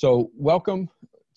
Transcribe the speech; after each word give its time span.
So, 0.00 0.30
welcome 0.36 0.88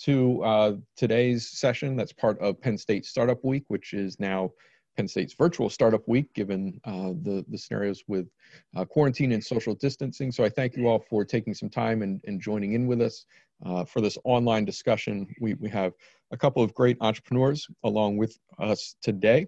to 0.01 0.43
uh, 0.43 0.73
today's 0.95 1.49
session 1.49 1.95
that's 1.95 2.13
part 2.13 2.37
of 2.37 2.61
Penn 2.61 2.77
State 2.77 3.07
Startup 3.07 3.43
Week, 3.43 3.63
which 3.69 3.93
is 3.93 4.19
now 4.19 4.51
Penn 4.95 5.07
State's 5.07 5.33
virtual 5.33 5.67
startup 5.67 6.07
week, 6.07 6.31
given 6.35 6.79
uh, 6.83 7.13
the, 7.23 7.43
the 7.49 7.57
scenarios 7.57 8.03
with 8.07 8.27
uh, 8.75 8.85
quarantine 8.85 9.31
and 9.31 9.43
social 9.43 9.73
distancing. 9.73 10.31
So, 10.31 10.43
I 10.43 10.49
thank 10.49 10.77
you 10.77 10.87
all 10.87 10.99
for 11.09 11.25
taking 11.25 11.55
some 11.55 11.71
time 11.71 12.03
and, 12.03 12.21
and 12.27 12.39
joining 12.39 12.73
in 12.73 12.85
with 12.85 13.01
us 13.01 13.25
uh, 13.65 13.83
for 13.83 13.99
this 13.99 14.15
online 14.25 14.63
discussion. 14.63 15.25
We, 15.41 15.55
we 15.55 15.71
have 15.71 15.93
a 16.29 16.37
couple 16.37 16.61
of 16.61 16.71
great 16.75 16.97
entrepreneurs 17.01 17.67
along 17.83 18.17
with 18.17 18.37
us 18.59 18.95
today. 19.01 19.47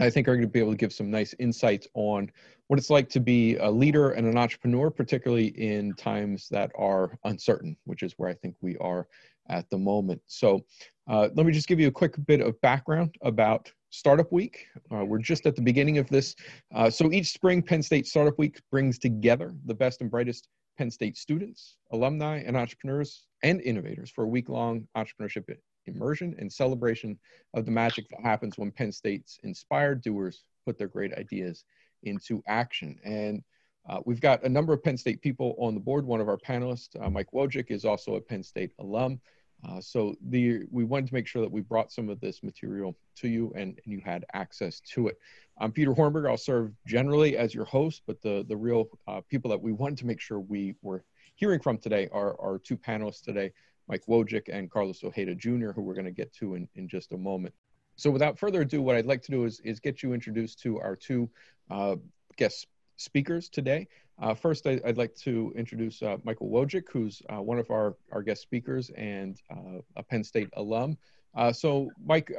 I 0.00 0.10
think 0.10 0.26
are 0.26 0.34
going 0.34 0.48
to 0.48 0.52
be 0.52 0.58
able 0.58 0.72
to 0.72 0.76
give 0.76 0.92
some 0.92 1.12
nice 1.12 1.32
insights 1.38 1.86
on 1.94 2.30
what 2.68 2.78
it's 2.78 2.90
like 2.90 3.08
to 3.10 3.20
be 3.20 3.56
a 3.56 3.70
leader 3.70 4.10
and 4.10 4.26
an 4.26 4.36
entrepreneur, 4.36 4.90
particularly 4.90 5.46
in 5.46 5.94
times 5.94 6.48
that 6.48 6.70
are 6.76 7.18
uncertain, 7.24 7.76
which 7.84 8.02
is 8.02 8.14
where 8.16 8.28
I 8.28 8.34
think 8.34 8.56
we 8.60 8.76
are 8.78 9.06
at 9.48 9.68
the 9.70 9.78
moment. 9.78 10.20
So, 10.26 10.64
uh, 11.08 11.28
let 11.34 11.46
me 11.46 11.52
just 11.52 11.68
give 11.68 11.78
you 11.78 11.86
a 11.86 11.92
quick 11.92 12.14
bit 12.26 12.40
of 12.40 12.60
background 12.62 13.14
about 13.22 13.70
Startup 13.90 14.30
Week. 14.32 14.66
Uh, 14.92 15.04
we're 15.04 15.18
just 15.18 15.46
at 15.46 15.54
the 15.54 15.62
beginning 15.62 15.98
of 15.98 16.08
this. 16.08 16.34
Uh, 16.74 16.90
so, 16.90 17.12
each 17.12 17.32
spring, 17.32 17.62
Penn 17.62 17.82
State 17.82 18.06
Startup 18.06 18.36
Week 18.38 18.60
brings 18.70 18.98
together 18.98 19.54
the 19.66 19.74
best 19.74 20.00
and 20.00 20.10
brightest 20.10 20.48
Penn 20.76 20.90
State 20.90 21.16
students, 21.16 21.76
alumni, 21.92 22.42
and 22.44 22.56
entrepreneurs 22.56 23.26
and 23.42 23.60
innovators 23.60 24.10
for 24.10 24.24
a 24.24 24.28
week 24.28 24.48
long 24.48 24.86
entrepreneurship 24.96 25.44
immersion 25.86 26.34
and 26.38 26.52
celebration 26.52 27.18
of 27.54 27.64
the 27.64 27.70
magic 27.70 28.08
that 28.10 28.20
happens 28.20 28.58
when 28.58 28.70
Penn 28.70 28.92
State's 28.92 29.38
inspired 29.44 30.02
doers 30.02 30.42
put 30.64 30.76
their 30.76 30.88
great 30.88 31.14
ideas 31.14 31.64
into 32.06 32.42
action. 32.46 32.98
And 33.04 33.42
uh, 33.88 34.00
we've 34.04 34.20
got 34.20 34.42
a 34.44 34.48
number 34.48 34.72
of 34.72 34.82
Penn 34.82 34.96
State 34.96 35.20
people 35.20 35.54
on 35.58 35.74
the 35.74 35.80
board. 35.80 36.04
One 36.06 36.20
of 36.20 36.28
our 36.28 36.38
panelists, 36.38 37.00
uh, 37.00 37.10
Mike 37.10 37.30
Wojcik, 37.32 37.70
is 37.70 37.84
also 37.84 38.16
a 38.16 38.20
Penn 38.20 38.42
State 38.42 38.72
alum. 38.78 39.20
Uh, 39.66 39.80
so 39.80 40.14
the 40.28 40.62
we 40.70 40.84
wanted 40.84 41.08
to 41.08 41.14
make 41.14 41.26
sure 41.26 41.40
that 41.42 41.50
we 41.50 41.60
brought 41.60 41.90
some 41.90 42.08
of 42.08 42.20
this 42.20 42.42
material 42.42 42.96
to 43.16 43.28
you 43.28 43.52
and, 43.56 43.78
and 43.84 43.92
you 43.92 44.00
had 44.04 44.24
access 44.34 44.80
to 44.80 45.08
it. 45.08 45.18
I'm 45.58 45.72
Peter 45.72 45.92
Hornberg. 45.92 46.28
I'll 46.28 46.36
serve 46.36 46.72
generally 46.86 47.36
as 47.36 47.54
your 47.54 47.64
host, 47.64 48.02
but 48.06 48.20
the 48.22 48.44
the 48.48 48.56
real 48.56 48.88
uh, 49.08 49.22
people 49.28 49.50
that 49.50 49.60
we 49.60 49.72
wanted 49.72 49.98
to 49.98 50.06
make 50.06 50.20
sure 50.20 50.40
we 50.40 50.74
were 50.82 51.04
hearing 51.36 51.60
from 51.60 51.78
today 51.78 52.08
are 52.12 52.38
our 52.40 52.58
two 52.58 52.76
panelists 52.76 53.22
today. 53.22 53.52
Mike 53.88 54.04
Wojcik 54.08 54.48
and 54.52 54.70
Carlos 54.70 55.02
Ojeda 55.04 55.34
Jr., 55.34 55.70
who 55.70 55.82
we're 55.82 55.94
going 55.94 56.06
to 56.06 56.10
get 56.10 56.32
to 56.34 56.54
in, 56.54 56.68
in 56.74 56.88
just 56.88 57.12
a 57.12 57.16
moment. 57.16 57.54
So 57.96 58.10
without 58.10 58.38
further 58.38 58.60
ado, 58.60 58.82
what 58.82 58.96
I'd 58.96 59.06
like 59.06 59.22
to 59.22 59.30
do 59.30 59.44
is, 59.44 59.60
is 59.60 59.80
get 59.80 60.02
you 60.02 60.12
introduced 60.12 60.60
to 60.60 60.78
our 60.78 60.94
two 60.94 61.28
uh, 61.70 61.96
guest 62.36 62.66
speakers 62.96 63.48
today. 63.48 63.88
Uh, 64.18 64.34
first, 64.34 64.66
I, 64.66 64.80
would 64.84 64.98
like 64.98 65.14
to 65.16 65.52
introduce 65.56 66.02
uh, 66.02 66.16
Michael 66.22 66.48
Wojcik, 66.48 66.84
who's 66.90 67.20
uh, 67.28 67.40
one 67.40 67.58
of 67.58 67.70
our, 67.70 67.96
our 68.12 68.22
guest 68.22 68.42
speakers 68.42 68.90
and 68.90 69.40
uh, 69.50 69.80
a 69.96 70.02
Penn 70.02 70.24
State 70.24 70.48
alum. 70.54 70.96
Uh, 71.34 71.52
so 71.52 71.90
Mike, 72.04 72.30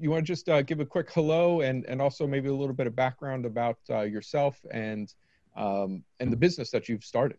you 0.00 0.10
want 0.10 0.26
to 0.26 0.32
just 0.32 0.48
give 0.66 0.80
a 0.80 0.86
quick 0.86 1.12
hello 1.12 1.60
and, 1.60 1.84
and 1.86 2.00
also 2.00 2.26
maybe 2.26 2.48
a 2.48 2.54
little 2.54 2.74
bit 2.74 2.86
of 2.86 2.96
background 2.96 3.44
about 3.44 3.78
yourself 3.88 4.58
and, 4.72 5.14
um, 5.56 6.02
and 6.18 6.32
the 6.32 6.36
business 6.36 6.70
that 6.70 6.88
you've 6.88 7.04
started? 7.04 7.38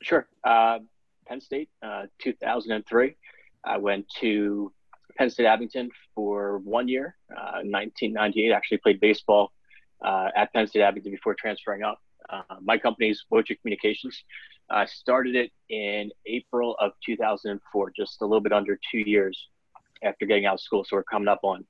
Sure. 0.00 0.26
Penn 1.26 1.40
State, 1.40 1.68
uh, 1.82 2.04
2003. 2.18 3.16
I 3.64 3.78
went 3.78 4.08
to 4.20 4.72
Penn 5.16 5.30
State 5.30 5.46
Abington 5.46 5.90
for 6.14 6.58
one 6.58 6.88
year, 6.88 7.16
uh, 7.30 7.62
1998. 7.62 8.52
Actually 8.52 8.78
played 8.78 9.00
baseball 9.00 9.52
uh, 10.04 10.28
at 10.34 10.52
Penn 10.52 10.66
State 10.66 10.82
Abington 10.82 11.12
before 11.12 11.34
transferring 11.34 11.82
up. 11.82 11.98
Uh, 12.28 12.56
my 12.62 12.76
company 12.76 13.10
is 13.10 13.24
Wojcik 13.32 13.60
Communications. 13.60 14.22
I 14.68 14.84
started 14.86 15.36
it 15.36 15.52
in 15.68 16.10
April 16.26 16.76
of 16.80 16.92
2004, 17.04 17.92
just 17.96 18.20
a 18.20 18.24
little 18.24 18.40
bit 18.40 18.52
under 18.52 18.78
two 18.90 18.98
years 18.98 19.48
after 20.02 20.26
getting 20.26 20.46
out 20.46 20.54
of 20.54 20.60
school. 20.60 20.84
So 20.84 20.96
we're 20.96 21.04
coming 21.04 21.28
up 21.28 21.40
on 21.44 21.64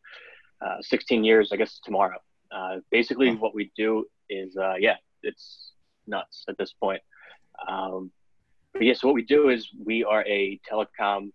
uh, 0.64 0.76
16 0.80 1.22
years, 1.22 1.50
I 1.52 1.56
guess, 1.56 1.78
tomorrow. 1.84 2.18
Uh, 2.50 2.76
basically, 2.90 3.34
what 3.34 3.54
we 3.54 3.70
do 3.76 4.06
is, 4.30 4.56
yeah, 4.78 4.96
it's 5.22 5.72
nuts 6.06 6.44
at 6.48 6.56
this 6.56 6.72
point. 6.72 7.02
Um, 7.68 8.10
but 8.72 8.82
yes, 8.82 8.96
yeah, 8.96 9.00
so 9.00 9.08
what 9.08 9.14
we 9.14 9.24
do 9.24 9.48
is 9.48 9.68
we 9.84 10.04
are 10.04 10.22
a 10.26 10.60
telecom 10.70 11.32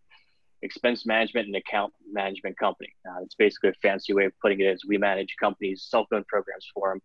expense 0.64 1.06
management 1.06 1.48
and 1.48 1.56
account 1.56 1.94
management 2.12 2.58
company. 2.58 2.94
Uh, 3.08 3.22
it's 3.24 3.36
basically 3.36 3.70
a 3.70 3.74
fancy 3.82 4.14
way 4.14 4.26
of 4.26 4.34
putting 4.42 4.60
it 4.60 4.66
as 4.66 4.82
we 4.88 4.98
manage 4.98 5.36
companies' 5.40 5.88
cell 5.90 6.06
phone 6.10 6.24
programs 6.28 6.68
for 6.74 6.90
them, 6.90 7.02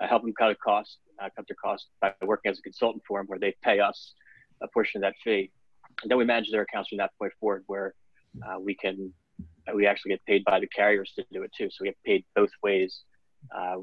uh, 0.00 0.06
help 0.06 0.22
them 0.22 0.32
cut 0.38 0.50
a 0.50 0.54
cost, 0.54 0.98
uh, 1.22 1.28
cut 1.36 1.46
their 1.48 1.56
cost 1.62 1.88
by 2.00 2.12
working 2.22 2.50
as 2.50 2.58
a 2.58 2.62
consultant 2.62 3.02
for 3.06 3.18
them, 3.18 3.26
where 3.26 3.38
they 3.38 3.54
pay 3.62 3.80
us 3.80 4.14
a 4.62 4.68
portion 4.68 4.98
of 4.98 5.02
that 5.02 5.14
fee. 5.22 5.50
And 6.02 6.10
then 6.10 6.18
we 6.18 6.24
manage 6.24 6.50
their 6.50 6.62
accounts 6.62 6.88
from 6.88 6.98
that 6.98 7.12
point 7.18 7.32
forward, 7.38 7.64
where 7.66 7.94
uh, 8.46 8.58
we 8.58 8.74
can 8.74 9.12
we 9.74 9.86
actually 9.86 10.10
get 10.10 10.24
paid 10.26 10.44
by 10.44 10.60
the 10.60 10.66
carriers 10.66 11.12
to 11.16 11.24
do 11.32 11.42
it 11.42 11.50
too. 11.56 11.68
So 11.70 11.78
we 11.80 11.88
get 11.88 11.96
paid 12.04 12.24
both 12.34 12.50
ways, 12.62 13.02
uh, 13.56 13.76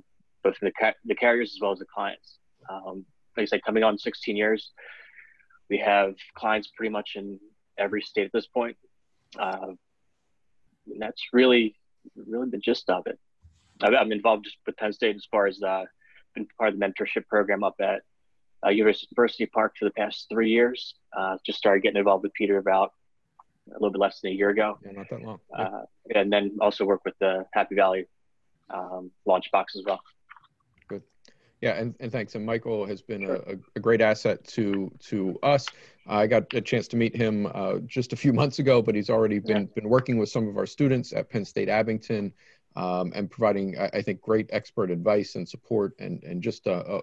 both 0.44 0.56
from 0.58 0.68
the, 0.68 0.72
ca- 0.80 0.94
the 1.06 1.16
carriers 1.16 1.54
as 1.56 1.62
well 1.62 1.72
as 1.72 1.80
the 1.80 1.86
clients. 1.94 2.38
Um, 2.70 3.06
like 3.36 3.44
I 3.44 3.46
said, 3.46 3.64
coming 3.64 3.84
on 3.84 3.98
16 3.98 4.36
years, 4.36 4.72
we 5.70 5.80
have 5.80 6.14
clients 6.36 6.70
pretty 6.76 6.92
much 6.92 7.12
in 7.16 7.40
every 7.78 8.02
state 8.02 8.26
at 8.26 8.32
this 8.32 8.46
point. 8.46 8.78
Uh, 9.40 9.74
and 10.88 11.02
that's 11.02 11.22
really, 11.34 11.76
really 12.16 12.50
the 12.50 12.58
gist 12.58 12.90
of 12.90 13.08
it. 13.08 13.20
I'm 13.82 14.12
involved 14.12 14.48
with 14.66 14.78
Penn 14.78 14.94
State 14.94 15.16
as 15.16 15.28
far 15.32 15.48
as 15.48 15.62
uh, 15.62 15.86
been 16.36 16.48
part 16.58 16.74
of 16.74 16.80
the 16.80 16.86
mentorship 16.86 17.28
program 17.28 17.64
up 17.64 17.76
at 17.80 18.02
uh, 18.66 18.70
University 18.70 19.46
Park 19.48 19.76
for 19.78 19.86
the 19.86 19.92
past 19.92 20.28
three 20.30 20.50
years. 20.50 20.96
Uh, 21.18 21.38
just 21.46 21.58
started 21.58 21.82
getting 21.82 21.98
involved 21.98 22.24
with 22.24 22.34
Peter 22.34 22.58
about 22.58 22.94
a 23.70 23.74
little 23.74 23.92
bit 23.92 24.00
less 24.00 24.20
than 24.22 24.32
a 24.32 24.36
year 24.36 24.50
ago. 24.50 24.78
Yeah, 24.86 24.92
not 24.92 25.10
that 25.10 25.22
long. 25.22 25.40
Yeah. 25.58 25.64
Uh, 25.64 25.82
and 26.14 26.32
then 26.32 26.58
also 26.62 26.86
work 26.86 27.02
with 27.06 27.16
the 27.20 27.46
Happy 27.54 27.76
Valley 27.76 28.06
um, 28.70 29.12
launch 29.26 29.50
box 29.52 29.76
as 29.76 29.84
well. 29.86 30.00
Yeah, 31.62 31.78
and, 31.78 31.96
and 32.00 32.12
thanks. 32.12 32.34
And 32.34 32.44
Michael 32.44 32.88
has 32.88 33.04
been 33.04 33.24
a, 33.24 33.40
a 33.76 33.80
great 33.80 34.02
asset 34.02 34.44
to 34.50 34.92
to 35.08 35.38
us. 35.44 35.68
I 36.08 36.26
got 36.26 36.52
a 36.56 36.62
chance 36.62 36.88
to 36.90 36.98
meet 36.98 37.16
him 37.16 37.48
uh, 37.54 37.78
just 37.86 38.14
a 38.14 38.16
few 38.16 38.34
months 38.42 38.60
ago, 38.60 38.82
but 38.82 38.96
he's 38.96 39.12
already 39.12 39.40
been 39.40 39.64
yeah. 39.64 39.74
been 39.76 39.90
working 39.90 40.18
with 40.18 40.30
some 40.30 40.48
of 40.48 40.58
our 40.58 40.66
students 40.66 41.14
at 41.14 41.30
Penn 41.30 41.46
State 41.46 41.70
Abington 41.70 42.34
um, 42.76 43.12
and 43.14 43.30
providing, 43.30 43.78
I, 43.78 43.90
I, 43.94 44.02
think, 44.02 44.22
great 44.22 44.50
expert 44.52 44.90
advice 44.90 45.36
and 45.36 45.48
support, 45.48 45.94
and 46.00 46.24
and 46.24 46.42
just 46.42 46.66
a, 46.66 46.96
a, 46.96 47.02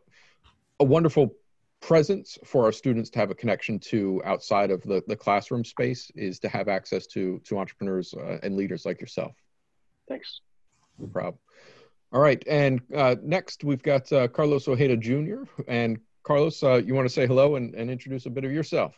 a 0.81 0.85
wonderful 0.85 1.35
presence 1.81 2.37
for 2.45 2.65
our 2.65 2.73
students 2.73 3.09
to 3.11 3.21
have 3.21 3.31
a 3.31 3.35
connection 3.37 3.79
to 3.79 4.21
outside 4.25 4.73
of 4.73 4.83
the, 4.83 5.01
the 5.07 5.15
classroom 5.15 5.65
space 5.65 6.11
is 6.17 6.41
to 6.41 6.49
have 6.49 6.67
access 6.67 7.07
to 7.07 7.41
to 7.45 7.59
entrepreneurs 7.59 8.13
uh, 8.15 8.39
and 8.43 8.57
leaders 8.57 8.85
like 8.85 9.01
yourself. 9.01 9.37
Thanks. 10.09 10.41
No 10.99 11.07
problem. 11.07 11.39
All 12.11 12.21
right, 12.23 12.43
and 12.49 12.81
uh, 12.97 13.17
next 13.23 13.65
we've 13.65 13.83
got 13.83 14.11
uh, 14.13 14.29
Carlos 14.29 14.67
Ojeda 14.67 14.97
Jr. 14.97 15.43
And 15.69 15.99
Carlos, 16.23 16.63
uh, 16.63 16.77
you 16.77 16.95
want 16.95 17.07
to 17.07 17.13
say 17.13 17.27
hello 17.27 17.57
and, 17.57 17.75
and, 17.75 17.91
introduce 17.91 18.25
a 18.25 18.31
bit 18.31 18.45
of 18.45 18.53
yourself? 18.53 18.95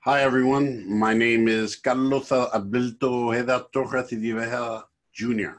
Hi, 0.00 0.22
everyone. 0.22 0.88
My 0.88 1.12
name 1.12 1.48
is 1.48 1.76
Carlos 1.76 2.32
Alberto 2.32 3.28
Ojeda 3.28 3.66
Torres 3.72 4.08
Jr., 5.12 5.50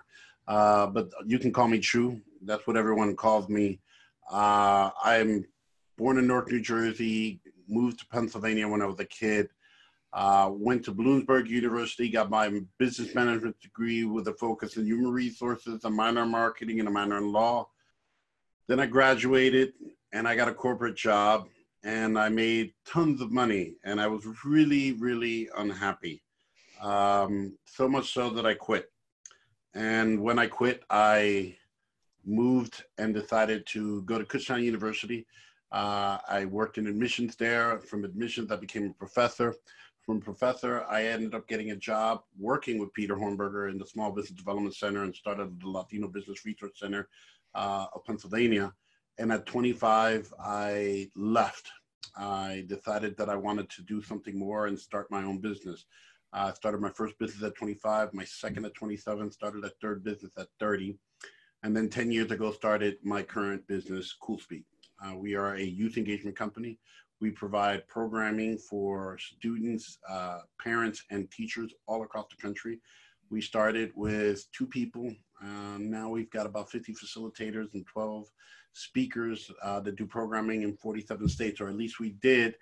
uh, 0.47 0.87
but 0.87 1.11
you 1.23 1.37
can 1.37 1.53
call 1.53 1.67
me 1.67 1.77
Chu. 1.77 2.19
That's 2.41 2.65
what 2.65 2.77
everyone 2.77 3.15
calls 3.15 3.47
me. 3.47 3.79
Uh, 4.31 4.89
I'm 5.03 5.45
born 5.99 6.17
in 6.17 6.25
North 6.25 6.51
New 6.51 6.61
Jersey, 6.61 7.41
moved 7.67 7.99
to 7.99 8.07
Pennsylvania 8.07 8.67
when 8.67 8.81
I 8.81 8.87
was 8.87 8.99
a 8.99 9.05
kid. 9.05 9.49
Uh, 10.11 10.49
went 10.51 10.83
to 10.85 10.91
Bloomsburg 10.91 11.47
University, 11.47 12.09
got 12.09 12.31
my 12.31 12.61
business 12.79 13.13
management 13.13 13.59
degree 13.59 14.05
with 14.05 14.27
a 14.27 14.33
focus 14.33 14.77
in 14.77 14.85
human 14.85 15.11
resources, 15.11 15.83
a 15.83 15.89
minor 15.89 16.23
in 16.23 16.29
marketing, 16.29 16.79
and 16.79 16.87
a 16.87 16.91
minor 16.91 17.17
in 17.17 17.31
law. 17.31 17.69
Then 18.67 18.79
I 18.79 18.87
graduated 18.87 19.73
and 20.11 20.27
I 20.27 20.35
got 20.35 20.47
a 20.47 20.53
corporate 20.53 20.95
job 20.95 21.47
and 21.83 22.17
I 22.17 22.29
made 22.29 22.73
tons 22.85 23.21
of 23.21 23.31
money 23.31 23.75
and 23.83 24.01
I 24.01 24.07
was 24.07 24.25
really, 24.43 24.93
really 24.93 25.49
unhappy. 25.57 26.23
Um, 26.81 27.57
so 27.65 27.87
much 27.87 28.13
so 28.13 28.29
that 28.31 28.45
I 28.45 28.53
quit. 28.53 28.91
And 29.73 30.21
when 30.21 30.39
I 30.39 30.47
quit, 30.47 30.83
I 30.89 31.55
moved 32.25 32.83
and 32.97 33.13
decided 33.13 33.65
to 33.67 34.01
go 34.03 34.17
to 34.17 34.25
Kutztown 34.25 34.63
University. 34.63 35.25
Uh, 35.71 36.17
I 36.27 36.45
worked 36.45 36.77
in 36.77 36.87
admissions 36.87 37.35
there. 37.35 37.79
From 37.79 38.05
admissions, 38.05 38.51
I 38.51 38.55
became 38.55 38.87
a 38.87 38.93
professor 38.93 39.55
from 40.09 40.19
professor, 40.19 40.83
I 40.89 41.03
ended 41.03 41.35
up 41.35 41.47
getting 41.47 41.69
a 41.69 41.75
job 41.75 42.21
working 42.35 42.79
with 42.79 42.91
Peter 42.95 43.15
Hornberger 43.15 43.69
in 43.69 43.77
the 43.77 43.85
Small 43.85 44.11
Business 44.11 44.39
Development 44.39 44.73
Center 44.73 45.03
and 45.03 45.13
started 45.13 45.61
the 45.61 45.69
Latino 45.69 46.07
Business 46.07 46.47
Research 46.47 46.79
Center 46.79 47.07
uh, 47.53 47.85
of 47.93 48.03
Pennsylvania. 48.05 48.73
And 49.19 49.31
at 49.31 49.45
25, 49.45 50.33
I 50.39 51.11
left. 51.15 51.69
I 52.17 52.65
decided 52.65 53.17
that 53.17 53.29
I 53.29 53.35
wanted 53.35 53.69
to 53.69 53.83
do 53.83 54.01
something 54.01 54.35
more 54.35 54.65
and 54.65 54.79
start 54.79 55.11
my 55.11 55.21
own 55.21 55.41
business. 55.41 55.85
I 56.33 56.49
uh, 56.49 56.53
started 56.53 56.81
my 56.81 56.89
first 56.89 57.13
business 57.19 57.43
at 57.43 57.55
25, 57.55 58.11
my 58.15 58.25
second 58.25 58.65
at 58.65 58.73
27, 58.73 59.29
started 59.29 59.63
a 59.63 59.69
third 59.79 60.03
business 60.03 60.31
at 60.39 60.47
30. 60.59 60.97
And 61.61 61.77
then 61.77 61.87
10 61.87 62.11
years 62.11 62.31
ago, 62.31 62.51
started 62.51 62.97
my 63.03 63.21
current 63.21 63.67
business, 63.67 64.15
CoolSpeak. 64.23 64.63
Uh, 65.05 65.15
we 65.15 65.35
are 65.35 65.53
a 65.53 65.63
youth 65.63 65.97
engagement 65.97 66.35
company 66.35 66.79
We 67.21 67.31
provide 67.31 67.87
programming 67.87 68.57
for 68.57 69.17
students, 69.17 69.97
uh, 70.09 70.39
parents, 70.61 71.03
and 71.11 71.29
teachers 71.31 71.73
all 71.85 72.03
across 72.03 72.27
the 72.29 72.41
country. 72.41 72.79
We 73.29 73.41
started 73.41 73.91
with 73.95 74.49
two 74.51 74.65
people. 74.65 75.13
Um, 75.41 75.89
now 75.89 76.09
we've 76.09 76.31
got 76.31 76.45
about 76.45 76.71
50 76.71 76.93
facilitators 76.93 77.73
and 77.73 77.85
12 77.85 78.27
speakers 78.73 79.51
uh, 79.61 79.79
that 79.81 79.97
do 79.97 80.05
programming 80.05 80.63
in 80.63 80.77
47 80.77 81.27
states, 81.27 81.59
or 81.59 81.67
at 81.67 81.75
least 81.75 81.99
we 81.99 82.11
did 82.21 82.55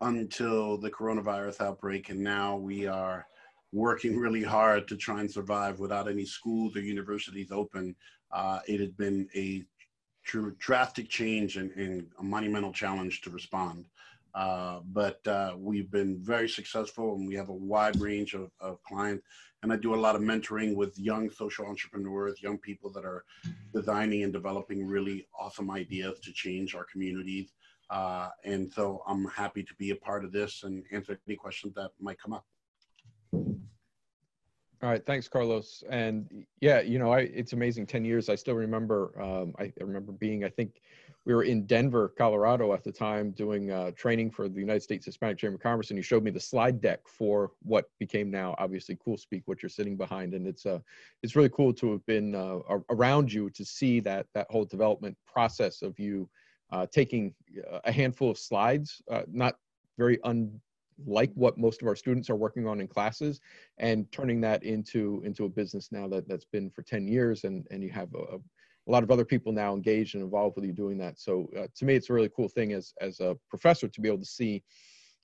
until 0.00 0.78
the 0.78 0.90
coronavirus 0.90 1.60
outbreak. 1.60 2.08
And 2.10 2.20
now 2.20 2.56
we 2.56 2.86
are 2.86 3.26
working 3.72 4.16
really 4.16 4.42
hard 4.42 4.86
to 4.88 4.96
try 4.96 5.20
and 5.20 5.30
survive 5.30 5.80
without 5.80 6.08
any 6.08 6.24
schools 6.24 6.76
or 6.76 6.80
universities 6.80 7.50
open. 7.50 7.96
Uh, 8.32 8.60
it 8.68 8.80
has 8.80 8.90
been 8.90 9.28
a 9.34 9.64
drastic 10.58 11.08
change 11.08 11.56
and, 11.56 11.70
and, 11.72 12.06
a 12.18 12.22
monumental 12.22 12.72
challenge 12.72 13.20
to 13.22 13.30
respond. 13.30 13.86
Uh, 14.34 14.80
but 14.86 15.24
uh, 15.28 15.54
we've 15.56 15.90
been 15.90 16.18
very 16.18 16.48
successful 16.48 17.14
and 17.14 17.28
we 17.28 17.34
have 17.34 17.50
a 17.50 17.54
wide 17.54 18.00
range 18.00 18.34
of, 18.34 18.50
of 18.60 18.82
clients. 18.82 19.24
And 19.62 19.72
I 19.72 19.76
do 19.76 19.94
a 19.94 19.96
lot 19.96 20.16
of 20.16 20.22
mentoring 20.22 20.74
with 20.74 20.98
young 20.98 21.30
social 21.30 21.66
entrepreneurs, 21.66 22.42
young 22.42 22.58
people 22.58 22.90
that 22.92 23.04
are 23.04 23.24
designing 23.72 24.24
and 24.24 24.32
developing 24.32 24.86
really 24.86 25.26
awesome 25.38 25.70
ideas 25.70 26.18
to 26.20 26.32
change 26.32 26.74
our 26.74 26.84
communities. 26.84 27.52
Uh, 27.90 28.30
and 28.44 28.72
so 28.72 29.02
I'm 29.06 29.26
happy 29.26 29.62
to 29.62 29.74
be 29.78 29.90
a 29.90 29.96
part 29.96 30.24
of 30.24 30.32
this 30.32 30.64
and 30.64 30.84
answer 30.90 31.18
any 31.28 31.36
questions 31.36 31.74
that 31.74 31.92
might 32.00 32.18
come 32.18 32.32
up. 32.32 32.44
All 34.84 34.90
right, 34.90 35.04
thanks, 35.06 35.28
Carlos. 35.28 35.82
And 35.88 36.44
yeah, 36.60 36.82
you 36.82 36.98
know, 36.98 37.10
I, 37.10 37.20
it's 37.20 37.54
amazing. 37.54 37.86
Ten 37.86 38.04
years. 38.04 38.28
I 38.28 38.34
still 38.34 38.54
remember. 38.54 39.18
Um, 39.18 39.54
I, 39.58 39.72
remember 39.80 40.12
being. 40.12 40.44
I 40.44 40.50
think 40.50 40.82
we 41.24 41.32
were 41.32 41.44
in 41.44 41.64
Denver, 41.64 42.12
Colorado, 42.18 42.74
at 42.74 42.84
the 42.84 42.92
time, 42.92 43.30
doing 43.30 43.70
uh, 43.70 43.92
training 43.92 44.30
for 44.30 44.46
the 44.46 44.60
United 44.60 44.82
States 44.82 45.06
Hispanic 45.06 45.38
Chamber 45.38 45.54
of 45.54 45.62
Commerce, 45.62 45.88
and 45.88 45.96
you 45.96 46.02
showed 46.02 46.22
me 46.22 46.30
the 46.30 46.38
slide 46.38 46.82
deck 46.82 47.00
for 47.06 47.52
what 47.62 47.86
became 47.98 48.30
now, 48.30 48.54
obviously, 48.58 48.98
Cool 49.02 49.16
Speak, 49.16 49.44
what 49.46 49.62
you're 49.62 49.70
sitting 49.70 49.96
behind, 49.96 50.34
and 50.34 50.46
it's 50.46 50.66
uh, 50.66 50.80
it's 51.22 51.34
really 51.34 51.48
cool 51.48 51.72
to 51.72 51.92
have 51.92 52.04
been 52.04 52.34
uh, 52.34 52.58
around 52.90 53.32
you 53.32 53.48
to 53.48 53.64
see 53.64 54.00
that 54.00 54.26
that 54.34 54.46
whole 54.50 54.66
development 54.66 55.16
process 55.26 55.80
of 55.80 55.98
you 55.98 56.28
uh, 56.72 56.84
taking 56.92 57.32
a 57.84 57.90
handful 57.90 58.30
of 58.30 58.36
slides, 58.36 59.00
uh, 59.10 59.22
not 59.32 59.56
very 59.96 60.20
un 60.24 60.60
like 61.06 61.32
what 61.34 61.58
most 61.58 61.82
of 61.82 61.88
our 61.88 61.96
students 61.96 62.30
are 62.30 62.36
working 62.36 62.66
on 62.66 62.80
in 62.80 62.88
classes 62.88 63.40
and 63.78 64.10
turning 64.12 64.40
that 64.40 64.62
into 64.62 65.22
into 65.24 65.44
a 65.44 65.48
business 65.48 65.90
now 65.90 66.06
that 66.08 66.28
that's 66.28 66.44
been 66.44 66.70
for 66.70 66.82
10 66.82 67.06
years 67.08 67.44
and 67.44 67.66
and 67.70 67.82
you 67.82 67.90
have 67.90 68.08
a, 68.14 68.38
a 68.86 68.90
lot 68.90 69.02
of 69.02 69.10
other 69.10 69.24
people 69.24 69.52
now 69.52 69.74
engaged 69.74 70.14
and 70.14 70.22
involved 70.22 70.56
with 70.56 70.64
you 70.64 70.72
doing 70.72 70.98
that. 70.98 71.18
So 71.18 71.48
uh, 71.58 71.66
to 71.74 71.84
me 71.84 71.94
it's 71.94 72.10
a 72.10 72.12
really 72.12 72.30
cool 72.34 72.48
thing 72.48 72.72
as 72.72 72.92
as 73.00 73.20
a 73.20 73.36
professor 73.48 73.88
to 73.88 74.00
be 74.00 74.08
able 74.08 74.18
to 74.18 74.24
see 74.24 74.62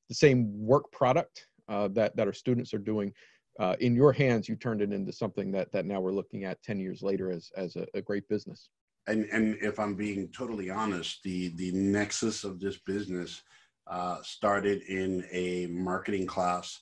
the 0.08 0.14
same 0.14 0.50
work 0.67 0.90
product 0.93 1.46
uh, 1.69 1.88
that 1.88 2.17
that 2.17 2.26
our 2.26 2.32
students 2.32 2.72
are 2.75 2.78
doing 2.78 3.12
uh, 3.58 3.76
in 3.81 3.94
your 3.94 4.12
hands. 4.12 4.49
You 4.49 4.56
turned 4.56 4.81
it 4.82 4.93
into 4.93 5.12
something 5.12 5.52
that 5.52 5.70
that 5.72 5.84
now 5.84 6.00
we're 6.00 6.12
looking 6.12 6.44
at 6.44 6.62
10 6.62 6.81
years 6.81 7.02
later 7.02 7.31
as 7.31 7.50
as 7.56 7.76
a, 7.76 7.87
a 7.94 8.00
great 8.00 8.26
business. 8.28 8.70
And 9.06 9.26
and 9.32 9.56
if 9.62 9.78
i'm 9.78 9.94
being 9.94 10.28
totally 10.28 10.70
honest 10.70 11.22
the 11.25 11.49
the 11.56 11.72
nexus 11.72 12.44
of 12.44 12.61
this 12.61 12.78
business 12.78 13.43
uh, 13.87 14.19
started 14.23 14.82
in 14.82 15.25
a 15.32 15.67
marketing 15.67 16.27
class, 16.27 16.81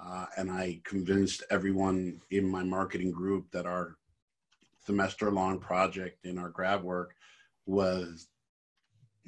uh, 0.00 0.26
and 0.36 0.50
I 0.50 0.80
convinced 0.84 1.42
everyone 1.50 2.20
in 2.30 2.48
my 2.48 2.62
marketing 2.62 3.10
group 3.10 3.50
that 3.52 3.66
our 3.66 3.96
semester 4.84 5.30
long 5.30 5.58
project 5.58 6.24
in 6.24 6.38
our 6.38 6.50
grad 6.50 6.82
work 6.82 7.14
was 7.66 8.28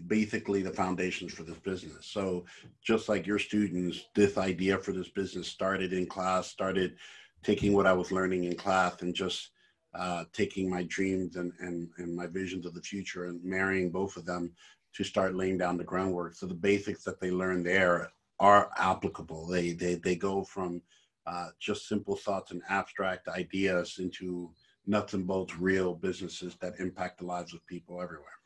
basically 0.07 0.63
the 0.63 0.73
foundations 0.73 1.33
for 1.33 1.43
this 1.43 1.59
business. 1.59 2.07
So 2.07 2.45
just 2.83 3.09
like 3.09 3.27
your 3.27 3.39
students, 3.39 4.05
this 4.15 4.37
idea 4.37 4.77
for 4.77 4.93
this 4.93 5.09
business 5.09 5.49
started 5.49 5.93
in 5.93 6.07
class, 6.07 6.49
started 6.49 6.97
taking 7.43 7.73
what 7.73 7.87
I 7.87 7.93
was 7.93 8.13
learning 8.13 8.45
in 8.45 8.57
class 8.57 9.01
and 9.01 9.15
just 9.15 9.51
uh, 9.95 10.25
taking 10.35 10.69
my 10.69 10.83
dreams 10.85 11.37
and, 11.37 11.53
and, 11.61 11.89
and 11.97 12.15
my 12.15 12.27
visions 12.27 12.67
of 12.67 12.75
the 12.75 12.83
future 12.83 13.27
and 13.27 13.43
marrying 13.43 13.91
both 13.91 14.17
of 14.17 14.27
them 14.27 14.53
to 14.97 15.05
start 15.05 15.35
laying 15.35 15.59
down 15.59 15.77
the 15.77 15.85
groundwork. 15.85 16.35
So 16.35 16.47
the 16.47 16.55
basics 16.55 17.05
that 17.05 17.21
they 17.21 17.31
learn 17.31 17.63
there 17.63 18.11
are 18.39 18.71
applicable. 18.77 19.47
They 19.47 19.73
they 19.73 19.95
they 19.97 20.17
go 20.17 20.45
from 20.45 20.83
uh, 21.27 21.49
just 21.59 21.89
simple 21.89 22.17
thoughts 22.17 22.51
and 22.51 22.63
abstract 22.69 23.29
ideas 23.29 23.99
into 23.99 24.51
nuts 24.87 25.15
and 25.15 25.27
bolts 25.27 25.57
real 25.59 25.95
businesses 25.95 26.57
that 26.61 26.79
impact 26.79 27.19
the 27.19 27.25
lives 27.25 27.53
of 27.53 27.67
people 27.67 28.01
everywhere. 28.01 28.39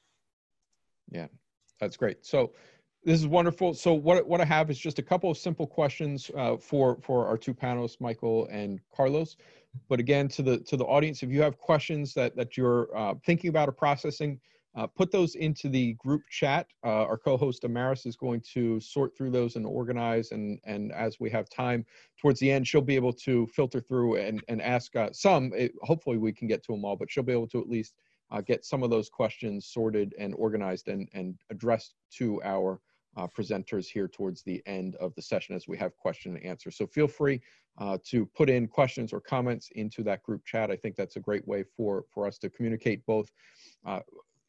Yeah, 1.10 1.26
that's 1.78 1.96
great. 1.96 2.24
So 2.24 2.52
this 3.04 3.20
is 3.20 3.26
wonderful. 3.26 3.74
So 3.74 3.92
what 3.92 4.26
what 4.26 4.40
I 4.40 4.44
have 4.44 4.70
is 4.70 4.78
just 4.78 4.98
a 4.98 5.02
couple 5.02 5.30
of 5.30 5.38
simple 5.38 5.66
questions 5.66 6.30
uh, 6.36 6.56
for 6.56 6.98
for 7.00 7.26
our 7.26 7.38
two 7.38 7.54
panelists, 7.54 8.00
Michael 8.00 8.48
and 8.50 8.80
Carlos. 8.94 9.36
But 9.88 10.00
again, 10.00 10.26
to 10.28 10.42
the 10.42 10.58
to 10.58 10.76
the 10.76 10.84
audience, 10.84 11.22
if 11.22 11.30
you 11.30 11.42
have 11.42 11.58
questions 11.58 12.12
that 12.14 12.34
that 12.36 12.56
you're 12.56 12.88
uh, 12.96 13.14
thinking 13.24 13.50
about 13.50 13.68
or 13.68 13.72
processing, 13.72 14.40
uh, 14.76 14.86
put 14.86 15.10
those 15.10 15.34
into 15.34 15.68
the 15.68 15.94
group 15.94 16.22
chat. 16.30 16.68
Uh, 16.84 17.04
our 17.04 17.18
co-host 17.18 17.62
Amaris 17.62 18.06
is 18.06 18.16
going 18.16 18.40
to 18.52 18.78
sort 18.80 19.16
through 19.16 19.30
those 19.30 19.56
and 19.56 19.66
organize, 19.66 20.30
and 20.30 20.60
and 20.64 20.92
as 20.92 21.18
we 21.18 21.28
have 21.30 21.48
time 21.50 21.84
towards 22.20 22.38
the 22.40 22.50
end, 22.50 22.66
she'll 22.66 22.80
be 22.80 22.94
able 22.94 23.12
to 23.12 23.46
filter 23.48 23.80
through 23.80 24.16
and 24.16 24.42
and 24.48 24.62
ask 24.62 24.94
uh, 24.94 25.08
some. 25.12 25.52
It, 25.54 25.72
hopefully, 25.82 26.18
we 26.18 26.32
can 26.32 26.46
get 26.46 26.62
to 26.64 26.72
them 26.72 26.84
all, 26.84 26.96
but 26.96 27.10
she'll 27.10 27.24
be 27.24 27.32
able 27.32 27.48
to 27.48 27.60
at 27.60 27.68
least 27.68 27.94
uh, 28.30 28.40
get 28.40 28.64
some 28.64 28.82
of 28.82 28.90
those 28.90 29.08
questions 29.08 29.66
sorted 29.66 30.14
and 30.18 30.34
organized 30.34 30.88
and 30.88 31.08
and 31.14 31.36
addressed 31.50 31.94
to 32.18 32.40
our 32.44 32.80
uh, 33.16 33.26
presenters 33.26 33.86
here 33.86 34.06
towards 34.06 34.42
the 34.44 34.62
end 34.66 34.94
of 34.96 35.12
the 35.16 35.22
session 35.22 35.56
as 35.56 35.66
we 35.66 35.76
have 35.76 35.96
question 35.96 36.36
and 36.36 36.46
answer. 36.46 36.70
So 36.70 36.86
feel 36.86 37.08
free 37.08 37.40
uh, 37.78 37.98
to 38.04 38.24
put 38.36 38.48
in 38.48 38.68
questions 38.68 39.12
or 39.12 39.20
comments 39.20 39.68
into 39.74 40.04
that 40.04 40.22
group 40.22 40.44
chat. 40.44 40.70
I 40.70 40.76
think 40.76 40.94
that's 40.94 41.16
a 41.16 41.20
great 41.20 41.46
way 41.48 41.64
for 41.76 42.04
for 42.14 42.24
us 42.24 42.38
to 42.38 42.50
communicate 42.50 43.04
both 43.04 43.32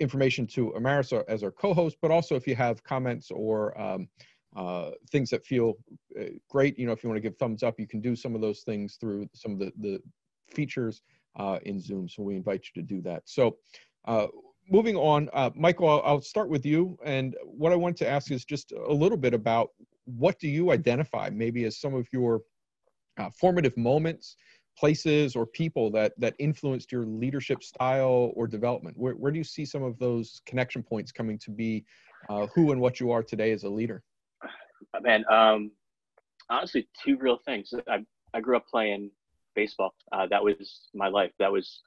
information 0.01 0.47
to 0.47 0.73
Amaris 0.75 1.13
as 1.27 1.43
our 1.43 1.51
co-host, 1.51 1.97
but 2.01 2.11
also 2.11 2.35
if 2.35 2.47
you 2.47 2.55
have 2.55 2.83
comments 2.83 3.31
or 3.31 3.79
um, 3.79 4.07
uh, 4.55 4.91
things 5.11 5.29
that 5.29 5.45
feel 5.45 5.75
uh, 6.19 6.25
great, 6.49 6.77
you 6.77 6.85
know, 6.85 6.91
if 6.91 7.03
you 7.03 7.09
want 7.09 7.17
to 7.17 7.21
give 7.21 7.37
thumbs 7.37 7.63
up, 7.63 7.79
you 7.79 7.87
can 7.87 8.01
do 8.01 8.15
some 8.15 8.35
of 8.35 8.41
those 8.41 8.61
things 8.61 8.97
through 8.99 9.29
some 9.33 9.53
of 9.53 9.59
the, 9.59 9.71
the 9.79 9.99
features 10.53 11.01
uh, 11.37 11.59
in 11.63 11.79
Zoom. 11.79 12.09
So 12.09 12.23
we 12.23 12.35
invite 12.35 12.65
you 12.65 12.81
to 12.81 12.87
do 12.87 13.01
that. 13.03 13.21
So 13.25 13.57
uh, 14.05 14.27
moving 14.69 14.95
on, 14.97 15.29
uh, 15.33 15.51
Michael, 15.55 15.87
I'll, 15.87 16.01
I'll, 16.03 16.21
start 16.21 16.49
with 16.49 16.65
you. 16.65 16.97
And 17.05 17.35
what 17.45 17.71
I 17.71 17.75
want 17.75 17.95
to 17.97 18.09
ask 18.09 18.31
is 18.31 18.43
just 18.43 18.71
a 18.71 18.93
little 18.93 19.17
bit 19.17 19.33
about 19.33 19.69
what 20.05 20.39
do 20.39 20.47
you 20.47 20.71
identify 20.71 21.29
maybe 21.31 21.63
as 21.65 21.79
some 21.79 21.93
of 21.93 22.07
your 22.11 22.41
uh, 23.17 23.29
formative 23.39 23.77
moments 23.77 24.35
places 24.77 25.35
or 25.35 25.45
people 25.45 25.91
that 25.91 26.13
that 26.17 26.33
influenced 26.39 26.91
your 26.91 27.05
leadership 27.05 27.63
style 27.63 28.31
or 28.35 28.47
development? 28.47 28.97
Where, 28.97 29.13
where 29.13 29.31
do 29.31 29.37
you 29.37 29.43
see 29.43 29.65
some 29.65 29.83
of 29.83 29.97
those 29.99 30.41
connection 30.45 30.83
points 30.83 31.11
coming 31.11 31.37
to 31.39 31.51
be 31.51 31.85
uh, 32.29 32.47
who 32.53 32.71
and 32.71 32.81
what 32.81 32.99
you 32.99 33.11
are 33.11 33.23
today 33.23 33.51
as 33.51 33.63
a 33.63 33.69
leader? 33.69 34.03
Man 35.01 35.23
um, 35.31 35.71
honestly 36.49 36.87
two 37.03 37.17
real 37.17 37.37
things. 37.45 37.73
I, 37.87 37.99
I 38.33 38.41
grew 38.41 38.57
up 38.57 38.67
playing 38.67 39.11
baseball. 39.55 39.93
Uh, 40.11 40.27
that 40.29 40.43
was 40.43 40.87
my 40.93 41.07
life. 41.07 41.31
That 41.39 41.51
was 41.51 41.81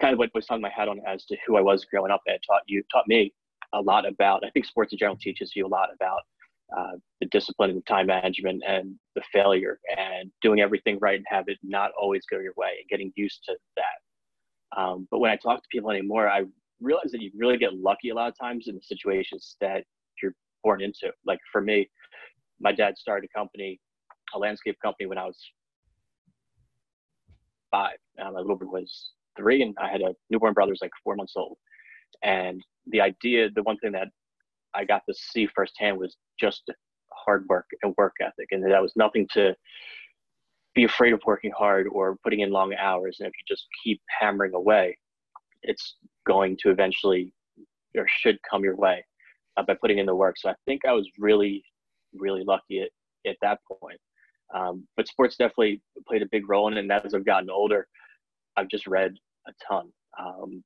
kind 0.00 0.12
of 0.12 0.18
what 0.18 0.30
was 0.34 0.46
on 0.50 0.60
my 0.60 0.70
head 0.70 0.88
on 0.88 1.00
as 1.06 1.24
to 1.24 1.36
who 1.46 1.56
i 1.56 1.60
was 1.60 1.84
growing 1.84 2.10
up 2.10 2.20
and 2.26 2.38
taught 2.46 2.62
you 2.66 2.82
taught 2.92 3.06
me 3.08 3.32
a 3.72 3.80
lot 3.80 4.06
about 4.06 4.44
i 4.44 4.50
think 4.50 4.64
sports 4.64 4.92
in 4.92 4.98
general 4.98 5.16
teaches 5.16 5.52
you 5.54 5.66
a 5.66 5.68
lot 5.68 5.88
about 5.94 6.20
uh, 6.76 6.92
the 7.20 7.26
discipline 7.28 7.74
the 7.74 7.82
time 7.82 8.06
management 8.06 8.62
and 8.66 8.94
the 9.14 9.22
failure 9.32 9.78
and 9.96 10.30
doing 10.42 10.60
everything 10.60 10.98
right 11.00 11.16
and 11.16 11.26
have 11.28 11.44
it 11.48 11.58
not 11.62 11.90
always 12.00 12.24
go 12.30 12.38
your 12.38 12.52
way 12.56 12.70
and 12.80 12.88
getting 12.88 13.12
used 13.16 13.40
to 13.44 13.56
that. 13.76 14.80
Um, 14.80 15.06
but 15.10 15.20
when 15.20 15.30
I 15.30 15.36
talk 15.36 15.62
to 15.62 15.68
people 15.70 15.90
anymore, 15.90 16.28
I 16.28 16.42
realize 16.80 17.10
that 17.12 17.22
you 17.22 17.30
really 17.36 17.56
get 17.56 17.74
lucky 17.74 18.10
a 18.10 18.14
lot 18.14 18.28
of 18.28 18.38
times 18.38 18.66
in 18.68 18.74
the 18.74 18.82
situations 18.82 19.56
that 19.60 19.84
you're 20.22 20.34
born 20.64 20.82
into. 20.82 21.12
Like 21.24 21.38
for 21.52 21.60
me, 21.60 21.88
my 22.60 22.72
dad 22.72 22.98
started 22.98 23.28
a 23.32 23.38
company, 23.38 23.80
a 24.34 24.38
landscape 24.38 24.76
company, 24.82 25.06
when 25.06 25.18
I 25.18 25.24
was 25.24 25.38
five. 27.70 27.96
Um, 28.20 28.34
my 28.34 28.40
little 28.40 28.56
brother 28.56 28.72
was 28.72 29.12
three, 29.36 29.62
and 29.62 29.74
I 29.80 29.88
had 29.88 30.00
a 30.00 30.14
newborn 30.30 30.54
brother 30.54 30.72
who's 30.72 30.80
like 30.82 30.90
four 31.04 31.16
months 31.16 31.34
old. 31.36 31.56
And 32.22 32.62
the 32.88 33.00
idea, 33.00 33.50
the 33.54 33.62
one 33.62 33.76
thing 33.78 33.92
that 33.92 34.08
I 34.76 34.84
got 34.84 35.02
to 35.08 35.14
see 35.14 35.46
firsthand 35.46 35.98
was 35.98 36.16
just 36.38 36.62
hard 37.12 37.46
work 37.48 37.66
and 37.82 37.94
work 37.96 38.14
ethic, 38.20 38.48
and 38.50 38.62
that 38.70 38.82
was 38.82 38.92
nothing 38.96 39.26
to 39.32 39.54
be 40.74 40.84
afraid 40.84 41.14
of 41.14 41.20
working 41.26 41.52
hard 41.56 41.86
or 41.90 42.16
putting 42.22 42.40
in 42.40 42.50
long 42.50 42.74
hours. 42.74 43.16
And 43.18 43.26
if 43.26 43.32
you 43.32 43.54
just 43.54 43.66
keep 43.82 44.00
hammering 44.20 44.54
away, 44.54 44.98
it's 45.62 45.96
going 46.26 46.56
to 46.62 46.70
eventually 46.70 47.32
or 47.96 48.06
should 48.08 48.38
come 48.48 48.62
your 48.62 48.76
way 48.76 49.02
uh, 49.56 49.62
by 49.62 49.74
putting 49.74 49.98
in 49.98 50.06
the 50.06 50.14
work. 50.14 50.36
So 50.38 50.50
I 50.50 50.54
think 50.66 50.84
I 50.84 50.92
was 50.92 51.08
really, 51.18 51.64
really 52.14 52.44
lucky 52.44 52.82
at, 52.82 52.90
at 53.26 53.36
that 53.42 53.60
point. 53.80 53.98
Um, 54.54 54.86
but 54.96 55.08
sports 55.08 55.36
definitely 55.36 55.82
played 56.06 56.22
a 56.22 56.28
big 56.30 56.48
role 56.48 56.68
in 56.68 56.76
it. 56.76 56.80
And 56.80 56.92
as 56.92 57.14
I've 57.14 57.24
gotten 57.24 57.50
older, 57.50 57.88
I've 58.56 58.68
just 58.68 58.86
read 58.86 59.14
a 59.48 59.52
ton. 59.66 59.90
Um, 60.20 60.62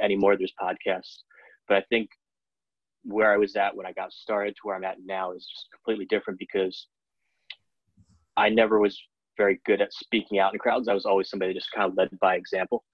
anymore, 0.00 0.36
there's 0.36 0.52
podcasts. 0.60 1.22
But 1.66 1.78
I 1.78 1.84
think 1.88 2.10
where 3.04 3.32
I 3.32 3.36
was 3.36 3.56
at 3.56 3.76
when 3.76 3.86
I 3.86 3.92
got 3.92 4.12
started 4.12 4.54
to 4.56 4.60
where 4.62 4.76
I'm 4.76 4.84
at 4.84 4.98
now 5.04 5.32
is 5.32 5.46
just 5.46 5.68
completely 5.72 6.06
different 6.06 6.38
because 6.38 6.88
I 8.36 8.48
never 8.48 8.80
was 8.80 9.00
very 9.36 9.60
good 9.66 9.80
at 9.80 9.92
speaking 9.92 10.38
out 10.38 10.52
in 10.52 10.58
crowds. 10.58 10.88
I 10.88 10.94
was 10.94 11.06
always 11.06 11.28
somebody 11.28 11.52
that 11.52 11.58
just 11.58 11.72
kind 11.72 11.88
of 11.90 11.96
led 11.96 12.08
by 12.20 12.36
example. 12.36 12.84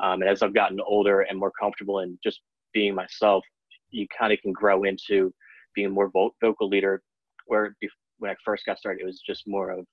Um, 0.00 0.22
and 0.22 0.30
as 0.30 0.42
I've 0.42 0.54
gotten 0.54 0.80
older 0.80 1.22
and 1.22 1.38
more 1.38 1.52
comfortable 1.58 2.00
in 2.00 2.18
just 2.22 2.40
being 2.72 2.94
myself, 2.94 3.44
you 3.90 4.06
kind 4.16 4.32
of 4.32 4.38
can 4.40 4.52
grow 4.52 4.84
into 4.84 5.32
being 5.74 5.90
more 5.90 6.10
vocal 6.40 6.68
leader. 6.68 7.02
Where 7.46 7.74
when 8.18 8.30
I 8.30 8.34
first 8.44 8.64
got 8.66 8.78
started, 8.78 9.02
it 9.02 9.06
was 9.06 9.20
just 9.26 9.46
more 9.46 9.70
of 9.70 9.86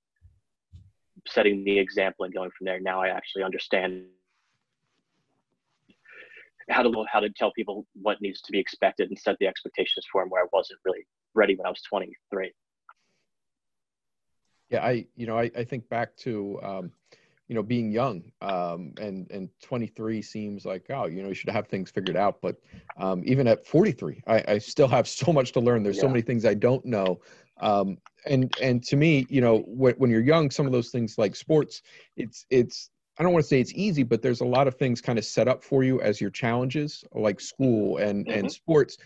setting 1.27 1.63
the 1.63 1.77
example 1.79 2.25
and 2.25 2.33
going 2.33 2.51
from 2.57 2.65
there. 2.65 2.79
Now 2.79 3.01
I 3.01 3.09
actually 3.09 3.43
understand 3.43 4.03
how 6.69 6.81
to 6.81 7.05
how 7.11 7.19
to 7.19 7.29
tell 7.29 7.51
people 7.53 7.85
what 7.93 8.21
needs 8.21 8.41
to 8.41 8.51
be 8.51 8.59
expected 8.59 9.09
and 9.09 9.17
set 9.17 9.37
the 9.39 9.47
expectations 9.47 10.05
for 10.11 10.21
them 10.21 10.29
where 10.29 10.43
I 10.43 10.47
wasn't 10.51 10.79
really 10.85 11.05
ready 11.33 11.55
when 11.55 11.65
I 11.65 11.69
was 11.69 11.81
23. 11.89 12.51
Yeah, 14.69 14.83
I 14.83 15.05
you 15.15 15.27
know 15.27 15.37
I, 15.37 15.51
I 15.55 15.63
think 15.63 15.87
back 15.89 16.15
to 16.17 16.59
um, 16.63 16.91
you 17.47 17.55
know 17.55 17.61
being 17.61 17.91
young 17.91 18.23
um, 18.41 18.93
and 18.99 19.29
and 19.29 19.49
23 19.61 20.21
seems 20.21 20.65
like 20.65 20.85
oh 20.89 21.05
you 21.05 21.21
know 21.21 21.29
you 21.29 21.35
should 21.35 21.49
have 21.49 21.67
things 21.67 21.91
figured 21.91 22.17
out, 22.17 22.41
but 22.41 22.55
um, 22.97 23.21
even 23.25 23.47
at 23.47 23.65
43 23.67 24.23
I, 24.27 24.43
I 24.47 24.57
still 24.57 24.87
have 24.87 25.07
so 25.07 25.31
much 25.31 25.51
to 25.53 25.59
learn. 25.59 25.83
There's 25.83 25.97
yeah. 25.97 26.03
so 26.03 26.09
many 26.09 26.21
things 26.21 26.45
I 26.45 26.55
don't 26.55 26.85
know. 26.85 27.19
Um, 27.61 27.97
and 28.25 28.53
and 28.61 28.83
to 28.85 28.95
me, 28.95 29.25
you 29.29 29.39
know, 29.39 29.59
when, 29.67 29.93
when 29.95 30.09
you're 30.09 30.23
young, 30.23 30.49
some 30.49 30.65
of 30.65 30.71
those 30.71 30.89
things 30.89 31.17
like 31.17 31.35
sports, 31.35 31.83
it's 32.17 32.45
it's 32.49 32.89
I 33.17 33.23
don't 33.23 33.31
want 33.31 33.43
to 33.43 33.47
say 33.47 33.61
it's 33.61 33.73
easy, 33.73 34.03
but 34.03 34.21
there's 34.21 34.41
a 34.41 34.45
lot 34.45 34.67
of 34.67 34.75
things 34.75 35.01
kind 35.01 35.17
of 35.17 35.25
set 35.25 35.47
up 35.47 35.63
for 35.63 35.83
you 35.83 36.01
as 36.01 36.19
your 36.19 36.29
challenges, 36.29 37.03
like 37.13 37.39
school 37.39 37.97
and 37.97 38.25
mm-hmm. 38.25 38.39
and 38.39 38.51
sports. 38.51 38.97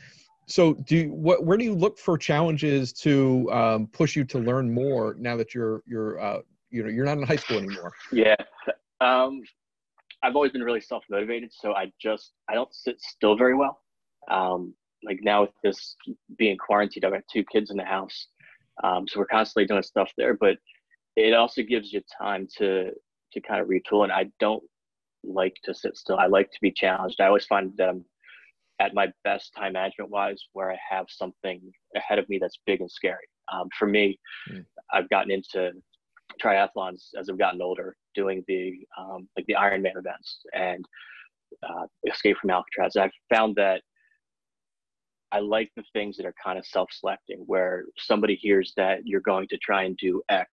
So, 0.48 0.74
do 0.74 0.98
you, 0.98 1.10
what? 1.10 1.46
Where 1.46 1.58
do 1.58 1.64
you 1.64 1.76
look 1.76 2.00
for 2.00 2.18
challenges 2.18 2.92
to 2.94 3.48
um, 3.52 3.88
push 3.88 4.16
you 4.16 4.24
to 4.26 4.40
learn 4.40 4.74
more 4.74 5.16
now 5.20 5.38
that 5.38 5.54
you're 5.54 5.84
you're 5.86 6.20
uh, 6.20 6.40
you 6.72 6.84
know 6.84 6.90
you're 6.90 7.06
not 7.06 7.18
in 7.18 7.24
high 7.24 7.36
school 7.36 7.58
anymore? 7.58 7.94
Yeah, 8.12 8.36
um, 9.00 9.42
I've 10.24 10.36
always 10.36 10.52
been 10.52 10.64
really 10.64 10.82
self 10.82 11.04
motivated, 11.10 11.52
so 11.54 11.74
I 11.74 11.92
just 12.02 12.34
I 12.50 12.56
don't 12.56 12.74
sit 12.74 13.00
still 13.00 13.38
very 13.38 13.56
well. 13.56 13.80
Um, 14.32 14.74
like 15.04 15.20
now 15.22 15.42
with 15.42 15.52
this 15.64 15.96
being 16.38 16.58
quarantined, 16.58 17.06
I've 17.06 17.14
got 17.14 17.24
two 17.32 17.44
kids 17.46 17.70
in 17.70 17.78
the 17.78 17.86
house, 17.86 18.28
um, 18.84 19.08
so 19.08 19.20
we're 19.20 19.28
constantly 19.28 19.68
doing 19.68 19.84
stuff 19.84 20.12
there. 20.18 20.34
But 20.34 20.58
it 21.16 21.36
also 21.36 21.62
gives 21.62 21.94
you 21.94 22.02
time 22.20 22.48
to 22.58 22.92
to 23.34 23.42
kind 23.42 23.62
of 23.62 23.68
retool. 23.68 24.04
And 24.04 24.12
I 24.12 24.30
don't 24.40 24.64
like 25.24 25.56
to 25.66 25.74
sit 25.74 25.98
still. 25.98 26.18
I 26.18 26.28
like 26.28 26.50
to 26.52 26.58
be 26.62 26.72
challenged. 26.72 27.20
I 27.20 27.28
always 27.28 27.46
find 27.46 27.74
that 27.78 27.90
I'm 27.90 28.06
at 28.80 28.94
my 28.94 29.12
best 29.24 29.54
time 29.58 29.74
management 29.74 30.10
wise 30.10 30.42
where 30.54 30.72
I 30.72 30.78
have 30.90 31.06
something 31.10 31.62
ahead 31.96 32.20
of 32.20 32.30
me 32.30 32.38
that's 32.40 32.60
big 32.66 32.80
and 32.82 32.90
scary. 32.90 33.28
Um, 33.52 33.68
for 33.78 33.88
me, 33.88 34.18
mm. 34.50 34.64
I've 34.94 35.10
gotten 35.10 35.32
into 35.32 35.72
triathlons 36.42 37.10
as 37.20 37.30
I've 37.30 37.38
gotten 37.38 37.62
older, 37.62 37.96
doing 38.16 38.44
the 38.48 38.74
um, 38.98 39.28
like 39.36 39.46
the 39.48 39.56
Ironman 39.56 39.98
events 39.98 40.40
and 40.54 40.86
uh, 41.68 41.86
Escape 42.08 42.38
from 42.38 42.52
Alcatraz. 42.52 42.96
I've 42.96 43.12
found 43.30 43.56
that 43.58 43.82
I 45.32 45.40
like 45.40 45.70
the 45.76 45.84
things 45.94 46.18
that 46.18 46.26
are 46.26 46.34
kind 46.44 46.58
of 46.58 46.66
self-selecting, 46.66 47.44
where 47.46 47.86
somebody 47.98 48.36
hears 48.36 48.74
that 48.78 49.00
you're 49.06 49.22
going 49.22 49.48
to 49.50 49.58
try 49.58 49.84
and 49.84 49.98
do 49.98 50.22
X, 50.30 50.50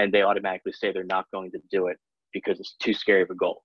and 0.00 0.12
they 0.12 0.22
automatically 0.22 0.72
say 0.72 0.90
they're 0.90 1.04
not 1.04 1.26
going 1.30 1.50
to 1.50 1.60
do 1.70 1.88
it 1.88 1.98
because 2.32 2.58
it's 2.58 2.74
too 2.80 2.94
scary 2.94 3.22
of 3.22 3.30
a 3.30 3.34
goal. 3.34 3.62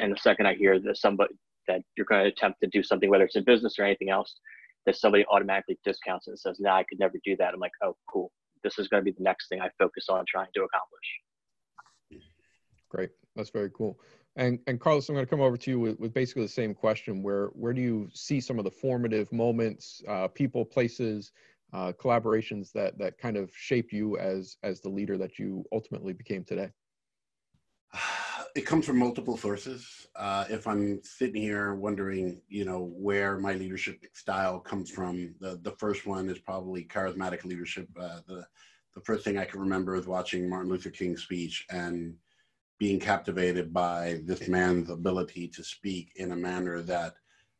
And 0.00 0.10
the 0.10 0.16
second 0.16 0.46
I 0.46 0.54
hear 0.54 0.80
that 0.80 0.96
somebody 0.96 1.34
that 1.68 1.82
you're 1.96 2.06
going 2.06 2.22
to 2.22 2.28
attempt 2.28 2.60
to 2.62 2.68
do 2.68 2.82
something, 2.82 3.10
whether 3.10 3.24
it's 3.24 3.36
in 3.36 3.44
business 3.44 3.78
or 3.78 3.84
anything 3.84 4.08
else, 4.08 4.40
that 4.86 4.96
somebody 4.96 5.24
automatically 5.30 5.78
discounts 5.84 6.26
it 6.26 6.32
and 6.32 6.40
says, 6.40 6.58
"No, 6.58 6.70
nah, 6.70 6.76
I 6.76 6.84
could 6.84 6.98
never 6.98 7.18
do 7.22 7.36
that." 7.36 7.52
I'm 7.52 7.60
like, 7.60 7.72
"Oh, 7.82 7.96
cool. 8.10 8.32
This 8.62 8.78
is 8.78 8.88
going 8.88 9.02
to 9.02 9.04
be 9.04 9.16
the 9.16 9.22
next 9.22 9.48
thing 9.48 9.60
I 9.60 9.70
focus 9.78 10.06
on 10.08 10.24
trying 10.26 10.48
to 10.54 10.64
accomplish." 10.64 12.22
Great. 12.88 13.10
That's 13.36 13.50
very 13.50 13.70
cool. 13.70 13.98
And 14.36 14.58
and 14.66 14.80
Carlos, 14.80 15.08
I'm 15.08 15.14
going 15.14 15.26
to 15.26 15.30
come 15.30 15.40
over 15.40 15.56
to 15.56 15.70
you 15.70 15.80
with, 15.80 15.98
with 16.00 16.14
basically 16.14 16.42
the 16.42 16.48
same 16.48 16.74
question. 16.74 17.22
Where 17.22 17.46
where 17.48 17.72
do 17.72 17.80
you 17.80 18.08
see 18.12 18.40
some 18.40 18.58
of 18.58 18.64
the 18.64 18.70
formative 18.70 19.30
moments, 19.32 20.02
uh, 20.08 20.28
people, 20.28 20.64
places, 20.64 21.32
uh, 21.74 21.92
collaborations 21.92 22.70
that 22.72 22.96
that 22.98 23.18
kind 23.18 23.36
of 23.36 23.50
shaped 23.54 23.92
you 23.92 24.16
as 24.16 24.56
as 24.62 24.80
the 24.80 24.88
leader 24.88 25.18
that 25.18 25.38
you 25.38 25.64
ultimately 25.72 26.12
became 26.12 26.44
today? 26.44 26.70
It 28.56 28.66
comes 28.66 28.86
from 28.86 29.00
multiple 29.00 29.36
sources. 29.36 30.06
Uh, 30.14 30.44
if 30.48 30.68
I'm 30.68 31.02
sitting 31.02 31.42
here 31.42 31.74
wondering, 31.74 32.40
you 32.46 32.64
know, 32.64 32.92
where 32.94 33.36
my 33.36 33.54
leadership 33.54 34.04
style 34.12 34.60
comes 34.60 34.92
from, 34.92 35.34
the 35.40 35.58
the 35.62 35.72
first 35.72 36.06
one 36.06 36.28
is 36.30 36.38
probably 36.38 36.84
charismatic 36.84 37.44
leadership. 37.44 37.88
Uh, 38.00 38.20
the 38.28 38.46
the 38.94 39.00
first 39.00 39.24
thing 39.24 39.38
I 39.38 39.44
can 39.44 39.58
remember 39.58 39.96
is 39.96 40.06
watching 40.06 40.48
Martin 40.48 40.70
Luther 40.70 40.90
King's 40.90 41.22
speech 41.22 41.66
and 41.68 42.14
being 42.78 43.00
captivated 43.00 43.72
by 43.72 44.20
this 44.24 44.46
man's 44.46 44.88
ability 44.88 45.48
to 45.48 45.64
speak 45.64 46.12
in 46.14 46.30
a 46.30 46.36
manner 46.36 46.80
that 46.82 47.14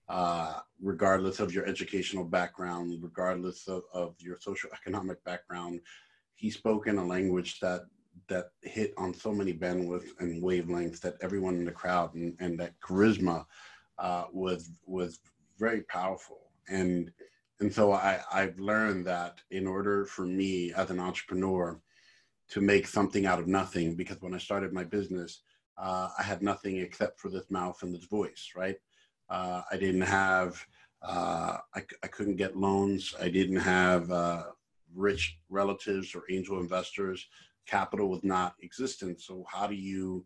uh, 0.09 0.61
regardless 0.81 1.41
of 1.41 1.53
your 1.55 1.67
educational 1.67 2.25
background, 2.25 2.99
regardless 3.03 3.69
of, 3.69 3.83
of 3.93 4.15
your 4.21 4.39
social 4.41 4.71
economic 4.73 5.23
background, 5.25 5.81
he 6.35 6.51
spoke 6.51 6.87
in 6.87 6.99
a 6.99 7.05
language 7.05 7.61
that 7.61 7.83
that 8.29 8.51
hit 8.63 8.95
on 8.97 9.13
so 9.13 9.33
many 9.33 9.53
bandwidths 9.53 10.11
and 10.21 10.43
wavelengths 10.43 11.01
that 11.01 11.17
everyone 11.21 11.57
in 11.57 11.65
the 11.65 11.73
crowd 11.73 12.15
and, 12.15 12.37
and 12.39 12.59
that 12.59 12.79
charisma 12.81 13.45
uh, 13.99 14.25
was 14.33 14.71
was 14.87 15.21
very 15.59 15.83
powerful. 15.83 16.51
And 16.69 17.11
and 17.61 17.73
so 17.73 17.93
I, 17.93 18.21
I've 18.33 18.59
learned 18.59 19.07
that 19.07 19.41
in 19.51 19.67
order 19.67 20.07
for 20.07 20.27
me 20.27 20.73
as 20.75 20.91
an 20.91 21.01
entrepreneur 21.01 21.81
to 22.51 22.61
make 22.61 22.87
something 22.87 23.27
out 23.27 23.39
of 23.39 23.47
nothing, 23.47 23.95
because 23.95 24.21
when 24.21 24.35
I 24.35 24.39
started 24.39 24.73
my 24.73 24.85
business, 24.85 25.41
uh, 25.79 26.09
I 26.19 26.23
had 26.23 26.43
nothing 26.43 26.79
except 26.79 27.19
for 27.19 27.31
this 27.31 27.51
mouth 27.51 27.83
and 27.83 27.95
this 27.95 28.05
voice, 28.05 28.53
right? 28.55 28.77
Uh, 29.29 29.63
I 29.71 29.77
didn't 29.77 30.03
have, 30.03 30.65
uh, 31.03 31.59
I, 31.75 31.83
I 32.03 32.07
couldn't 32.09 32.37
get 32.37 32.57
loans. 32.57 33.15
I 33.21 33.29
didn't 33.29 33.57
have 33.57 34.11
uh, 34.11 34.45
rich 34.95 35.39
relatives 35.49 36.15
or 36.15 36.25
angel 36.31 36.61
investors. 36.61 37.27
Capital 37.67 38.09
was 38.09 38.23
not 38.23 38.55
existent. 38.63 39.21
So 39.21 39.45
how 39.49 39.67
do 39.67 39.75
you, 39.75 40.25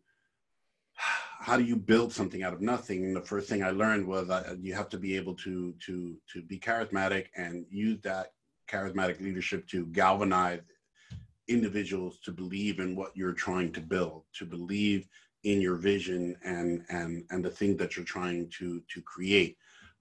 how 0.95 1.57
do 1.57 1.63
you 1.63 1.77
build 1.77 2.13
something 2.13 2.43
out 2.43 2.53
of 2.53 2.61
nothing? 2.61 3.05
And 3.05 3.17
the 3.17 3.21
first 3.21 3.49
thing 3.49 3.63
I 3.63 3.71
learned 3.71 4.07
was 4.07 4.27
that 4.29 4.59
you 4.61 4.75
have 4.75 4.89
to 4.91 4.99
be 4.99 5.15
able 5.17 5.35
to 5.35 5.73
to 5.87 6.17
to 6.33 6.43
be 6.43 6.59
charismatic 6.59 7.27
and 7.37 7.65
use 7.71 8.01
that 8.03 8.33
charismatic 8.69 9.21
leadership 9.21 9.67
to 9.69 9.87
galvanize 9.87 10.61
individuals 11.47 12.19
to 12.25 12.33
believe 12.33 12.81
in 12.81 12.95
what 12.95 13.17
you're 13.17 13.33
trying 13.33 13.73
to 13.73 13.81
build, 13.81 14.25
to 14.35 14.45
believe 14.45 15.09
in 15.45 15.61
your 15.61 15.77
vision 15.77 16.37
and 16.45 16.85
and 16.89 17.25
and 17.31 17.45
the 17.45 17.51
thing 17.51 17.77
that 17.77 17.97
you're 17.97 18.05
trying 18.05 18.49
to 18.59 18.83
to 18.93 19.03
create. 19.03 19.57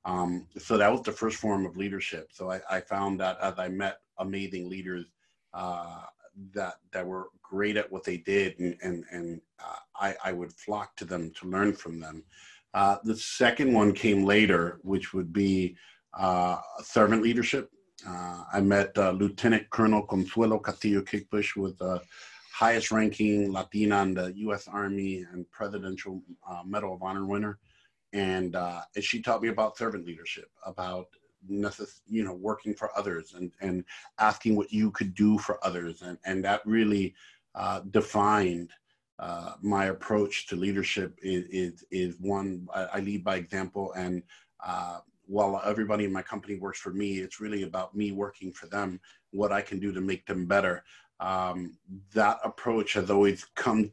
Um, 0.05 0.47
so 0.57 0.77
that 0.77 0.91
was 0.91 1.01
the 1.01 1.11
first 1.11 1.37
form 1.37 1.65
of 1.65 1.75
leadership. 1.75 2.29
So 2.31 2.49
I, 2.49 2.61
I 2.69 2.79
found 2.79 3.19
that 3.19 3.37
as 3.41 3.59
I 3.59 3.67
met 3.67 3.99
amazing 4.19 4.69
leaders 4.69 5.05
uh, 5.53 6.03
that 6.53 6.75
that 6.91 7.05
were 7.05 7.27
great 7.41 7.77
at 7.77 7.91
what 7.91 8.03
they 8.03 8.17
did, 8.17 8.57
and 8.59 8.77
and 8.81 9.03
and 9.11 9.41
uh, 9.59 9.79
I 9.99 10.15
I 10.23 10.31
would 10.33 10.53
flock 10.53 10.95
to 10.97 11.05
them 11.05 11.31
to 11.39 11.49
learn 11.49 11.73
from 11.73 11.99
them. 11.99 12.23
Uh, 12.73 12.97
the 13.03 13.15
second 13.15 13.73
one 13.73 13.91
came 13.93 14.23
later, 14.23 14.79
which 14.83 15.13
would 15.13 15.33
be 15.33 15.75
uh, 16.17 16.59
servant 16.83 17.21
leadership. 17.21 17.69
Uh, 18.07 18.43
I 18.53 18.61
met 18.61 18.97
uh, 18.97 19.11
Lieutenant 19.11 19.69
Colonel 19.69 20.03
Consuelo 20.03 20.59
Castillo 20.59 21.01
Kickbusch 21.01 21.55
with 21.55 21.81
highest 22.57 22.89
ranking 22.89 23.51
Latina 23.51 24.01
in 24.01 24.15
the 24.15 24.33
U.S. 24.37 24.67
Army 24.67 25.23
and 25.31 25.49
Presidential 25.51 26.23
uh, 26.49 26.63
Medal 26.65 26.95
of 26.95 27.03
Honor 27.03 27.23
winner. 27.23 27.59
And, 28.13 28.55
uh, 28.55 28.81
and 28.95 29.03
she 29.03 29.21
taught 29.21 29.43
me 29.43 29.49
about 29.49 29.77
servant 29.77 30.07
leadership, 30.07 30.49
about 30.65 31.05
necess- 31.47 32.01
you 32.07 32.23
know 32.23 32.33
working 32.33 32.73
for 32.73 32.89
others 32.97 33.35
and, 33.35 33.51
and 33.61 33.83
asking 34.17 34.55
what 34.55 34.71
you 34.73 34.89
could 34.89 35.13
do 35.13 35.37
for 35.37 35.63
others. 35.63 36.01
And, 36.01 36.17
and 36.25 36.43
that 36.45 36.65
really 36.65 37.13
uh, 37.53 37.81
defined 37.91 38.71
uh, 39.19 39.53
my 39.61 39.85
approach 39.85 40.47
to 40.47 40.55
leadership 40.55 41.15
is, 41.21 41.43
is, 41.51 41.85
is 41.91 42.15
one, 42.19 42.67
I, 42.73 42.83
I 42.93 42.99
lead 43.01 43.23
by 43.23 43.35
example 43.35 43.93
and 43.93 44.23
while 45.27 45.61
everybody 45.65 46.05
in 46.05 46.13
my 46.13 46.21
company 46.21 46.55
works 46.55 46.79
for 46.79 46.93
me, 46.93 47.19
it's 47.19 47.39
really 47.39 47.63
about 47.63 47.95
me 47.95 48.11
working 48.11 48.51
for 48.51 48.67
them, 48.67 48.99
what 49.31 49.51
I 49.51 49.61
can 49.61 49.79
do 49.79 49.91
to 49.91 50.01
make 50.01 50.25
them 50.25 50.45
better. 50.45 50.83
Um, 51.19 51.77
that 52.13 52.39
approach 52.43 52.93
has 52.93 53.09
always 53.09 53.45
come, 53.55 53.91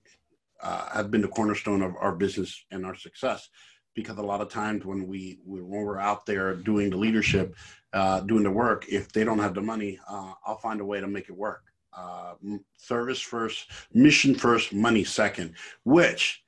uh, 0.62 0.88
has 0.90 1.07
been 1.07 1.23
the 1.23 1.28
cornerstone 1.28 1.83
of 1.83 1.95
our 2.00 2.12
business 2.12 2.64
and 2.71 2.85
our 2.85 2.95
success. 2.95 3.49
Because 3.95 4.19
a 4.19 4.23
lot 4.23 4.40
of 4.40 4.49
times 4.49 4.85
when 4.85 5.07
we 5.07 5.38
when 5.45 5.69
we're 5.69 6.00
out 6.00 6.26
there 6.26 6.54
doing 6.57 6.90
the 6.90 6.97
leadership, 6.97 7.54
uh, 7.93 8.21
doing 8.21 8.43
the 8.43 8.50
work, 8.50 8.87
if 8.88 9.12
they 9.12 9.23
don't 9.23 9.38
have 9.38 9.54
the 9.54 9.61
money, 9.61 10.00
uh, 10.09 10.33
I'll 10.45 10.59
find 10.59 10.81
a 10.81 10.85
way 10.85 11.00
to 11.00 11.07
make 11.07 11.28
it 11.28 11.37
work. 11.37 11.62
Uh, 11.97 12.35
service 12.76 13.21
first, 13.21 13.71
mission 13.93 14.35
first, 14.35 14.73
money 14.73 15.04
second. 15.04 15.54
Which 15.85 16.43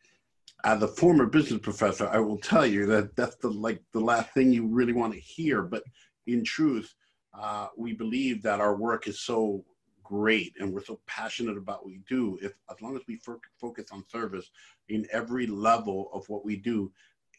as 0.64 0.82
a 0.82 0.88
former 0.88 1.26
business 1.26 1.60
professor, 1.60 2.08
I 2.08 2.18
will 2.18 2.38
tell 2.38 2.66
you 2.66 2.84
that 2.86 3.14
that's 3.14 3.36
the 3.36 3.48
like 3.48 3.80
the 3.92 4.00
last 4.00 4.30
thing 4.34 4.50
you 4.50 4.66
really 4.66 4.92
want 4.92 5.12
to 5.14 5.20
hear. 5.20 5.62
But 5.62 5.84
in 6.26 6.42
truth, 6.42 6.92
uh, 7.32 7.68
we 7.76 7.92
believe 7.92 8.42
that 8.42 8.60
our 8.60 8.74
work 8.74 9.06
is 9.06 9.20
so 9.20 9.64
great 10.08 10.54
and 10.58 10.72
we're 10.72 10.84
so 10.84 11.00
passionate 11.06 11.56
about 11.56 11.84
what 11.84 11.86
we 11.86 12.00
do. 12.08 12.38
If 12.42 12.52
as 12.70 12.80
long 12.80 12.96
as 12.96 13.02
we 13.06 13.20
focus 13.60 13.86
on 13.92 14.04
service 14.08 14.50
in 14.88 15.06
every 15.12 15.46
level 15.46 16.10
of 16.12 16.28
what 16.28 16.44
we 16.44 16.56
do, 16.56 16.92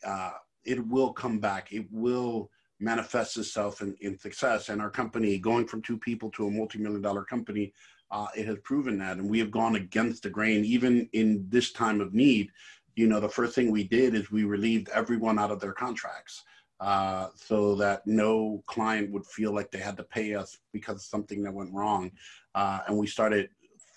uh, 0.05 0.33
it 0.65 0.85
will 0.87 1.13
come 1.13 1.39
back. 1.39 1.71
It 1.71 1.85
will 1.91 2.49
manifest 2.79 3.37
itself 3.37 3.81
in, 3.81 3.95
in 4.01 4.17
success. 4.17 4.69
And 4.69 4.81
our 4.81 4.89
company, 4.89 5.37
going 5.37 5.65
from 5.65 5.81
two 5.81 5.97
people 5.97 6.29
to 6.31 6.47
a 6.47 6.51
multi-million 6.51 7.01
dollar 7.01 7.23
company, 7.23 7.73
uh, 8.11 8.27
it 8.35 8.45
has 8.45 8.57
proven 8.63 8.97
that. 8.99 9.17
And 9.17 9.29
we 9.29 9.39
have 9.39 9.51
gone 9.51 9.75
against 9.75 10.23
the 10.23 10.29
grain, 10.29 10.63
even 10.65 11.09
in 11.13 11.45
this 11.49 11.71
time 11.71 12.01
of 12.01 12.13
need. 12.13 12.51
You 12.95 13.07
know, 13.07 13.19
the 13.19 13.29
first 13.29 13.55
thing 13.55 13.71
we 13.71 13.83
did 13.83 14.15
is 14.15 14.31
we 14.31 14.43
relieved 14.43 14.89
everyone 14.89 15.39
out 15.39 15.51
of 15.51 15.59
their 15.59 15.73
contracts 15.73 16.43
uh, 16.79 17.27
so 17.35 17.75
that 17.75 18.05
no 18.05 18.63
client 18.67 19.11
would 19.11 19.25
feel 19.25 19.53
like 19.53 19.71
they 19.71 19.79
had 19.79 19.97
to 19.97 20.03
pay 20.03 20.35
us 20.35 20.57
because 20.71 20.95
of 20.97 21.01
something 21.01 21.43
that 21.43 21.53
went 21.53 21.73
wrong. 21.73 22.11
Uh, 22.57 22.79
and 22.87 22.97
we 22.97 23.05
started 23.05 23.49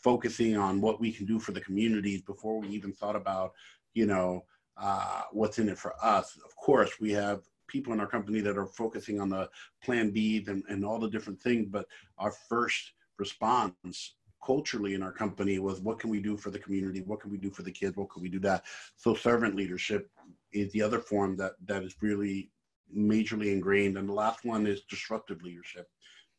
focusing 0.02 0.54
on 0.54 0.82
what 0.82 1.00
we 1.00 1.10
can 1.10 1.24
do 1.24 1.38
for 1.38 1.52
the 1.52 1.60
communities 1.62 2.20
before 2.20 2.60
we 2.60 2.68
even 2.68 2.92
thought 2.92 3.16
about, 3.16 3.52
you 3.94 4.04
know, 4.04 4.44
uh, 4.76 5.22
what's 5.32 5.58
in 5.58 5.70
it 5.70 5.78
for 5.78 5.94
us. 6.04 6.38
Of 6.44 6.54
course, 6.56 7.00
we 7.00 7.10
have 7.12 7.40
people 7.68 7.94
in 7.94 8.00
our 8.00 8.06
company 8.06 8.40
that 8.42 8.58
are 8.58 8.66
focusing 8.66 9.18
on 9.18 9.30
the 9.30 9.48
plan 9.82 10.10
B 10.10 10.44
and, 10.46 10.62
and 10.68 10.84
all 10.84 10.98
the 10.98 11.08
different 11.08 11.40
things, 11.40 11.68
but 11.70 11.86
our 12.18 12.32
first 12.50 12.92
response 13.18 14.16
culturally 14.44 14.92
in 14.92 15.02
our 15.02 15.12
company 15.12 15.58
was 15.58 15.80
what 15.80 15.98
can 15.98 16.10
we 16.10 16.20
do 16.20 16.34
for 16.34 16.50
the 16.50 16.58
community 16.58 17.02
what 17.02 17.20
can 17.20 17.30
we 17.30 17.36
do 17.36 17.50
for 17.50 17.62
the 17.62 17.70
kids 17.70 17.94
what 17.98 18.08
can 18.08 18.22
we 18.22 18.28
do 18.30 18.38
that 18.38 18.64
so 18.96 19.14
servant 19.14 19.54
leadership 19.54 20.08
is 20.54 20.72
the 20.72 20.80
other 20.80 20.98
form 20.98 21.36
that 21.36 21.52
that 21.66 21.82
is 21.82 21.94
really 22.00 22.50
majorly 22.96 23.52
ingrained. 23.52 23.96
And 23.96 24.08
the 24.08 24.12
last 24.12 24.44
one 24.44 24.66
is 24.66 24.82
disruptive 24.82 25.42
leadership. 25.42 25.88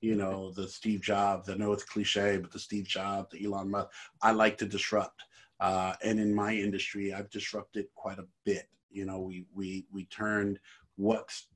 You 0.01 0.15
know, 0.15 0.51
the 0.51 0.67
Steve 0.67 1.01
Jobs, 1.01 1.49
I 1.49 1.55
know 1.55 1.73
it's 1.73 1.83
cliche, 1.83 2.37
but 2.37 2.51
the 2.51 2.59
Steve 2.59 2.85
Jobs, 2.85 3.29
the 3.31 3.45
Elon 3.45 3.69
Musk, 3.69 3.89
I 4.21 4.31
like 4.31 4.57
to 4.57 4.65
disrupt. 4.65 5.23
Uh, 5.59 5.93
and 6.03 6.19
in 6.19 6.33
my 6.33 6.53
industry, 6.53 7.13
I've 7.13 7.29
disrupted 7.29 7.85
quite 7.95 8.17
a 8.17 8.25
bit. 8.43 8.67
You 8.89 9.05
know, 9.05 9.19
we, 9.19 9.45
we, 9.53 9.85
we 9.91 10.05
turned 10.05 10.59
what's 10.95 11.47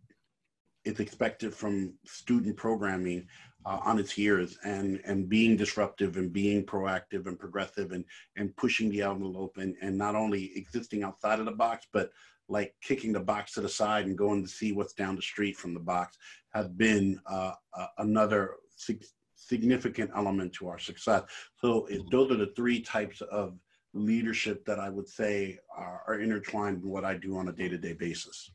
is 0.85 0.99
expected 0.99 1.53
from 1.53 1.93
student 2.05 2.55
programming 2.55 3.27
uh, 3.65 3.79
on 3.83 3.99
its 3.99 4.17
ears 4.17 4.57
and 4.63 5.01
and 5.05 5.27
being 5.27 5.57
disruptive 5.57 6.17
and 6.17 6.31
being 6.31 6.63
proactive 6.63 7.25
and 7.25 7.39
progressive 7.39 7.91
and 7.91 8.05
and 8.37 8.55
pushing 8.55 8.89
the 8.89 9.01
envelope 9.01 9.57
and 9.57 9.75
and 9.81 9.97
not 9.97 10.15
only 10.15 10.55
existing 10.55 11.03
outside 11.03 11.39
of 11.39 11.45
the 11.45 11.51
box 11.51 11.87
but 11.91 12.11
like 12.47 12.73
kicking 12.81 13.11
the 13.11 13.19
box 13.19 13.53
to 13.53 13.61
the 13.61 13.69
side 13.69 14.05
and 14.05 14.17
going 14.17 14.43
to 14.43 14.49
see 14.49 14.71
what's 14.71 14.93
down 14.93 15.15
the 15.15 15.21
street 15.21 15.57
from 15.57 15.73
the 15.73 15.79
box 15.79 16.17
have 16.53 16.77
been 16.77 17.19
uh, 17.25 17.53
uh, 17.73 17.87
another 17.97 18.55
sig- 18.75 19.05
significant 19.35 20.11
element 20.15 20.53
to 20.53 20.67
our 20.67 20.79
success. 20.79 21.23
So 21.55 21.85
it, 21.87 22.01
those 22.11 22.31
are 22.31 22.37
the 22.37 22.53
three 22.55 22.81
types 22.81 23.21
of 23.21 23.57
leadership 23.93 24.65
that 24.65 24.79
I 24.79 24.89
would 24.89 25.07
say 25.07 25.57
are, 25.75 26.01
are 26.07 26.19
intertwined 26.19 26.81
with 26.81 26.91
what 26.91 27.05
I 27.05 27.15
do 27.15 27.37
on 27.37 27.47
a 27.47 27.51
day-to-day 27.51 27.93
basis. 27.93 28.51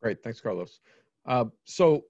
Great, 0.00 0.22
thanks, 0.22 0.40
Carlos. 0.40 0.80
Uh, 1.26 1.46
so 1.64 2.04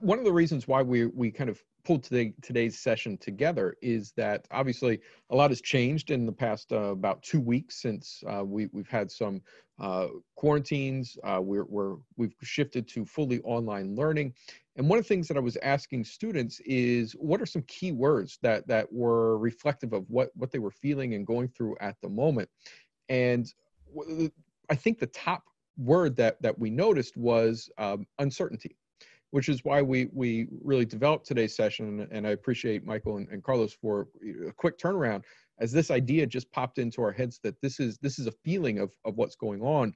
one 0.00 0.18
of 0.18 0.24
the 0.24 0.32
reasons 0.32 0.66
why 0.66 0.82
we 0.82 1.06
we 1.06 1.30
kind 1.30 1.50
of 1.50 1.62
pulled 1.84 2.02
today, 2.02 2.32
today's 2.42 2.78
session 2.78 3.16
together 3.18 3.76
is 3.82 4.12
that 4.16 4.46
obviously 4.50 5.00
a 5.30 5.36
lot 5.36 5.50
has 5.50 5.60
changed 5.60 6.10
in 6.10 6.26
the 6.26 6.32
past 6.32 6.72
uh, 6.72 6.76
about 6.76 7.22
two 7.22 7.40
weeks 7.40 7.80
since 7.82 8.22
uh, 8.28 8.44
we, 8.44 8.68
we've 8.72 8.88
had 8.88 9.10
some 9.10 9.40
uh, 9.78 10.06
quarantines. 10.36 11.16
Uh, 11.24 11.40
we're, 11.42 11.64
we're, 11.64 11.96
we've 12.16 12.34
shifted 12.42 12.88
to 12.88 13.04
fully 13.04 13.40
online 13.42 13.94
learning. 13.94 14.32
And 14.76 14.88
one 14.88 14.98
of 14.98 15.04
the 15.04 15.08
things 15.08 15.28
that 15.28 15.36
I 15.36 15.40
was 15.40 15.56
asking 15.62 16.04
students 16.04 16.60
is 16.60 17.12
what 17.12 17.40
are 17.40 17.46
some 17.46 17.62
key 17.62 17.92
words 17.92 18.38
that, 18.42 18.66
that 18.66 18.90
were 18.92 19.38
reflective 19.38 19.92
of 19.92 20.08
what, 20.08 20.30
what 20.34 20.50
they 20.50 20.58
were 20.58 20.70
feeling 20.70 21.14
and 21.14 21.26
going 21.26 21.48
through 21.48 21.76
at 21.80 21.96
the 22.02 22.08
moment? 22.08 22.48
And 23.08 23.52
I 24.70 24.74
think 24.74 24.98
the 24.98 25.06
top 25.06 25.44
word 25.76 26.16
that, 26.16 26.40
that 26.40 26.58
we 26.58 26.70
noticed 26.70 27.16
was 27.16 27.68
um, 27.78 28.06
uncertainty 28.18 28.76
which 29.34 29.48
is 29.48 29.64
why 29.64 29.82
we 29.82 30.06
we 30.12 30.46
really 30.62 30.84
developed 30.84 31.26
today's 31.26 31.56
session. 31.56 32.06
And 32.12 32.24
I 32.24 32.30
appreciate 32.30 32.86
Michael 32.86 33.16
and, 33.16 33.28
and 33.30 33.42
Carlos 33.42 33.72
for 33.72 34.06
a 34.48 34.52
quick 34.52 34.78
turnaround 34.78 35.24
as 35.58 35.72
this 35.72 35.90
idea 35.90 36.24
just 36.24 36.52
popped 36.52 36.78
into 36.78 37.02
our 37.02 37.10
heads 37.10 37.40
that 37.42 37.60
this 37.60 37.80
is 37.80 37.98
this 37.98 38.20
is 38.20 38.28
a 38.28 38.32
feeling 38.44 38.78
of 38.78 38.92
of 39.04 39.16
what's 39.16 39.34
going 39.34 39.60
on. 39.60 39.92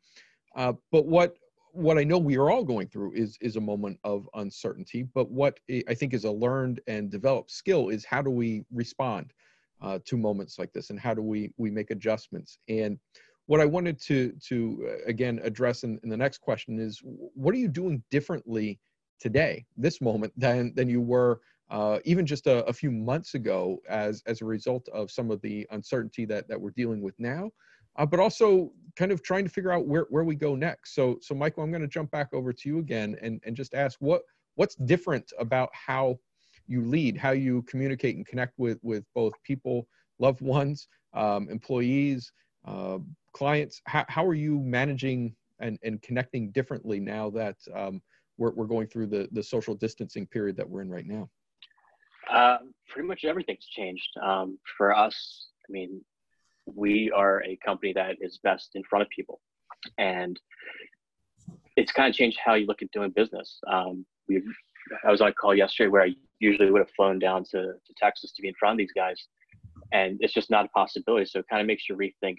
Uh, 0.57 0.72
but 0.90 1.07
what 1.07 1.37
what 1.70 1.98
I 1.98 2.03
know 2.03 2.18
we 2.18 2.37
are 2.37 2.51
all 2.51 2.64
going 2.64 2.88
through 2.88 3.12
is 3.12 3.38
is 3.40 3.55
a 3.55 3.61
moment 3.61 4.01
of 4.03 4.29
uncertainty. 4.35 5.05
But 5.05 5.31
what 5.31 5.61
I 5.88 5.94
think 5.94 6.14
is 6.14 6.24
a 6.24 6.33
learned 6.33 6.81
and 6.88 7.09
developed 7.09 7.53
skill 7.53 7.90
is 7.90 8.05
how 8.05 8.22
do 8.22 8.31
we 8.31 8.64
respond 8.72 9.33
uh, 9.81 10.01
to 10.07 10.16
moments 10.16 10.59
like 10.59 10.72
this, 10.72 10.90
and 10.90 10.98
how 10.98 11.14
do 11.14 11.22
we 11.22 11.53
we 11.59 11.70
make 11.70 11.92
adjustments. 11.92 12.59
And 12.68 12.98
what 13.46 13.61
I 13.61 13.66
wanted 13.66 14.01
to 14.01 14.33
to 14.48 14.88
uh, 14.90 15.05
again 15.07 15.38
address 15.44 15.85
in, 15.85 16.01
in 16.03 16.09
the 16.09 16.16
next 16.16 16.38
question 16.38 16.81
is 16.81 17.01
what 17.05 17.55
are 17.55 17.59
you 17.59 17.68
doing 17.68 18.03
differently 18.11 18.81
today, 19.18 19.64
this 19.76 20.00
moment, 20.00 20.33
than 20.37 20.72
than 20.74 20.88
you 20.88 21.00
were 21.00 21.40
uh, 21.70 21.98
even 22.04 22.24
just 22.24 22.46
a, 22.46 22.64
a, 22.64 22.72
few 22.72 22.90
months 22.90 23.35
ago, 23.35 23.78
as 23.88 24.22
as 24.26 24.40
a 24.40 24.44
result 24.44 24.88
of 24.88 25.11
some 25.11 25.31
of 25.31 25.40
the 25.42 25.66
uncertainty 25.70 26.24
that 26.24 26.48
that 26.48 26.61
we're 26.61 26.70
dealing 26.70 27.02
with 27.02 27.14
now, 27.18 27.50
uh, 27.96 28.07
but 28.07 28.18
also 28.20 28.72
kind 28.96 29.12
of 29.12 29.22
trying 29.22 29.44
to 29.44 29.50
figure 29.50 29.70
out 29.70 29.87
where 29.87 30.07
where 30.09 30.24
we 30.24 30.35
go 30.35 30.54
next. 30.54 30.94
So 30.94 31.18
so 31.20 31.35
Michael, 31.35 31.62
I'm 31.62 31.70
going 31.70 31.83
to 31.83 31.88
jump 31.88 32.11
back 32.11 32.28
over 32.33 32.52
to 32.52 32.68
you 32.68 32.78
again 32.78 33.16
and 33.20 33.40
and 33.44 33.54
just 33.54 33.74
ask 33.74 33.98
what 34.00 34.22
what's 34.54 34.76
different 34.76 35.31
about 35.38 35.68
how 35.72 36.18
you 36.66 36.85
lead, 36.85 37.16
how 37.18 37.33
you 37.33 37.62
communicate 37.62 38.16
and 38.16 38.26
connect 38.26 38.59
with 38.59 38.78
with 38.83 39.04
both 39.14 39.35
people, 39.42 39.87
loved 40.18 40.40
ones, 40.40 40.88
um, 41.12 41.50
employees, 41.50 42.33
uh, 42.64 42.98
clients. 43.33 43.83
How 43.87 44.07
how 44.09 44.24
are 44.24 44.35
you 44.35 44.59
managing 44.61 45.35
and 45.61 45.78
and 45.83 46.00
connecting 46.00 46.50
differently 46.52 46.98
now 46.98 47.28
that 47.31 47.57
um, 47.74 48.00
we're, 48.38 48.53
we're 48.53 48.66
going 48.66 48.87
through 48.87 49.09
the, 49.09 49.29
the 49.33 49.42
social 49.42 49.74
distancing 49.74 50.27
period 50.27 50.57
that 50.57 50.68
we're 50.68 50.81
in 50.81 50.90
right 50.90 51.07
now? 51.07 51.29
Uh, 52.31 52.59
pretty 52.88 53.07
much 53.07 53.24
everything's 53.24 53.66
changed. 53.66 54.09
Um, 54.22 54.59
for 54.77 54.96
us, 54.96 55.48
I 55.68 55.72
mean, 55.72 56.01
we 56.66 57.11
are 57.14 57.42
a 57.44 57.59
company 57.64 57.92
that 57.94 58.16
is 58.20 58.38
best 58.42 58.70
in 58.74 58.83
front 58.85 59.03
of 59.03 59.09
people. 59.11 59.40
And 59.98 60.38
it's 61.77 61.92
kind 61.92 62.09
of 62.09 62.14
changed 62.14 62.38
how 62.44 62.55
you 62.55 62.66
look 62.66 62.83
at 62.83 62.90
doing 62.92 63.11
business. 63.11 63.59
Um, 63.70 64.05
we've, 64.29 64.44
I 65.07 65.11
was 65.11 65.20
on 65.20 65.29
a 65.29 65.33
call 65.33 65.55
yesterday 65.55 65.88
where 65.88 66.03
I 66.03 66.11
usually 66.40 66.70
would 66.70 66.81
have 66.81 66.90
flown 66.96 67.18
down 67.18 67.44
to, 67.44 67.59
to 67.61 67.94
Texas 67.96 68.33
to 68.33 68.42
be 68.42 68.48
in 68.48 68.55
front 68.59 68.74
of 68.74 68.79
these 68.79 68.92
guys. 68.94 69.20
And 69.92 70.18
it's 70.20 70.35
just 70.35 70.51
not 70.51 70.66
a 70.66 70.68
possibility. 70.68 71.27
So 71.27 71.38
it 71.38 71.46
kind 71.48 71.61
of 71.61 71.66
makes 71.66 71.88
you 71.88 71.96
rethink 71.96 72.37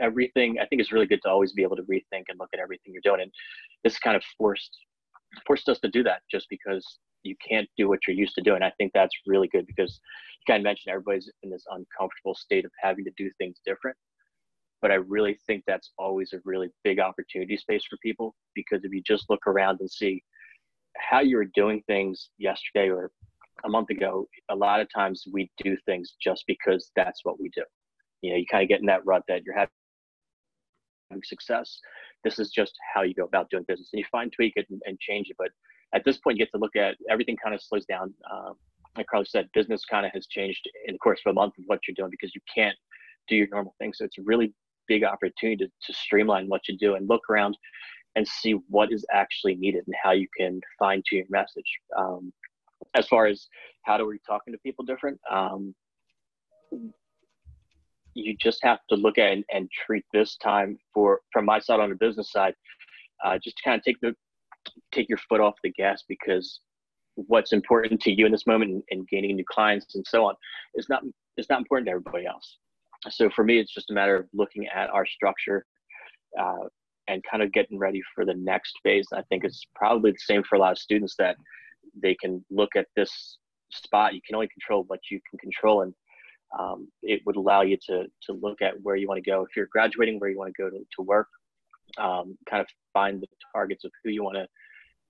everything. 0.00 0.58
I 0.60 0.66
think 0.66 0.80
it's 0.80 0.92
really 0.92 1.06
good 1.06 1.20
to 1.22 1.30
always 1.30 1.52
be 1.52 1.62
able 1.62 1.76
to 1.76 1.82
rethink 1.82 2.24
and 2.28 2.38
look 2.38 2.50
at 2.52 2.60
everything 2.60 2.92
you're 2.92 3.02
doing. 3.02 3.22
And 3.22 3.32
this 3.84 3.98
kind 3.98 4.16
of 4.16 4.22
forced 4.38 4.76
forced 5.46 5.68
us 5.68 5.78
to 5.80 5.88
do 5.90 6.02
that 6.02 6.22
just 6.30 6.46
because 6.48 6.98
you 7.22 7.34
can't 7.46 7.68
do 7.76 7.88
what 7.88 7.98
you're 8.06 8.16
used 8.16 8.34
to 8.36 8.42
doing. 8.42 8.62
I 8.62 8.72
think 8.78 8.92
that's 8.94 9.14
really 9.26 9.48
good 9.48 9.66
because 9.66 10.00
you 10.40 10.52
kind 10.52 10.60
of 10.60 10.64
mentioned 10.64 10.92
everybody's 10.92 11.30
in 11.42 11.50
this 11.50 11.64
uncomfortable 11.70 12.34
state 12.34 12.64
of 12.64 12.70
having 12.80 13.04
to 13.04 13.10
do 13.16 13.30
things 13.38 13.60
different. 13.66 13.96
But 14.80 14.90
I 14.92 14.96
really 14.96 15.38
think 15.46 15.64
that's 15.66 15.92
always 15.98 16.32
a 16.32 16.40
really 16.44 16.68
big 16.84 17.00
opportunity 17.00 17.56
space 17.56 17.84
for 17.88 17.96
people 18.02 18.34
because 18.54 18.84
if 18.84 18.92
you 18.92 19.02
just 19.04 19.28
look 19.28 19.46
around 19.46 19.80
and 19.80 19.90
see 19.90 20.22
how 20.96 21.20
you 21.20 21.36
were 21.36 21.50
doing 21.54 21.82
things 21.86 22.30
yesterday 22.38 22.88
or 22.88 23.10
a 23.64 23.68
month 23.68 23.90
ago, 23.90 24.26
a 24.50 24.54
lot 24.54 24.80
of 24.80 24.88
times 24.94 25.24
we 25.32 25.50
do 25.62 25.76
things 25.86 26.14
just 26.22 26.44
because 26.46 26.90
that's 26.94 27.20
what 27.24 27.40
we 27.40 27.50
do. 27.54 27.62
You 28.22 28.30
know, 28.30 28.36
you 28.36 28.46
kind 28.50 28.62
of 28.62 28.68
get 28.68 28.80
in 28.80 28.86
that 28.86 29.04
rut 29.04 29.22
that 29.28 29.42
you're 29.44 29.56
having 29.56 29.70
success. 31.24 31.78
This 32.24 32.38
is 32.38 32.50
just 32.50 32.72
how 32.94 33.02
you 33.02 33.14
go 33.14 33.24
about 33.24 33.50
doing 33.50 33.64
business, 33.68 33.90
and 33.92 34.00
you 34.00 34.06
fine 34.10 34.30
tweak 34.30 34.54
it 34.56 34.66
and, 34.70 34.80
and 34.86 34.98
change 35.00 35.28
it. 35.30 35.36
But 35.38 35.50
at 35.94 36.04
this 36.04 36.18
point, 36.18 36.38
you 36.38 36.44
get 36.44 36.52
to 36.52 36.58
look 36.58 36.76
at 36.76 36.96
everything. 37.10 37.36
Kind 37.42 37.54
of 37.54 37.62
slows 37.62 37.86
down. 37.86 38.12
Um, 38.32 38.54
like 38.96 39.06
Carlos 39.06 39.30
said, 39.30 39.48
business 39.52 39.84
kind 39.84 40.06
of 40.06 40.12
has 40.12 40.26
changed 40.26 40.68
in 40.86 40.94
the 40.94 40.98
course 40.98 41.20
of 41.24 41.30
a 41.30 41.34
month 41.34 41.54
of 41.58 41.64
what 41.66 41.80
you're 41.86 41.94
doing 41.94 42.10
because 42.10 42.34
you 42.34 42.40
can't 42.52 42.76
do 43.28 43.36
your 43.36 43.48
normal 43.50 43.74
thing. 43.78 43.92
So 43.92 44.04
it's 44.04 44.18
a 44.18 44.22
really 44.22 44.54
big 44.88 45.04
opportunity 45.04 45.56
to, 45.64 45.66
to 45.66 45.92
streamline 45.92 46.48
what 46.48 46.62
you 46.68 46.78
do 46.78 46.94
and 46.94 47.08
look 47.08 47.22
around 47.28 47.56
and 48.14 48.26
see 48.26 48.52
what 48.68 48.92
is 48.92 49.04
actually 49.12 49.56
needed 49.56 49.84
and 49.86 49.94
how 50.02 50.12
you 50.12 50.26
can 50.38 50.60
fine 50.78 51.02
tune 51.08 51.18
your 51.18 51.26
message. 51.28 51.70
Um, 51.96 52.32
as 52.94 53.06
far 53.06 53.26
as 53.26 53.48
how 53.82 53.98
do 53.98 54.06
we 54.06 54.18
talking 54.26 54.54
to 54.54 54.58
people 54.58 54.84
different, 54.84 55.20
um, 55.30 55.74
you 58.16 58.36
just 58.40 58.58
have 58.62 58.78
to 58.88 58.96
look 58.96 59.18
at 59.18 59.32
and, 59.32 59.44
and 59.52 59.68
treat 59.86 60.04
this 60.12 60.36
time 60.36 60.78
for 60.92 61.20
from 61.32 61.44
my 61.44 61.58
side 61.58 61.80
on 61.80 61.90
the 61.90 61.96
business 61.96 62.32
side, 62.32 62.54
uh, 63.24 63.38
just 63.42 63.56
to 63.58 63.62
kind 63.64 63.78
of 63.78 63.84
take 63.84 64.00
the 64.00 64.14
take 64.92 65.08
your 65.08 65.18
foot 65.28 65.40
off 65.40 65.54
the 65.62 65.70
gas 65.70 66.02
because 66.08 66.60
what's 67.14 67.52
important 67.52 68.00
to 68.02 68.12
you 68.12 68.26
in 68.26 68.32
this 68.32 68.46
moment 68.46 68.84
and, 68.90 69.08
gaining 69.08 69.36
new 69.36 69.44
clients 69.50 69.94
and 69.94 70.04
so 70.06 70.26
on 70.26 70.34
is 70.74 70.86
not 70.88 71.02
it's 71.36 71.48
not 71.48 71.58
important 71.58 71.86
to 71.86 71.90
everybody 71.90 72.26
else. 72.26 72.58
So 73.10 73.28
for 73.30 73.44
me, 73.44 73.58
it's 73.58 73.72
just 73.72 73.90
a 73.90 73.94
matter 73.94 74.16
of 74.16 74.26
looking 74.32 74.66
at 74.66 74.88
our 74.90 75.06
structure, 75.06 75.64
uh, 76.40 76.64
and 77.08 77.22
kind 77.30 77.42
of 77.42 77.52
getting 77.52 77.78
ready 77.78 78.00
for 78.14 78.24
the 78.24 78.34
next 78.34 78.74
phase. 78.82 79.06
I 79.12 79.22
think 79.28 79.44
it's 79.44 79.64
probably 79.74 80.12
the 80.12 80.18
same 80.18 80.42
for 80.42 80.56
a 80.56 80.58
lot 80.58 80.72
of 80.72 80.78
students 80.78 81.14
that 81.18 81.36
they 82.02 82.14
can 82.14 82.44
look 82.50 82.70
at 82.74 82.86
this 82.96 83.38
spot. 83.70 84.14
You 84.14 84.20
can 84.26 84.34
only 84.34 84.48
control 84.48 84.84
what 84.88 85.00
you 85.10 85.20
can 85.28 85.38
control, 85.38 85.82
and 85.82 85.94
um, 86.58 86.88
it 87.02 87.22
would 87.26 87.36
allow 87.36 87.62
you 87.62 87.76
to 87.88 88.04
to 88.22 88.32
look 88.32 88.62
at 88.62 88.74
where 88.82 88.96
you 88.96 89.08
want 89.08 89.22
to 89.22 89.30
go. 89.30 89.42
If 89.42 89.56
you're 89.56 89.68
graduating, 89.70 90.18
where 90.18 90.30
you 90.30 90.38
want 90.38 90.54
to 90.54 90.62
go 90.62 90.70
to, 90.70 90.78
to 90.78 91.02
work, 91.02 91.28
um, 91.98 92.36
kind 92.48 92.60
of 92.60 92.66
find 92.92 93.20
the 93.20 93.26
targets 93.54 93.84
of 93.84 93.90
who 94.02 94.10
you 94.10 94.22
want 94.22 94.36
to 94.36 94.46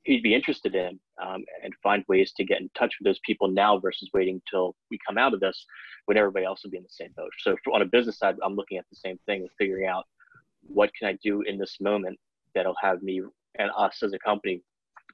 who 0.06 0.12
you'd 0.12 0.22
be 0.22 0.34
interested 0.34 0.74
in, 0.74 0.98
um, 1.22 1.44
and 1.62 1.74
find 1.82 2.04
ways 2.08 2.32
to 2.36 2.44
get 2.44 2.60
in 2.60 2.70
touch 2.78 2.94
with 2.98 3.06
those 3.06 3.20
people 3.24 3.48
now 3.48 3.78
versus 3.78 4.08
waiting 4.14 4.40
till 4.48 4.74
we 4.90 4.98
come 5.06 5.18
out 5.18 5.34
of 5.34 5.40
this 5.40 5.66
when 6.06 6.16
everybody 6.16 6.44
else 6.44 6.62
will 6.62 6.70
be 6.70 6.76
in 6.76 6.82
the 6.82 6.88
same 6.90 7.10
boat. 7.16 7.30
So 7.40 7.56
for, 7.64 7.74
on 7.74 7.82
a 7.82 7.86
business 7.86 8.18
side, 8.18 8.36
I'm 8.44 8.54
looking 8.54 8.78
at 8.78 8.84
the 8.90 8.96
same 8.96 9.18
thing 9.26 9.42
of 9.42 9.50
figuring 9.58 9.88
out 9.88 10.04
what 10.62 10.90
can 10.98 11.08
I 11.08 11.18
do 11.22 11.42
in 11.42 11.58
this 11.58 11.76
moment 11.80 12.18
that'll 12.54 12.76
have 12.80 13.02
me 13.02 13.22
and 13.58 13.70
us 13.76 14.02
as 14.02 14.12
a 14.12 14.18
company 14.18 14.62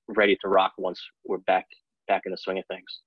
ready 0.09 0.37
to 0.43 0.49
rock 0.49 0.73
once 0.79 1.01
we're 1.25 1.39
back 1.39 1.67
back 2.09 2.23
in 2.27 2.33
the 2.33 2.39
swing 2.39 2.59
of 2.59 2.67
things. 2.67 3.01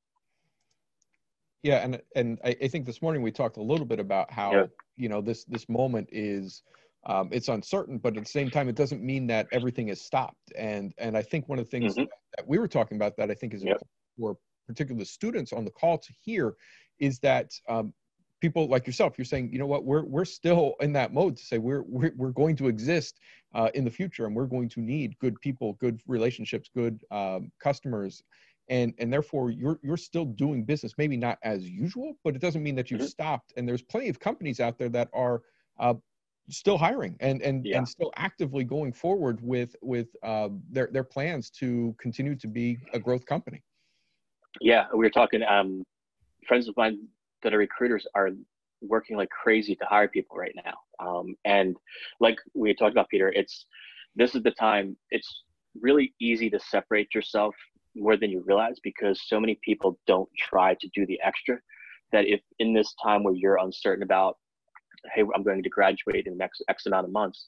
Yeah, 1.65 1.78
and 1.78 1.99
and 2.15 2.38
I, 2.45 2.56
I 2.62 2.67
think 2.67 2.86
this 2.86 3.01
morning 3.01 3.23
we 3.23 3.32
talked 3.32 3.58
a 3.58 3.62
little 3.62 3.88
bit 3.88 3.99
about 3.99 4.32
how 4.32 4.51
yeah. 4.51 4.65
you 4.97 5.10
know 5.10 5.19
this 5.19 5.45
this 5.45 5.67
moment 5.67 6.08
is 6.12 6.62
um, 7.08 7.30
it's 7.32 7.47
uncertain, 7.47 7.97
but 7.97 8.15
at 8.15 8.23
the 8.23 8.30
same 8.30 8.51
time, 8.51 8.69
it 8.69 8.75
doesn't 8.75 9.01
mean 9.01 9.25
that 9.28 9.47
everything 9.51 9.89
is 9.89 9.99
stopped. 9.99 10.51
And 10.56 10.93
and 10.99 11.17
I 11.17 11.23
think 11.23 11.49
one 11.49 11.58
of 11.58 11.65
the 11.65 11.71
things 11.71 11.93
mm-hmm. 11.93 12.01
that, 12.01 12.10
that, 12.38 12.47
we 12.47 12.60
were 12.60 12.67
talking 12.67 12.97
about 12.97 13.17
that 13.17 13.32
I 13.32 13.34
think 13.34 13.56
is 13.56 13.63
yep. 13.63 13.82
for 14.15 14.38
particular 14.67 15.04
students 15.06 15.54
on 15.54 15.65
the 15.65 15.71
call 15.71 15.97
to 15.97 16.13
hear 16.23 16.54
is 16.99 17.17
that 17.19 17.49
um, 17.67 17.95
people 18.41 18.67
like 18.67 18.86
yourself, 18.86 19.17
you're 19.17 19.25
saying, 19.25 19.51
you 19.51 19.58
know 19.58 19.65
what, 19.65 19.86
we're 19.86 20.06
we're 20.06 20.23
still 20.23 20.75
in 20.82 20.93
that 20.93 21.15
mode 21.15 21.36
to 21.36 21.43
say 21.43 21.58
we're 21.58 21.82
we're, 21.88 22.13
we're 22.15 22.30
going 22.30 22.56
to 22.58 22.67
exist 22.67 23.19
uh, 23.56 23.71
in 23.73 23.84
the 23.84 23.89
future, 23.89 24.28
and 24.28 24.36
we're 24.36 24.45
going 24.45 24.69
to 24.69 24.82
need 24.82 25.17
good 25.17 25.34
people, 25.41 25.73
good 25.80 25.99
relationships, 26.06 26.69
good 26.75 26.99
um, 27.10 27.51
customers, 27.60 28.21
and 28.69 28.93
and 28.97 29.12
therefore 29.12 29.51
you're 29.51 29.80
you're 29.84 29.97
still 29.97 30.25
doing 30.25 30.63
business, 30.63 30.93
maybe 30.97 31.17
not 31.17 31.38
as 31.43 31.67
usual, 31.67 32.17
but 32.23 32.36
it 32.36 32.41
doesn't 32.41 32.63
mean 32.63 32.75
that 32.75 32.89
you've 32.89 33.01
mm-hmm. 33.01 33.08
stopped. 33.08 33.54
And 33.58 33.67
there's 33.67 33.82
plenty 33.82 34.10
of 34.10 34.19
companies 34.19 34.60
out 34.60 34.78
there 34.78 34.89
that 34.89 35.10
are 35.13 35.41
uh, 35.80 35.95
still 36.49 36.78
hiring 36.78 37.15
and 37.19 37.41
and 37.41 37.65
yeah. 37.65 37.78
and 37.78 37.88
still 37.88 38.12
actively 38.15 38.63
going 38.63 38.93
forward 38.93 39.39
with 39.41 39.75
with 39.82 40.15
uh, 40.23 40.49
their 40.69 40.89
their 40.91 41.04
plans 41.04 41.49
to 41.51 41.95
continue 41.99 42.36
to 42.36 42.47
be 42.47 42.78
a 42.93 42.99
growth 42.99 43.25
company. 43.25 43.62
Yeah, 44.62 44.86
we 44.91 44.99
were 44.99 45.10
talking. 45.10 45.43
Um, 45.43 45.84
friends 46.47 46.67
of 46.67 46.78
mine 46.78 46.99
that 47.43 47.54
are 47.54 47.58
recruiters 47.58 48.08
are 48.15 48.30
working 48.82 49.17
like 49.17 49.30
crazy 49.30 49.75
to 49.75 49.86
hire 49.86 50.08
people 50.08 50.38
right 50.38 50.56
now. 50.63 50.73
Um, 50.99 51.36
and 51.45 51.75
like 52.19 52.38
we 52.54 52.73
talked 52.73 52.91
about, 52.91 53.10
Peter, 53.10 53.30
it's 53.30 53.65
this 54.15 54.36
is 54.36 54.43
the 54.43 54.51
time. 54.51 54.95
It's 55.12 55.43
really 55.82 56.13
easy 56.19 56.49
to 56.49 56.60
separate 56.60 57.13
yourself 57.13 57.56
more 57.95 58.17
than 58.17 58.29
you 58.29 58.43
realize 58.45 58.77
because 58.84 59.21
so 59.27 59.39
many 59.39 59.60
people 59.63 59.97
don't 60.08 60.29
try 60.38 60.75
to 60.75 60.89
do 60.93 61.05
the 61.05 61.19
extra. 61.23 61.58
That 62.12 62.25
if 62.25 62.41
in 62.60 62.73
this 62.73 62.93
time 63.03 63.23
where 63.23 63.34
you're 63.34 63.58
uncertain 63.58 64.03
about 64.03 64.38
hey, 65.13 65.23
I'm 65.36 65.43
going 65.43 65.62
to 65.62 65.69
graduate 65.69 66.25
in 66.25 66.34
the 66.34 66.38
next 66.38 66.63
X 66.69 66.86
amount 66.86 67.05
of 67.05 67.12
months. 67.12 67.47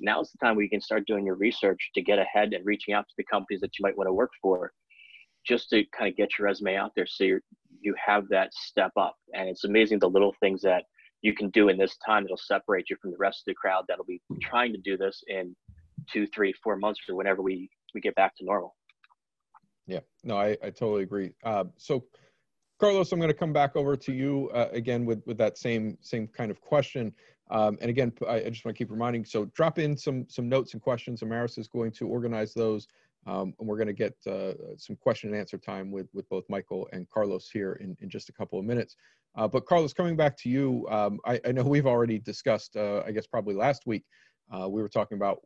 Now's 0.00 0.30
the 0.30 0.38
time 0.38 0.54
where 0.54 0.62
you 0.62 0.70
can 0.70 0.80
start 0.80 1.06
doing 1.06 1.26
your 1.26 1.34
research 1.34 1.90
to 1.94 2.02
get 2.02 2.18
ahead 2.18 2.52
and 2.52 2.64
reaching 2.64 2.94
out 2.94 3.08
to 3.08 3.14
the 3.16 3.24
companies 3.24 3.60
that 3.60 3.78
you 3.78 3.82
might 3.82 3.96
want 3.96 4.08
to 4.08 4.12
work 4.12 4.30
for, 4.40 4.72
just 5.46 5.70
to 5.70 5.84
kind 5.96 6.08
of 6.10 6.16
get 6.16 6.30
your 6.38 6.46
resume 6.46 6.76
out 6.76 6.92
there 6.94 7.06
so 7.06 7.24
you 7.24 7.40
you 7.80 7.94
have 8.04 8.28
that 8.28 8.52
step 8.54 8.92
up. 8.96 9.16
And 9.34 9.48
it's 9.48 9.64
amazing 9.64 9.98
the 9.98 10.10
little 10.10 10.34
things 10.40 10.62
that 10.62 10.84
you 11.22 11.34
can 11.34 11.50
do 11.50 11.68
in 11.68 11.76
this 11.76 11.96
time 12.04 12.22
that'll 12.22 12.36
separate 12.36 12.88
you 12.90 12.96
from 13.00 13.10
the 13.10 13.18
rest 13.18 13.40
of 13.40 13.44
the 13.46 13.54
crowd 13.54 13.84
that'll 13.88 14.04
be 14.04 14.20
hmm. 14.28 14.38
trying 14.40 14.72
to 14.72 14.78
do 14.78 14.96
this 14.96 15.22
in 15.28 15.54
two, 16.12 16.26
three, 16.28 16.54
four 16.62 16.76
months 16.76 17.00
or 17.08 17.16
whenever 17.16 17.42
we 17.42 17.68
we 17.94 18.00
get 18.00 18.14
back 18.14 18.36
to 18.36 18.44
normal. 18.44 18.74
Yeah, 19.88 20.00
no, 20.22 20.36
I, 20.36 20.50
I 20.62 20.70
totally 20.70 21.02
agree. 21.02 21.32
Uh, 21.42 21.64
so 21.76 22.04
Carlos, 22.78 23.10
I'm 23.10 23.18
going 23.18 23.30
to 23.30 23.36
come 23.36 23.52
back 23.52 23.74
over 23.74 23.96
to 23.96 24.12
you 24.12 24.50
uh, 24.54 24.68
again 24.70 25.04
with, 25.04 25.22
with 25.26 25.38
that 25.38 25.58
same 25.58 25.96
same 26.00 26.28
kind 26.28 26.50
of 26.50 26.60
question. 26.60 27.12
Um, 27.50 27.78
and 27.80 27.88
again, 27.88 28.12
I, 28.28 28.34
I, 28.34 28.50
just 28.50 28.64
want 28.66 28.76
to 28.76 28.78
keep 28.78 28.90
reminding. 28.90 29.24
So 29.24 29.46
drop 29.46 29.78
in 29.78 29.96
some 29.96 30.26
some 30.28 30.48
notes 30.48 30.74
and 30.74 30.82
questions. 30.82 31.22
Amaris 31.22 31.58
is 31.58 31.66
going 31.66 31.90
to 31.92 32.06
organize 32.06 32.52
those, 32.52 32.86
um, 33.26 33.54
and 33.58 33.66
we're 33.66 33.78
going 33.78 33.88
to 33.88 33.94
get 33.94 34.14
uh, 34.26 34.52
some 34.76 34.96
question 34.96 35.30
and 35.30 35.38
answer 35.38 35.56
time 35.56 35.90
with 35.90 36.08
with 36.12 36.28
both 36.28 36.44
Michael 36.50 36.86
and 36.92 37.08
Carlos 37.08 37.48
here 37.50 37.72
in, 37.80 37.96
in 38.00 38.10
just 38.10 38.28
a 38.28 38.32
couple 38.32 38.58
of 38.58 38.66
minutes. 38.66 38.94
Uh, 39.34 39.48
but 39.48 39.64
Carlos, 39.64 39.94
coming 39.94 40.16
back 40.16 40.36
to 40.36 40.50
you, 40.50 40.86
um, 40.90 41.18
I, 41.24 41.40
I, 41.46 41.52
know 41.52 41.62
we've 41.62 41.86
already 41.86 42.18
discussed. 42.18 42.76
Uh, 42.76 43.02
I 43.06 43.12
guess 43.12 43.26
probably 43.26 43.54
last 43.54 43.86
week 43.86 44.04
uh, 44.52 44.68
we 44.68 44.82
were 44.82 44.88
talking 44.88 45.16
about 45.16 45.40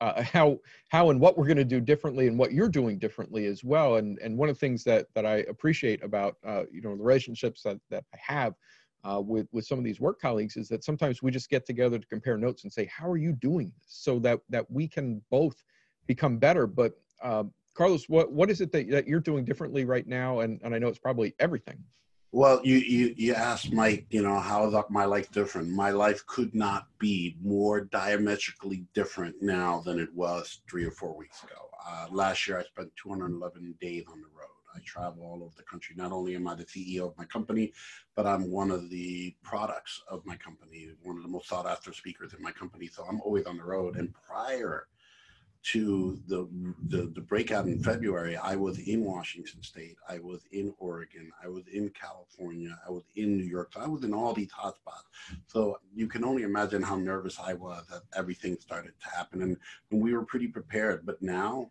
uh, 0.00 0.22
how 0.22 0.58
how 0.88 1.10
and 1.10 1.20
what 1.20 1.38
we're 1.38 1.46
going 1.46 1.56
to 1.56 1.64
do 1.64 1.80
differently 1.80 2.26
and 2.26 2.38
what 2.38 2.52
you're 2.52 2.68
doing 2.68 2.98
differently 2.98 3.46
as 3.46 3.62
well. 3.62 3.96
And 3.96 4.18
and 4.18 4.36
one 4.36 4.48
of 4.48 4.56
the 4.56 4.60
things 4.60 4.84
that 4.84 5.06
that 5.14 5.24
i 5.24 5.36
appreciate 5.48 6.02
about 6.02 6.36
uh, 6.46 6.64
you 6.72 6.82
know 6.82 6.96
the 6.96 7.02
relationships 7.02 7.62
that, 7.62 7.78
that 7.90 8.04
i 8.14 8.18
have 8.20 8.54
uh, 9.04 9.20
with 9.20 9.46
with 9.52 9.66
some 9.66 9.78
of 9.78 9.84
these 9.84 10.00
work 10.00 10.20
colleagues 10.20 10.56
is 10.56 10.68
that 10.68 10.84
sometimes 10.84 11.22
we 11.22 11.30
just 11.30 11.50
get 11.50 11.66
together 11.66 11.98
to 11.98 12.06
compare 12.06 12.36
notes 12.36 12.64
and 12.64 12.72
say 12.72 12.86
how 12.86 13.08
are 13.08 13.16
you 13.16 13.32
doing 13.32 13.72
this? 13.78 13.86
So 13.88 14.18
that 14.20 14.40
that 14.48 14.70
we 14.70 14.88
can 14.88 15.22
both 15.30 15.62
become 16.06 16.38
better. 16.38 16.66
But 16.66 16.92
um, 17.22 17.52
carlos 17.74 18.08
what 18.08 18.32
what 18.32 18.50
is 18.50 18.60
it 18.60 18.70
that, 18.72 18.90
that 18.90 19.06
you're 19.06 19.20
doing 19.20 19.44
differently 19.44 19.84
right 19.84 20.06
now? 20.06 20.40
And 20.40 20.60
and 20.62 20.74
i 20.74 20.78
know 20.78 20.88
it's 20.88 20.98
probably 20.98 21.34
everything 21.38 21.78
well, 22.32 22.62
you, 22.64 22.76
you, 22.76 23.14
you 23.18 23.34
asked 23.34 23.72
Mike, 23.74 24.06
you 24.08 24.22
know, 24.22 24.38
how 24.38 24.66
is 24.66 24.74
my 24.88 25.04
life 25.04 25.30
different? 25.30 25.68
My 25.68 25.90
life 25.90 26.26
could 26.26 26.54
not 26.54 26.86
be 26.98 27.36
more 27.42 27.82
diametrically 27.82 28.86
different 28.94 29.36
now 29.42 29.82
than 29.84 30.00
it 30.00 30.08
was 30.14 30.60
three 30.68 30.84
or 30.84 30.90
four 30.90 31.14
weeks 31.14 31.44
ago. 31.44 31.68
Uh, 31.86 32.06
last 32.10 32.48
year, 32.48 32.58
I 32.58 32.64
spent 32.64 32.90
211 32.96 33.74
days 33.82 34.04
on 34.10 34.22
the 34.22 34.28
road. 34.34 34.48
I 34.74 34.78
travel 34.86 35.24
all 35.24 35.42
over 35.42 35.52
the 35.58 35.62
country. 35.64 35.94
Not 35.98 36.12
only 36.12 36.34
am 36.34 36.48
I 36.48 36.54
the 36.54 36.64
CEO 36.64 37.06
of 37.06 37.18
my 37.18 37.26
company, 37.26 37.74
but 38.16 38.26
I'm 38.26 38.50
one 38.50 38.70
of 38.70 38.88
the 38.88 39.36
products 39.42 40.02
of 40.08 40.24
my 40.24 40.36
company, 40.36 40.88
one 41.02 41.18
of 41.18 41.22
the 41.22 41.28
most 41.28 41.48
sought 41.48 41.66
after 41.66 41.92
speakers 41.92 42.32
in 42.32 42.42
my 42.42 42.52
company. 42.52 42.86
So 42.86 43.04
I'm 43.04 43.20
always 43.20 43.44
on 43.44 43.58
the 43.58 43.64
road. 43.64 43.96
And 43.96 44.14
prior 44.26 44.86
to 45.64 46.18
the, 46.26 46.48
the, 46.88 47.12
the 47.14 47.20
breakout 47.20 47.66
in 47.66 47.82
February, 47.82 48.36
I 48.36 48.56
was 48.56 48.78
in 48.80 49.04
Washington 49.04 49.62
State, 49.62 49.96
I 50.08 50.18
was 50.18 50.42
in 50.50 50.74
Oregon, 50.78 51.30
I 51.42 51.48
was 51.48 51.64
in 51.68 51.90
California, 51.90 52.76
I 52.86 52.90
was 52.90 53.04
in 53.14 53.36
New 53.36 53.44
York. 53.44 53.72
So 53.72 53.80
I 53.80 53.86
was 53.86 54.02
in 54.02 54.12
all 54.12 54.32
these 54.32 54.50
hotspots. 54.50 55.06
So 55.46 55.78
you 55.94 56.08
can 56.08 56.24
only 56.24 56.42
imagine 56.42 56.82
how 56.82 56.96
nervous 56.96 57.38
I 57.38 57.54
was 57.54 57.86
that 57.90 58.02
everything 58.16 58.56
started 58.60 58.92
to 59.00 59.16
happen, 59.16 59.42
and, 59.42 59.56
and 59.90 60.02
we 60.02 60.14
were 60.14 60.24
pretty 60.24 60.48
prepared. 60.48 61.06
But 61.06 61.22
now, 61.22 61.70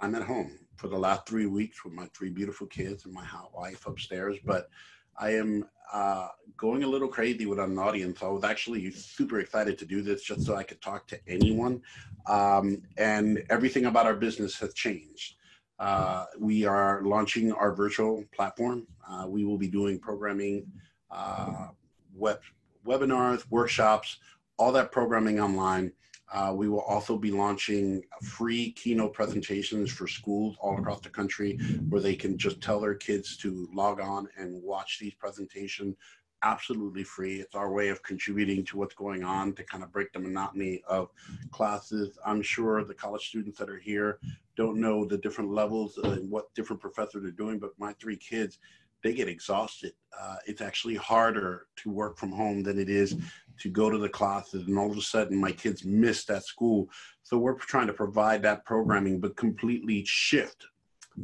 I'm 0.00 0.14
at 0.14 0.22
home 0.22 0.58
for 0.76 0.88
the 0.88 0.98
last 0.98 1.26
three 1.26 1.46
weeks 1.46 1.84
with 1.84 1.92
my 1.92 2.08
three 2.14 2.30
beautiful 2.30 2.66
kids 2.66 3.04
and 3.04 3.14
my 3.14 3.24
hot 3.24 3.54
wife 3.54 3.86
upstairs. 3.86 4.38
But 4.44 4.70
I 5.18 5.30
am 5.34 5.66
uh, 5.92 6.28
going 6.56 6.84
a 6.84 6.86
little 6.86 7.08
crazy 7.08 7.46
with 7.46 7.58
an 7.58 7.78
audience. 7.78 8.22
I 8.22 8.28
was 8.28 8.44
actually 8.44 8.90
super 8.92 9.40
excited 9.40 9.78
to 9.78 9.86
do 9.86 10.02
this 10.02 10.22
just 10.22 10.44
so 10.44 10.54
I 10.54 10.62
could 10.62 10.80
talk 10.80 11.06
to 11.08 11.18
anyone. 11.26 11.82
Um, 12.26 12.82
and 12.96 13.44
everything 13.50 13.86
about 13.86 14.06
our 14.06 14.14
business 14.14 14.58
has 14.60 14.72
changed. 14.74 15.36
Uh, 15.78 16.26
we 16.38 16.64
are 16.66 17.00
launching 17.02 17.52
our 17.52 17.72
virtual 17.72 18.24
platform. 18.32 18.86
Uh, 19.08 19.26
we 19.26 19.44
will 19.44 19.56
be 19.58 19.68
doing 19.68 19.98
programming, 19.98 20.66
uh, 21.10 21.68
web, 22.14 22.40
webinars, 22.86 23.44
workshops, 23.50 24.18
all 24.58 24.72
that 24.72 24.92
programming 24.92 25.40
online. 25.40 25.92
Uh, 26.32 26.52
we 26.54 26.68
will 26.68 26.82
also 26.82 27.16
be 27.16 27.30
launching 27.30 28.02
free 28.22 28.70
keynote 28.72 29.12
presentations 29.12 29.90
for 29.90 30.06
schools 30.06 30.56
all 30.60 30.78
across 30.78 31.00
the 31.00 31.08
country 31.08 31.56
where 31.88 32.00
they 32.00 32.14
can 32.14 32.38
just 32.38 32.60
tell 32.60 32.80
their 32.80 32.94
kids 32.94 33.36
to 33.36 33.68
log 33.72 34.00
on 34.00 34.28
and 34.38 34.62
watch 34.62 34.98
these 35.00 35.14
presentations 35.14 35.96
absolutely 36.42 37.02
free. 37.02 37.40
It's 37.40 37.54
our 37.54 37.70
way 37.70 37.88
of 37.88 38.02
contributing 38.02 38.64
to 38.66 38.78
what's 38.78 38.94
going 38.94 39.24
on 39.24 39.52
to 39.54 39.64
kind 39.64 39.84
of 39.84 39.92
break 39.92 40.12
the 40.12 40.20
monotony 40.20 40.82
of 40.88 41.10
classes. 41.50 42.18
I'm 42.24 42.42
sure 42.42 42.82
the 42.84 42.94
college 42.94 43.28
students 43.28 43.58
that 43.58 43.68
are 43.68 43.78
here 43.78 44.20
don't 44.56 44.78
know 44.78 45.04
the 45.04 45.18
different 45.18 45.50
levels 45.50 45.98
and 45.98 46.30
what 46.30 46.52
different 46.54 46.80
professors 46.80 47.24
are 47.24 47.30
doing, 47.30 47.58
but 47.58 47.70
my 47.78 47.92
three 47.94 48.16
kids, 48.16 48.58
they 49.02 49.12
get 49.12 49.28
exhausted. 49.28 49.92
Uh, 50.18 50.36
it's 50.46 50.60
actually 50.60 50.96
harder 50.96 51.66
to 51.76 51.90
work 51.90 52.18
from 52.18 52.32
home 52.32 52.62
than 52.62 52.78
it 52.78 52.88
is 52.88 53.16
to 53.60 53.68
go 53.68 53.90
to 53.90 53.98
the 53.98 54.08
classes 54.08 54.66
and 54.66 54.78
all 54.78 54.90
of 54.90 54.96
a 54.96 55.02
sudden 55.02 55.36
my 55.36 55.52
kids 55.52 55.84
miss 55.84 56.24
that 56.24 56.44
school. 56.44 56.88
So 57.22 57.38
we're 57.38 57.54
trying 57.54 57.86
to 57.86 57.92
provide 57.92 58.42
that 58.42 58.64
programming 58.64 59.20
but 59.20 59.36
completely 59.36 60.04
shift. 60.06 60.66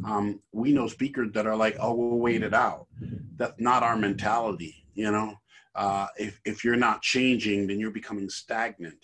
Um, 0.05 0.41
we 0.53 0.73
know 0.73 0.89
speakers 0.89 1.33
that 1.33 1.47
are 1.47 1.57
like 1.57 1.77
oh 1.81 1.95
we'll 1.95 2.19
wait 2.19 2.43
it 2.43 2.55
out. 2.55 2.87
That's 3.37 3.59
not 3.59 3.83
our 3.83 3.97
mentality 3.97 4.87
you 4.95 5.11
know? 5.11 5.35
Uh, 5.75 6.07
if, 6.17 6.41
if 6.47 6.65
you're 6.65 6.75
not 6.77 7.03
changing 7.03 7.67
then 7.67 7.79
you're 7.79 7.91
becoming 7.91 8.29
stagnant. 8.29 8.99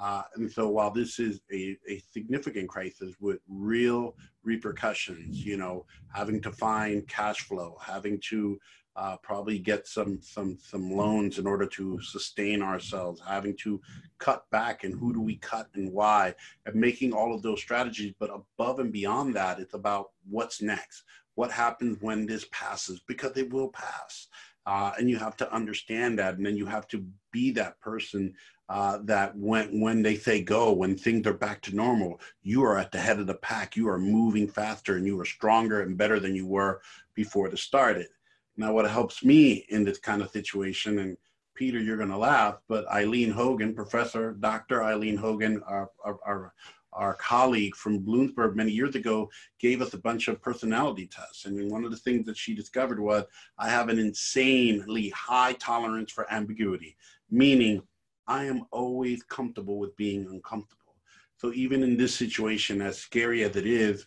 Uh, 0.00 0.22
and 0.34 0.50
so 0.50 0.68
while 0.68 0.90
this 0.90 1.18
is 1.18 1.40
a, 1.52 1.76
a 1.88 2.02
significant 2.12 2.68
crisis 2.68 3.14
with 3.18 3.38
real 3.48 4.14
repercussions 4.44 5.44
you 5.44 5.56
know 5.56 5.84
having 6.12 6.40
to 6.40 6.52
find 6.52 7.08
cash 7.08 7.40
flow 7.40 7.76
having 7.80 8.20
to 8.20 8.58
uh, 8.96 9.16
probably 9.18 9.58
get 9.58 9.86
some 9.86 10.18
some 10.22 10.58
some 10.60 10.90
loans 10.90 11.38
in 11.38 11.46
order 11.46 11.66
to 11.66 12.00
sustain 12.00 12.62
ourselves, 12.62 13.20
having 13.26 13.54
to 13.56 13.80
cut 14.18 14.48
back 14.50 14.84
and 14.84 14.98
who 14.98 15.12
do 15.12 15.20
we 15.20 15.36
cut 15.36 15.68
and 15.74 15.92
why, 15.92 16.34
and 16.64 16.74
making 16.74 17.12
all 17.12 17.34
of 17.34 17.42
those 17.42 17.60
strategies. 17.60 18.14
But 18.18 18.30
above 18.30 18.80
and 18.80 18.90
beyond 18.92 19.36
that, 19.36 19.60
it's 19.60 19.74
about 19.74 20.10
what's 20.28 20.62
next. 20.62 21.04
What 21.34 21.50
happens 21.50 21.98
when 22.00 22.24
this 22.24 22.46
passes? 22.50 23.00
Because 23.06 23.36
it 23.36 23.52
will 23.52 23.68
pass. 23.68 24.28
Uh, 24.64 24.92
and 24.98 25.08
you 25.08 25.16
have 25.16 25.36
to 25.36 25.54
understand 25.54 26.18
that, 26.18 26.36
and 26.36 26.44
then 26.44 26.56
you 26.56 26.66
have 26.66 26.88
to 26.88 27.06
be 27.30 27.52
that 27.52 27.78
person 27.80 28.34
uh, 28.68 28.98
that 29.04 29.36
when 29.36 29.80
when 29.80 30.02
they 30.02 30.16
say 30.16 30.42
go, 30.42 30.72
when 30.72 30.96
things 30.96 31.26
are 31.26 31.34
back 31.34 31.60
to 31.62 31.76
normal, 31.76 32.18
you 32.42 32.64
are 32.64 32.78
at 32.78 32.90
the 32.90 32.98
head 32.98 33.20
of 33.20 33.26
the 33.26 33.34
pack. 33.34 33.76
You 33.76 33.88
are 33.88 33.98
moving 33.98 34.48
faster, 34.48 34.96
and 34.96 35.06
you 35.06 35.20
are 35.20 35.24
stronger 35.26 35.82
and 35.82 35.96
better 35.96 36.18
than 36.18 36.34
you 36.34 36.46
were 36.46 36.80
before 37.14 37.48
the 37.48 37.56
started. 37.56 38.08
Now, 38.56 38.72
what 38.72 38.88
helps 38.90 39.24
me 39.24 39.66
in 39.68 39.84
this 39.84 39.98
kind 39.98 40.22
of 40.22 40.30
situation, 40.30 40.98
and 40.98 41.16
Peter, 41.54 41.78
you're 41.78 41.96
going 41.96 42.10
to 42.10 42.18
laugh, 42.18 42.58
but 42.68 42.88
Eileen 42.88 43.30
Hogan, 43.30 43.74
Professor 43.74 44.32
Dr. 44.32 44.82
Eileen 44.82 45.16
Hogan, 45.16 45.62
our, 45.66 45.90
our, 46.04 46.52
our, 46.92 47.14
colleague 47.14 47.74
from 47.74 48.04
Bloomsburg 48.04 48.54
many 48.54 48.72
years 48.72 48.94
ago, 48.94 49.28
gave 49.58 49.82
us 49.82 49.94
a 49.94 49.98
bunch 49.98 50.28
of 50.28 50.40
personality 50.40 51.06
tests. 51.06 51.44
And 51.44 51.70
one 51.70 51.84
of 51.84 51.90
the 51.90 51.96
things 51.98 52.24
that 52.26 52.36
she 52.36 52.54
discovered 52.54 53.00
was 53.00 53.24
I 53.58 53.68
have 53.68 53.88
an 53.88 53.98
insanely 53.98 55.10
high 55.10 55.54
tolerance 55.54 56.12
for 56.12 56.30
ambiguity, 56.32 56.96
meaning 57.30 57.82
I 58.26 58.44
am 58.44 58.66
always 58.70 59.22
comfortable 59.22 59.78
with 59.78 59.96
being 59.96 60.26
uncomfortable. 60.30 60.96
So 61.38 61.52
even 61.52 61.82
in 61.82 61.96
this 61.96 62.14
situation, 62.14 62.80
as 62.80 62.98
scary 62.98 63.44
as 63.44 63.56
it 63.56 63.66
is, 63.66 64.06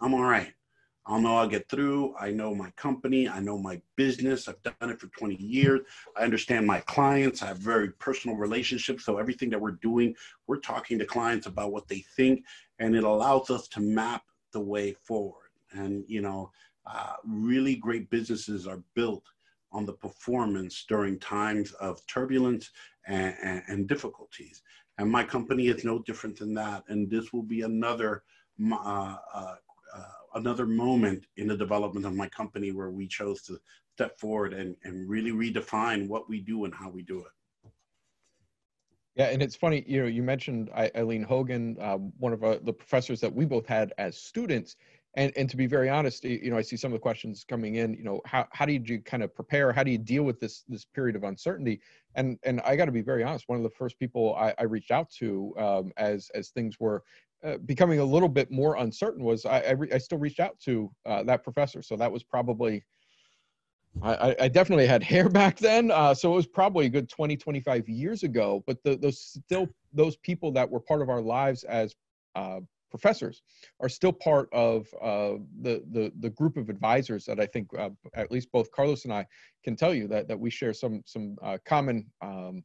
I'm 0.00 0.14
all 0.14 0.22
right. 0.22 0.52
I'll 1.08 1.20
know 1.20 1.38
I'll 1.38 1.48
get 1.48 1.68
through. 1.70 2.14
I 2.20 2.30
know 2.30 2.54
my 2.54 2.70
company. 2.72 3.28
I 3.28 3.40
know 3.40 3.56
my 3.56 3.80
business. 3.96 4.46
I've 4.46 4.62
done 4.62 4.90
it 4.90 5.00
for 5.00 5.06
20 5.06 5.36
years. 5.36 5.80
I 6.16 6.22
understand 6.22 6.66
my 6.66 6.80
clients. 6.80 7.42
I 7.42 7.46
have 7.46 7.58
very 7.58 7.90
personal 7.92 8.36
relationships. 8.36 9.04
So 9.04 9.16
everything 9.16 9.48
that 9.50 9.60
we're 9.60 9.78
doing, 9.82 10.14
we're 10.46 10.60
talking 10.60 10.98
to 10.98 11.06
clients 11.06 11.46
about 11.46 11.72
what 11.72 11.88
they 11.88 12.04
think, 12.14 12.44
and 12.78 12.94
it 12.94 13.04
allows 13.04 13.48
us 13.48 13.68
to 13.68 13.80
map 13.80 14.22
the 14.52 14.60
way 14.60 14.92
forward. 15.02 15.48
And, 15.72 16.04
you 16.06 16.20
know, 16.20 16.50
uh, 16.86 17.14
really 17.26 17.76
great 17.76 18.10
businesses 18.10 18.66
are 18.66 18.82
built 18.94 19.24
on 19.72 19.86
the 19.86 19.92
performance 19.94 20.84
during 20.88 21.18
times 21.18 21.72
of 21.72 22.06
turbulence 22.06 22.70
and, 23.06 23.34
and, 23.42 23.62
and 23.68 23.88
difficulties. 23.88 24.62
And 24.98 25.10
my 25.10 25.24
company 25.24 25.68
is 25.68 25.84
no 25.84 26.00
different 26.00 26.38
than 26.38 26.52
that. 26.54 26.84
And 26.88 27.10
this 27.10 27.32
will 27.32 27.42
be 27.42 27.62
another 27.62 28.24
uh, 28.72 28.74
uh, 28.74 29.54
uh, 29.94 30.04
another 30.38 30.66
moment 30.66 31.26
in 31.36 31.46
the 31.48 31.56
development 31.56 32.06
of 32.06 32.14
my 32.14 32.28
company 32.28 32.70
where 32.72 32.90
we 32.90 33.06
chose 33.06 33.42
to 33.42 33.58
step 33.94 34.18
forward 34.18 34.54
and, 34.54 34.76
and 34.84 35.08
really 35.08 35.32
redefine 35.32 36.08
what 36.08 36.28
we 36.28 36.40
do 36.40 36.64
and 36.64 36.74
how 36.74 36.88
we 36.88 37.02
do 37.02 37.18
it. 37.20 37.72
Yeah, 39.16 39.30
and 39.30 39.42
it's 39.42 39.56
funny, 39.56 39.84
you 39.84 40.00
know, 40.00 40.06
you 40.06 40.22
mentioned 40.22 40.70
Eileen 40.96 41.24
Hogan, 41.24 41.76
uh, 41.80 41.96
one 41.96 42.32
of 42.32 42.44
uh, 42.44 42.58
the 42.62 42.72
professors 42.72 43.20
that 43.20 43.34
we 43.34 43.44
both 43.44 43.66
had 43.66 43.92
as 43.98 44.16
students. 44.16 44.76
And, 45.16 45.32
and 45.36 45.50
to 45.50 45.56
be 45.56 45.66
very 45.66 45.88
honest, 45.88 46.22
you 46.22 46.50
know, 46.50 46.56
I 46.56 46.62
see 46.62 46.76
some 46.76 46.92
of 46.92 46.98
the 46.98 47.00
questions 47.00 47.44
coming 47.48 47.76
in, 47.76 47.94
you 47.94 48.04
know, 48.04 48.20
how, 48.24 48.46
how 48.52 48.64
did 48.64 48.88
you 48.88 49.00
kind 49.00 49.24
of 49.24 49.34
prepare? 49.34 49.72
How 49.72 49.82
do 49.82 49.90
you 49.90 49.98
deal 49.98 50.22
with 50.22 50.38
this, 50.38 50.62
this 50.68 50.84
period 50.84 51.16
of 51.16 51.24
uncertainty? 51.24 51.80
And, 52.14 52.38
and 52.44 52.60
I 52.60 52.76
got 52.76 52.84
to 52.84 52.92
be 52.92 53.02
very 53.02 53.24
honest, 53.24 53.48
one 53.48 53.58
of 53.58 53.64
the 53.64 53.70
first 53.70 53.98
people 53.98 54.36
I, 54.36 54.54
I 54.56 54.64
reached 54.64 54.92
out 54.92 55.10
to 55.18 55.52
um, 55.58 55.92
as, 55.96 56.30
as 56.34 56.50
things 56.50 56.78
were 56.78 57.02
uh, 57.44 57.56
becoming 57.58 58.00
a 58.00 58.04
little 58.04 58.28
bit 58.28 58.50
more 58.50 58.76
uncertain 58.76 59.24
was 59.24 59.46
I, 59.46 59.60
I, 59.60 59.70
re- 59.72 59.92
I 59.92 59.98
still 59.98 60.18
reached 60.18 60.40
out 60.40 60.58
to 60.60 60.90
uh, 61.06 61.22
that 61.24 61.44
professor. 61.44 61.82
So 61.82 61.96
that 61.96 62.10
was 62.10 62.24
probably, 62.24 62.84
I, 64.02 64.34
I 64.40 64.48
definitely 64.48 64.86
had 64.86 65.02
hair 65.04 65.28
back 65.28 65.58
then. 65.58 65.90
Uh, 65.90 66.14
so 66.14 66.32
it 66.32 66.36
was 66.36 66.46
probably 66.46 66.86
a 66.86 66.90
good 66.90 67.08
20, 67.08 67.36
25 67.36 67.88
years 67.88 68.22
ago, 68.22 68.64
but 68.66 68.78
the, 68.82 68.96
those 68.96 69.20
still, 69.20 69.68
those 69.92 70.16
people 70.16 70.50
that 70.52 70.68
were 70.68 70.80
part 70.80 71.00
of 71.00 71.08
our 71.08 71.20
lives 71.20 71.64
as 71.64 71.94
uh, 72.34 72.60
professors 72.90 73.42
are 73.80 73.88
still 73.88 74.12
part 74.12 74.48
of 74.52 74.86
uh, 75.00 75.34
the, 75.60 75.84
the, 75.92 76.12
the 76.20 76.30
group 76.30 76.56
of 76.56 76.68
advisors 76.68 77.24
that 77.26 77.38
I 77.38 77.46
think 77.46 77.68
at 78.14 78.32
least 78.32 78.50
both 78.50 78.70
Carlos 78.72 79.04
and 79.04 79.12
I 79.12 79.26
can 79.62 79.76
tell 79.76 79.94
you 79.94 80.08
that, 80.08 80.26
that 80.26 80.38
we 80.38 80.50
share 80.50 80.72
some, 80.72 81.02
some 81.06 81.36
common 81.64 82.06
um, 82.22 82.64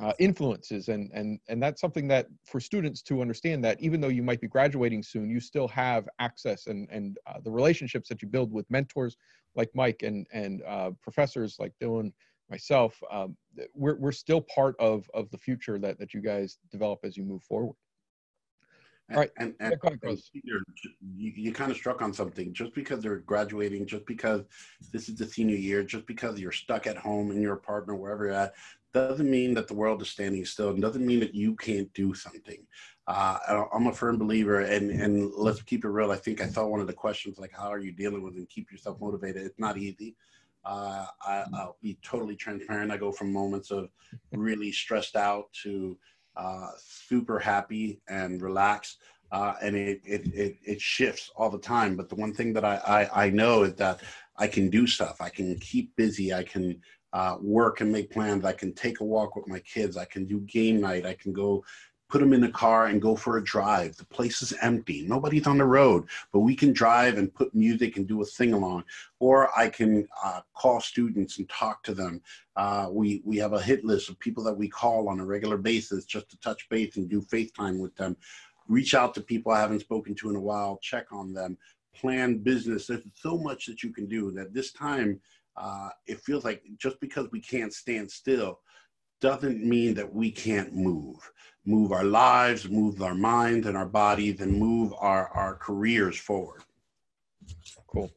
uh, 0.00 0.12
influences 0.18 0.88
and 0.88 1.10
and 1.12 1.38
and 1.48 1.62
that's 1.62 1.80
something 1.80 2.08
that 2.08 2.26
for 2.46 2.58
students 2.60 3.02
to 3.02 3.20
understand 3.20 3.62
that 3.62 3.78
even 3.80 4.00
though 4.00 4.08
you 4.08 4.22
might 4.22 4.40
be 4.40 4.48
graduating 4.48 5.02
soon 5.02 5.28
you 5.28 5.38
still 5.38 5.68
have 5.68 6.08
access 6.18 6.66
and 6.66 6.88
and 6.90 7.18
uh, 7.26 7.38
the 7.44 7.50
relationships 7.50 8.08
that 8.08 8.22
you 8.22 8.28
build 8.28 8.50
with 8.50 8.70
mentors 8.70 9.18
like 9.54 9.68
mike 9.74 10.02
and 10.02 10.26
and 10.32 10.62
uh, 10.66 10.90
professors 11.02 11.56
like 11.58 11.72
dylan 11.78 12.10
myself 12.48 12.98
um, 13.10 13.36
we're, 13.74 13.96
we're 13.96 14.12
still 14.12 14.40
part 14.40 14.74
of 14.78 15.08
of 15.14 15.30
the 15.30 15.38
future 15.38 15.78
that 15.78 15.98
that 15.98 16.14
you 16.14 16.20
guys 16.20 16.58
develop 16.70 17.00
as 17.04 17.16
you 17.16 17.24
move 17.24 17.42
forward. 17.42 17.76
All 19.10 19.18
right. 19.18 19.30
and, 19.36 19.54
and, 19.60 19.74
and 19.82 20.22
Peter, 20.32 20.62
you, 21.14 21.32
you 21.36 21.52
kind 21.52 21.70
of 21.70 21.76
struck 21.76 22.00
on 22.00 22.14
something. 22.14 22.54
Just 22.54 22.72
because 22.72 23.02
they're 23.02 23.18
graduating 23.18 23.86
just 23.86 24.06
because 24.06 24.42
this 24.92 25.08
is 25.08 25.16
the 25.16 25.26
senior 25.26 25.56
year 25.56 25.82
just 25.82 26.06
because 26.06 26.40
you're 26.40 26.52
stuck 26.52 26.86
at 26.86 26.96
home 26.96 27.30
in 27.30 27.42
your 27.42 27.52
apartment 27.54 28.00
wherever 28.00 28.26
you're 28.26 28.34
at 28.34 28.54
doesn't 28.92 29.30
mean 29.30 29.54
that 29.54 29.68
the 29.68 29.74
world 29.74 30.02
is 30.02 30.10
standing 30.10 30.44
still. 30.44 30.70
It 30.70 30.80
doesn't 30.80 31.06
mean 31.06 31.20
that 31.20 31.34
you 31.34 31.56
can't 31.56 31.92
do 31.94 32.14
something. 32.14 32.66
Uh, 33.06 33.64
I'm 33.74 33.88
a 33.88 33.92
firm 33.92 34.18
believer, 34.18 34.60
and 34.60 34.90
and 34.90 35.32
let's 35.34 35.62
keep 35.62 35.84
it 35.84 35.88
real. 35.88 36.12
I 36.12 36.16
think 36.16 36.40
I 36.40 36.46
saw 36.46 36.66
one 36.66 36.80
of 36.80 36.86
the 36.86 36.92
questions 36.92 37.38
like, 37.38 37.52
"How 37.52 37.68
are 37.68 37.80
you 37.80 37.92
dealing 37.92 38.22
with 38.22 38.36
and 38.36 38.48
keep 38.48 38.70
yourself 38.70 39.00
motivated?" 39.00 39.44
It's 39.44 39.58
not 39.58 39.76
easy. 39.76 40.14
Uh, 40.64 41.06
I, 41.26 41.44
will 41.50 41.76
be 41.82 41.98
totally 42.02 42.36
transparent. 42.36 42.92
I 42.92 42.96
go 42.96 43.10
from 43.10 43.32
moments 43.32 43.72
of 43.72 43.90
really 44.30 44.70
stressed 44.70 45.16
out 45.16 45.52
to 45.64 45.98
uh, 46.36 46.68
super 46.78 47.40
happy 47.40 48.00
and 48.08 48.40
relaxed, 48.40 48.98
uh, 49.32 49.54
and 49.60 49.74
it, 49.74 50.00
it, 50.04 50.32
it 50.32 50.56
it 50.64 50.80
shifts 50.80 51.30
all 51.34 51.50
the 51.50 51.58
time. 51.58 51.96
But 51.96 52.08
the 52.08 52.14
one 52.14 52.32
thing 52.32 52.52
that 52.52 52.64
I, 52.64 52.76
I 52.76 53.24
I 53.24 53.30
know 53.30 53.64
is 53.64 53.74
that 53.74 54.00
I 54.36 54.46
can 54.46 54.70
do 54.70 54.86
stuff. 54.86 55.20
I 55.20 55.28
can 55.28 55.58
keep 55.58 55.94
busy. 55.96 56.32
I 56.32 56.44
can 56.44 56.80
uh, 57.12 57.36
work 57.40 57.80
and 57.80 57.92
make 57.92 58.10
plans. 58.10 58.44
I 58.44 58.52
can 58.52 58.72
take 58.72 59.00
a 59.00 59.04
walk 59.04 59.36
with 59.36 59.48
my 59.48 59.58
kids. 59.60 59.96
I 59.96 60.04
can 60.04 60.24
do 60.24 60.40
game 60.40 60.80
night. 60.80 61.06
I 61.06 61.14
can 61.14 61.32
go 61.32 61.64
put 62.12 62.20
them 62.20 62.34
in 62.34 62.42
the 62.42 62.48
car 62.50 62.88
and 62.88 63.00
go 63.00 63.16
for 63.16 63.38
a 63.38 63.44
drive. 63.44 63.96
The 63.96 64.04
place 64.04 64.42
is 64.42 64.52
empty. 64.60 65.02
Nobody's 65.08 65.46
on 65.46 65.56
the 65.56 65.64
road, 65.64 66.04
but 66.30 66.40
we 66.40 66.54
can 66.54 66.74
drive 66.74 67.16
and 67.16 67.32
put 67.32 67.54
music 67.54 67.96
and 67.96 68.06
do 68.06 68.20
a 68.20 68.26
sing 68.26 68.52
along. 68.52 68.84
Or 69.18 69.48
I 69.58 69.70
can 69.70 70.06
uh, 70.22 70.42
call 70.52 70.78
students 70.82 71.38
and 71.38 71.48
talk 71.48 71.82
to 71.84 71.94
them. 71.94 72.20
Uh, 72.54 72.88
we, 72.90 73.22
we 73.24 73.38
have 73.38 73.54
a 73.54 73.62
hit 73.62 73.82
list 73.82 74.10
of 74.10 74.18
people 74.18 74.44
that 74.44 74.52
we 74.52 74.68
call 74.68 75.08
on 75.08 75.20
a 75.20 75.24
regular 75.24 75.56
basis 75.56 76.04
just 76.04 76.28
to 76.28 76.36
touch 76.40 76.68
base 76.68 76.96
and 76.96 77.08
do 77.08 77.22
FaceTime 77.22 77.80
with 77.80 77.96
them. 77.96 78.14
Reach 78.68 78.92
out 78.92 79.14
to 79.14 79.22
people 79.22 79.50
I 79.50 79.60
haven't 79.60 79.80
spoken 79.80 80.14
to 80.16 80.28
in 80.28 80.36
a 80.36 80.40
while, 80.40 80.78
check 80.82 81.06
on 81.12 81.32
them, 81.32 81.56
plan 81.94 82.36
business. 82.36 82.88
There's 82.88 83.04
so 83.14 83.38
much 83.38 83.64
that 83.66 83.82
you 83.82 83.90
can 83.90 84.06
do 84.06 84.30
that 84.32 84.52
this 84.52 84.72
time 84.72 85.18
uh, 85.56 85.90
it 86.06 86.20
feels 86.20 86.44
like 86.44 86.62
just 86.78 87.00
because 87.00 87.28
we 87.30 87.40
can't 87.40 87.72
stand 87.72 88.10
still 88.10 88.60
doesn't 89.20 89.64
mean 89.64 89.94
that 89.94 90.12
we 90.12 90.30
can't 90.30 90.74
move. 90.74 91.16
Move 91.64 91.92
our 91.92 92.04
lives 92.04 92.68
move 92.68 93.00
our 93.02 93.14
minds 93.14 93.66
and 93.68 93.76
our 93.76 93.86
bodies 93.86 94.40
and 94.40 94.58
move 94.58 94.92
our, 94.98 95.28
our 95.28 95.54
careers 95.54 96.18
forward. 96.18 96.62
Cool. 97.86 98.10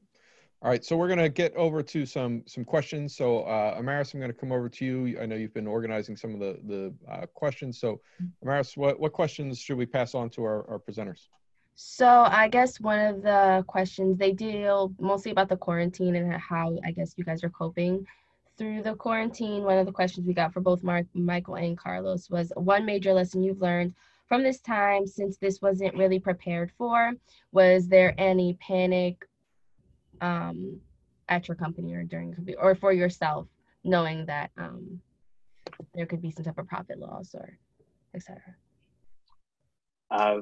All 0.63 0.71
right 0.71 0.83
so 0.83 0.97
we're 0.97 1.07
going 1.07 1.19
to 1.19 1.29
get 1.29 1.55
over 1.55 1.83
to 1.83 2.05
some 2.07 2.41
some 2.47 2.65
questions. 2.65 3.15
So 3.15 3.43
uh, 3.43 3.79
amaris 3.79 4.13
i'm 4.13 4.19
going 4.19 4.31
to 4.31 4.37
come 4.37 4.51
over 4.51 4.67
to 4.67 4.85
you. 4.85 5.19
I 5.21 5.27
know 5.27 5.35
you've 5.35 5.53
been 5.53 5.67
organizing 5.67 6.17
some 6.17 6.33
of 6.33 6.39
the 6.39 6.59
the 6.63 6.93
uh, 7.11 7.27
questions. 7.27 7.79
So 7.79 8.01
amaris 8.43 8.75
what, 8.75 8.99
what 8.99 9.13
questions 9.13 9.59
should 9.59 9.77
we 9.77 9.85
pass 9.85 10.15
on 10.15 10.31
to 10.31 10.43
our, 10.43 10.67
our 10.67 10.79
presenters 10.79 11.27
so 11.75 12.07
I 12.07 12.47
guess 12.47 12.79
one 12.79 12.99
of 12.99 13.21
the 13.21 13.63
questions 13.67 14.17
they 14.17 14.31
deal 14.31 14.93
mostly 14.99 15.31
about 15.31 15.49
the 15.49 15.57
quarantine 15.57 16.15
and 16.15 16.33
how 16.33 16.77
I 16.85 16.91
guess 16.91 17.13
you 17.17 17.23
guys 17.23 17.43
are 17.43 17.49
coping 17.49 18.05
through 18.57 18.83
the 18.83 18.95
quarantine. 18.95 19.63
One 19.63 19.77
of 19.77 19.85
the 19.85 19.91
questions 19.91 20.25
we 20.25 20.33
got 20.33 20.53
for 20.53 20.61
both 20.61 20.83
Mark, 20.83 21.05
Michael 21.13 21.55
and 21.55 21.77
Carlos 21.77 22.29
was 22.29 22.51
one 22.55 22.85
major 22.85 23.13
lesson 23.13 23.43
you've 23.43 23.61
learned 23.61 23.93
from 24.27 24.41
this 24.41 24.61
time 24.61 25.05
since 25.05 25.38
this 25.38 25.61
wasn't 25.61 25.95
really 25.95 26.19
prepared 26.19 26.71
for. 26.77 27.13
Was 27.51 27.88
there 27.88 28.15
any 28.17 28.57
panic 28.61 29.27
um, 30.21 30.79
at 31.29 31.47
your 31.47 31.55
company 31.55 31.93
or 31.93 32.03
during 32.03 32.35
or 32.59 32.75
for 32.75 32.93
yourself, 32.93 33.47
knowing 33.83 34.25
that 34.25 34.51
um, 34.57 34.99
there 35.93 36.05
could 36.05 36.21
be 36.21 36.31
some 36.31 36.45
type 36.45 36.57
of 36.57 36.67
profit 36.67 36.99
loss 36.99 37.33
or 37.33 37.57
etc. 38.13 38.41
Uh, 40.11 40.38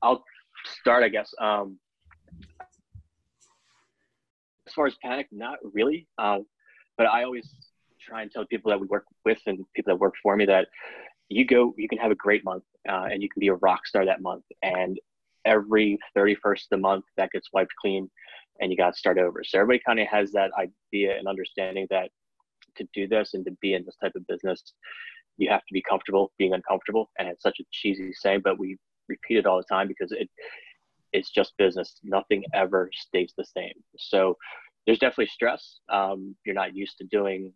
I'll 0.00 0.24
start, 0.64 1.02
I 1.02 1.08
guess. 1.08 1.32
Um, 1.40 1.78
as 4.66 4.72
far 4.74 4.86
as 4.86 4.94
panic, 5.02 5.28
not 5.30 5.58
really. 5.62 6.06
Uh, 6.18 6.38
but 6.96 7.06
I 7.06 7.24
always 7.24 7.48
try 8.00 8.22
and 8.22 8.30
tell 8.30 8.44
people 8.46 8.70
that 8.70 8.80
we 8.80 8.86
work 8.86 9.04
with 9.24 9.38
and 9.46 9.58
people 9.74 9.92
that 9.92 10.00
work 10.00 10.14
for 10.22 10.36
me 10.36 10.46
that 10.46 10.68
you 11.28 11.44
go, 11.44 11.74
you 11.76 11.88
can 11.88 11.98
have 11.98 12.10
a 12.10 12.16
great 12.16 12.44
month 12.44 12.64
uh, 12.88 13.06
and 13.10 13.22
you 13.22 13.28
can 13.28 13.40
be 13.40 13.48
a 13.48 13.54
rock 13.54 13.86
star 13.86 14.04
that 14.04 14.22
month. 14.22 14.44
And 14.62 14.98
every 15.44 15.98
31st 16.16 16.36
of 16.44 16.68
the 16.70 16.76
month 16.78 17.04
that 17.16 17.30
gets 17.32 17.48
wiped 17.52 17.72
clean, 17.80 18.10
and 18.60 18.70
you 18.70 18.76
got 18.76 18.92
to 18.92 18.98
start 18.98 19.18
over. 19.18 19.42
So 19.44 19.58
everybody 19.58 19.82
kind 19.84 19.98
of 20.00 20.06
has 20.08 20.30
that 20.32 20.50
idea 20.58 21.18
and 21.18 21.26
understanding 21.26 21.86
that 21.90 22.10
to 22.76 22.86
do 22.94 23.08
this 23.08 23.34
and 23.34 23.44
to 23.44 23.50
be 23.60 23.74
in 23.74 23.84
this 23.84 23.96
type 24.02 24.12
of 24.14 24.26
business, 24.26 24.62
you 25.36 25.50
have 25.50 25.60
to 25.60 25.72
be 25.72 25.82
comfortable 25.82 26.32
being 26.38 26.52
uncomfortable. 26.52 27.10
And 27.18 27.28
it's 27.28 27.42
such 27.42 27.58
a 27.60 27.64
cheesy 27.72 28.12
saying, 28.12 28.42
but 28.44 28.58
we 28.58 28.76
repeat 29.08 29.38
it 29.38 29.46
all 29.46 29.56
the 29.56 29.64
time 29.64 29.88
because 29.88 30.12
it 30.12 30.28
it's 31.12 31.30
just 31.30 31.56
business. 31.58 32.00
Nothing 32.02 32.44
ever 32.54 32.88
stays 32.92 33.32
the 33.36 33.44
same. 33.44 33.74
So 33.98 34.36
there's 34.86 34.98
definitely 34.98 35.26
stress. 35.26 35.80
Um, 35.88 36.34
you're 36.44 36.54
not 36.54 36.74
used 36.74 36.96
to 36.98 37.04
doing 37.04 37.52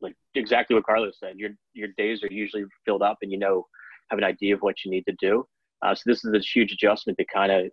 like 0.00 0.14
exactly 0.34 0.74
what 0.74 0.84
Carlos 0.84 1.16
said. 1.18 1.38
Your 1.38 1.50
your 1.72 1.88
days 1.96 2.22
are 2.22 2.32
usually 2.32 2.64
filled 2.84 3.02
up, 3.02 3.18
and 3.22 3.30
you 3.30 3.38
know 3.38 3.66
have 4.10 4.18
an 4.18 4.24
idea 4.24 4.54
of 4.54 4.60
what 4.60 4.84
you 4.84 4.90
need 4.90 5.06
to 5.06 5.16
do. 5.20 5.46
Uh, 5.82 5.94
so 5.94 6.02
this 6.06 6.24
is 6.24 6.32
a 6.32 6.38
huge 6.38 6.72
adjustment 6.72 7.18
to 7.18 7.24
kind 7.24 7.52
of 7.52 7.70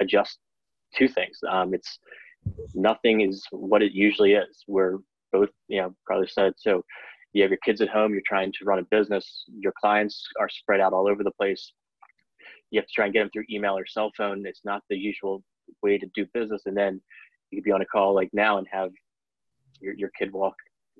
adjust 0.00 0.38
two 0.96 1.08
things. 1.08 1.38
Um, 1.48 1.74
it's 1.74 1.98
nothing 2.74 3.20
is 3.22 3.44
what 3.50 3.82
it 3.82 3.92
usually 3.92 4.34
is. 4.34 4.64
We're 4.66 4.98
both, 5.32 5.50
you 5.68 5.80
know, 5.80 5.94
Carlos 6.06 6.34
said 6.34 6.54
so. 6.56 6.84
You 7.32 7.42
have 7.42 7.50
your 7.50 7.58
kids 7.64 7.80
at 7.80 7.88
home. 7.88 8.12
You're 8.12 8.22
trying 8.26 8.52
to 8.52 8.64
run 8.64 8.78
a 8.78 8.84
business. 8.84 9.44
Your 9.58 9.72
clients 9.80 10.26
are 10.40 10.48
spread 10.48 10.80
out 10.80 10.92
all 10.92 11.08
over 11.08 11.22
the 11.22 11.30
place. 11.32 11.72
You 12.70 12.80
have 12.80 12.86
to 12.86 12.92
try 12.94 13.04
and 13.06 13.14
get 13.14 13.20
them 13.20 13.30
through 13.32 13.44
email 13.50 13.76
or 13.76 13.86
cell 13.86 14.10
phone. 14.16 14.46
It's 14.46 14.62
not 14.64 14.82
the 14.88 14.96
usual 14.96 15.42
way 15.82 15.98
to 15.98 16.06
do 16.14 16.26
business. 16.32 16.62
And 16.66 16.76
then 16.76 17.00
you 17.50 17.58
could 17.58 17.64
be 17.64 17.72
on 17.72 17.82
a 17.82 17.86
call 17.86 18.14
like 18.14 18.30
now 18.32 18.58
and 18.58 18.66
have 18.70 18.90
your, 19.80 19.94
your 19.94 20.10
kid 20.18 20.32
walk 20.32 20.54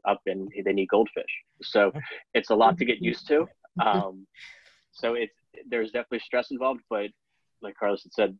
up 0.06 0.20
and 0.26 0.50
they 0.64 0.72
need 0.72 0.88
goldfish. 0.88 1.24
So 1.62 1.92
it's 2.34 2.50
a 2.50 2.54
lot 2.54 2.78
to 2.78 2.84
get 2.84 3.02
used 3.02 3.26
to. 3.28 3.46
Um, 3.84 4.26
so 4.92 5.14
it's 5.14 5.34
there's 5.68 5.90
definitely 5.90 6.20
stress 6.20 6.50
involved, 6.50 6.80
but 6.90 7.10
like 7.62 7.74
Carlos 7.78 8.02
had 8.02 8.12
said, 8.12 8.38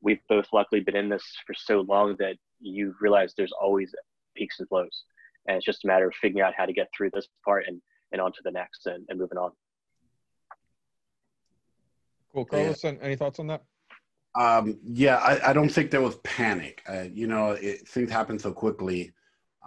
we've 0.00 0.20
both 0.28 0.46
luckily 0.52 0.80
been 0.80 0.96
in 0.96 1.08
this 1.08 1.24
for 1.46 1.54
so 1.54 1.80
long 1.80 2.16
that 2.18 2.36
you 2.60 2.94
realize 3.00 3.34
there's 3.36 3.52
always 3.52 3.94
peaks 4.36 4.58
and 4.58 4.68
flows, 4.68 5.04
and 5.46 5.56
it's 5.56 5.66
just 5.66 5.84
a 5.84 5.86
matter 5.86 6.06
of 6.06 6.14
figuring 6.14 6.44
out 6.46 6.54
how 6.56 6.66
to 6.66 6.72
get 6.72 6.88
through 6.96 7.10
this 7.12 7.28
part 7.44 7.64
and 7.66 7.80
and 8.12 8.20
on 8.20 8.32
to 8.32 8.40
the 8.44 8.50
next 8.50 8.86
and, 8.86 9.06
and 9.08 9.18
moving 9.18 9.38
on. 9.38 9.50
Cool, 12.32 12.44
Carlos. 12.44 12.84
Yeah. 12.84 12.92
Any 13.00 13.16
thoughts 13.16 13.38
on 13.38 13.46
that? 13.48 13.62
Um, 14.34 14.78
yeah, 14.84 15.16
I, 15.16 15.50
I, 15.50 15.52
don't 15.52 15.68
think 15.68 15.90
there 15.90 16.00
was 16.00 16.16
panic. 16.24 16.82
Uh, 16.88 17.04
you 17.12 17.26
know, 17.26 17.50
it, 17.52 17.86
things 17.86 18.10
happen 18.10 18.38
so 18.38 18.50
quickly. 18.50 19.12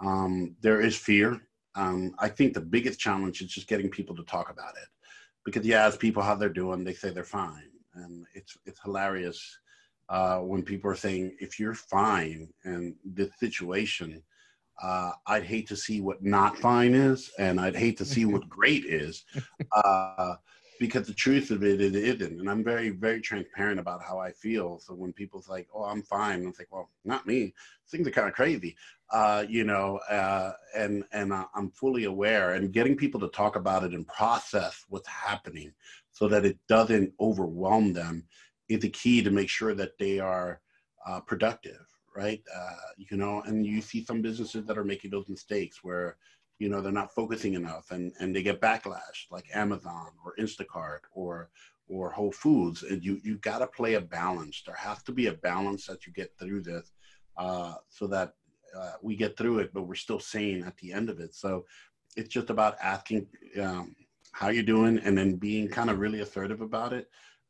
Um, 0.04 0.56
there 0.60 0.80
is 0.80 0.96
fear. 0.96 1.40
Um, 1.76 2.14
I 2.18 2.28
think 2.28 2.52
the 2.52 2.60
biggest 2.60 2.98
challenge 2.98 3.40
is 3.42 3.48
just 3.48 3.68
getting 3.68 3.88
people 3.88 4.16
to 4.16 4.24
talk 4.24 4.50
about 4.50 4.74
it, 4.76 4.88
because 5.44 5.64
you 5.64 5.74
ask 5.74 6.00
people 6.00 6.22
how 6.22 6.34
they're 6.34 6.48
doing, 6.48 6.82
they 6.82 6.94
say 6.94 7.10
they're 7.10 7.22
fine, 7.22 7.70
and 7.94 8.26
it's 8.34 8.56
it's 8.64 8.80
hilarious 8.82 9.40
uh, 10.08 10.38
when 10.38 10.62
people 10.62 10.90
are 10.90 10.96
saying 10.96 11.36
if 11.40 11.60
you're 11.60 11.74
fine 11.74 12.48
and 12.64 12.94
this 13.04 13.30
situation. 13.38 14.22
Uh, 14.82 15.12
I'd 15.26 15.44
hate 15.44 15.66
to 15.68 15.76
see 15.76 16.00
what 16.00 16.22
not 16.22 16.58
fine 16.58 16.94
is, 16.94 17.30
and 17.38 17.60
I'd 17.60 17.76
hate 17.76 17.96
to 17.98 18.04
see 18.04 18.24
what 18.24 18.48
great 18.48 18.84
is. 18.84 19.24
Uh, 19.72 20.36
because 20.78 21.06
the 21.06 21.14
truth 21.14 21.50
of 21.50 21.62
it, 21.62 21.80
it 21.80 21.94
isn't. 21.94 22.40
And 22.40 22.50
I'm 22.50 22.62
very, 22.62 22.90
very 22.90 23.20
transparent 23.20 23.80
about 23.80 24.02
how 24.02 24.18
I 24.18 24.32
feel. 24.32 24.78
So 24.78 24.94
when 24.94 25.12
people's 25.12 25.48
like, 25.48 25.68
oh, 25.74 25.84
I'm 25.84 26.02
fine, 26.02 26.40
I'm 26.40 26.52
like, 26.58 26.68
well, 26.70 26.90
not 27.04 27.26
me. 27.26 27.54
Things 27.88 28.06
are 28.06 28.10
kind 28.12 28.28
of 28.28 28.34
crazy, 28.34 28.76
uh, 29.10 29.44
you 29.48 29.64
know, 29.64 29.98
uh, 30.10 30.52
and, 30.76 31.04
and 31.12 31.32
I'm 31.32 31.70
fully 31.70 32.04
aware 32.04 32.54
and 32.54 32.72
getting 32.72 32.96
people 32.96 33.20
to 33.20 33.28
talk 33.28 33.56
about 33.56 33.84
it 33.84 33.94
and 33.94 34.06
process 34.06 34.84
what's 34.88 35.08
happening 35.08 35.72
so 36.12 36.28
that 36.28 36.44
it 36.44 36.58
doesn't 36.68 37.12
overwhelm 37.20 37.92
them 37.92 38.24
is 38.68 38.80
the 38.80 38.90
key 38.90 39.22
to 39.22 39.30
make 39.30 39.48
sure 39.48 39.74
that 39.74 39.96
they 39.98 40.18
are 40.18 40.60
uh, 41.06 41.20
productive, 41.20 41.86
right? 42.16 42.42
Uh, 42.54 42.90
you 42.96 43.16
know, 43.16 43.42
and 43.46 43.66
you 43.66 43.80
see 43.80 44.02
some 44.04 44.22
businesses 44.22 44.64
that 44.66 44.78
are 44.78 44.84
making 44.84 45.10
those 45.10 45.28
mistakes 45.28 45.80
where, 45.82 46.16
you 46.58 46.68
know 46.68 46.80
they're 46.80 46.92
not 46.92 47.14
focusing 47.14 47.54
enough 47.54 47.90
and 47.90 48.12
and 48.20 48.34
they 48.34 48.42
get 48.42 48.60
backlash 48.60 49.26
like 49.30 49.44
amazon 49.54 50.08
or 50.24 50.34
instacart 50.38 51.00
or 51.12 51.50
or 51.88 52.10
whole 52.10 52.32
foods. 52.32 52.82
And 52.82 53.04
you 53.04 53.20
you 53.22 53.38
got 53.38 53.58
to 53.58 53.66
play 53.66 53.94
a 53.94 54.00
balance. 54.00 54.62
There 54.66 54.74
has 54.74 55.02
to 55.04 55.12
be 55.12 55.26
a 55.26 55.34
balance 55.34 55.86
that 55.86 56.06
you 56.06 56.12
get 56.12 56.32
through 56.38 56.62
this 56.62 56.92
uh, 57.36 57.74
so 57.88 58.06
that 58.08 58.32
uh, 58.76 58.92
we 59.02 59.16
get 59.16 59.36
through 59.36 59.60
it 59.60 59.70
but 59.72 59.82
we're 59.82 59.94
still 59.94 60.18
sane 60.18 60.64
at 60.64 60.76
the 60.78 60.92
end 60.92 61.10
of 61.10 61.20
it. 61.20 61.34
So 61.34 61.64
it's 62.16 62.30
just 62.30 62.50
about 62.50 62.76
asking 62.82 63.26
um, 63.62 63.94
how 64.32 64.48
you're 64.48 64.62
doing 64.62 64.98
and 64.98 65.16
then 65.16 65.36
being 65.36 65.68
kind 65.68 65.90
of 65.90 65.98
really 65.98 66.20
assertive 66.20 66.60
about 66.60 66.92
it. 66.92 67.08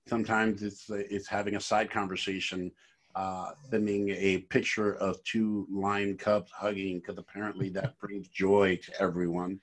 Sometimes 0.08 0.62
it's 0.62 0.86
it's 0.90 1.28
having 1.28 1.56
a 1.56 1.60
side 1.60 1.90
conversation 1.90 2.70
uh, 3.16 3.52
sending 3.70 4.10
a 4.10 4.38
picture 4.50 4.94
of 4.96 5.22
two 5.24 5.66
lion 5.72 6.18
cubs 6.18 6.52
hugging 6.52 6.98
because 6.98 7.16
apparently 7.16 7.70
that 7.70 7.98
brings 8.00 8.28
joy 8.28 8.78
to 8.84 9.00
everyone. 9.00 9.58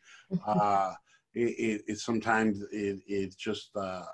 Uh, 0.46 0.94
it, 1.36 1.50
it, 1.60 1.82
it, 1.88 2.00
sometimes 2.00 2.64
it, 2.72 3.00
it's 3.08 3.36
just 3.36 3.70
uh, 3.76 4.06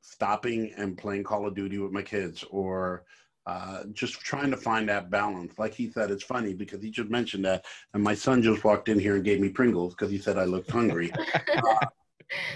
stopping 0.00 0.72
and 0.78 0.96
playing 0.96 1.24
Call 1.24 1.46
of 1.46 1.54
Duty 1.54 1.78
with 1.78 1.92
my 1.92 2.00
kids 2.00 2.42
or 2.50 3.04
uh, 3.46 3.84
just 3.92 4.20
trying 4.20 4.50
to 4.50 4.56
find 4.56 4.88
that 4.88 5.10
balance. 5.10 5.58
Like 5.58 5.74
he 5.74 5.90
said, 5.90 6.10
it's 6.10 6.24
funny 6.24 6.54
because 6.54 6.82
he 6.82 6.90
just 6.90 7.10
mentioned 7.10 7.44
that, 7.44 7.66
and 7.92 8.02
my 8.02 8.14
son 8.14 8.40
just 8.40 8.64
walked 8.64 8.88
in 8.88 8.98
here 8.98 9.16
and 9.16 9.24
gave 9.24 9.40
me 9.40 9.50
Pringles 9.50 9.94
because 9.94 10.10
he 10.10 10.16
said 10.16 10.38
I 10.38 10.44
looked 10.44 10.70
hungry. 10.70 11.12
Uh, 11.54 11.86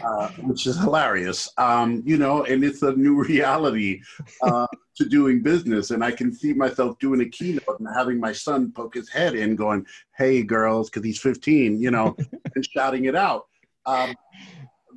uh, 0.04 0.28
which 0.38 0.66
is 0.66 0.78
hilarious. 0.78 1.48
Um, 1.56 2.02
you 2.04 2.18
know, 2.18 2.44
and 2.44 2.64
it's 2.64 2.82
a 2.82 2.92
new 2.92 3.22
reality 3.24 4.00
uh, 4.42 4.66
to 4.98 5.08
doing 5.08 5.42
business. 5.42 5.90
And 5.90 6.04
I 6.04 6.10
can 6.10 6.32
see 6.32 6.52
myself 6.52 6.98
doing 6.98 7.20
a 7.20 7.28
keynote 7.28 7.78
and 7.78 7.88
having 7.94 8.20
my 8.20 8.32
son 8.32 8.72
poke 8.72 8.94
his 8.94 9.08
head 9.08 9.34
in, 9.34 9.56
going, 9.56 9.86
"Hey, 10.16 10.42
girls," 10.42 10.90
because 10.90 11.04
he's 11.04 11.20
15, 11.20 11.80
you 11.80 11.90
know, 11.90 12.16
and 12.54 12.66
shouting 12.72 13.06
it 13.06 13.16
out. 13.16 13.46
Um, 13.86 14.14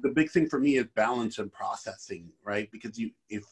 the 0.01 0.09
big 0.09 0.29
thing 0.29 0.47
for 0.49 0.59
me 0.59 0.77
is 0.77 0.87
balance 0.95 1.37
and 1.37 1.51
processing, 1.51 2.29
right? 2.43 2.69
Because 2.71 2.99
you, 2.99 3.11
if 3.29 3.43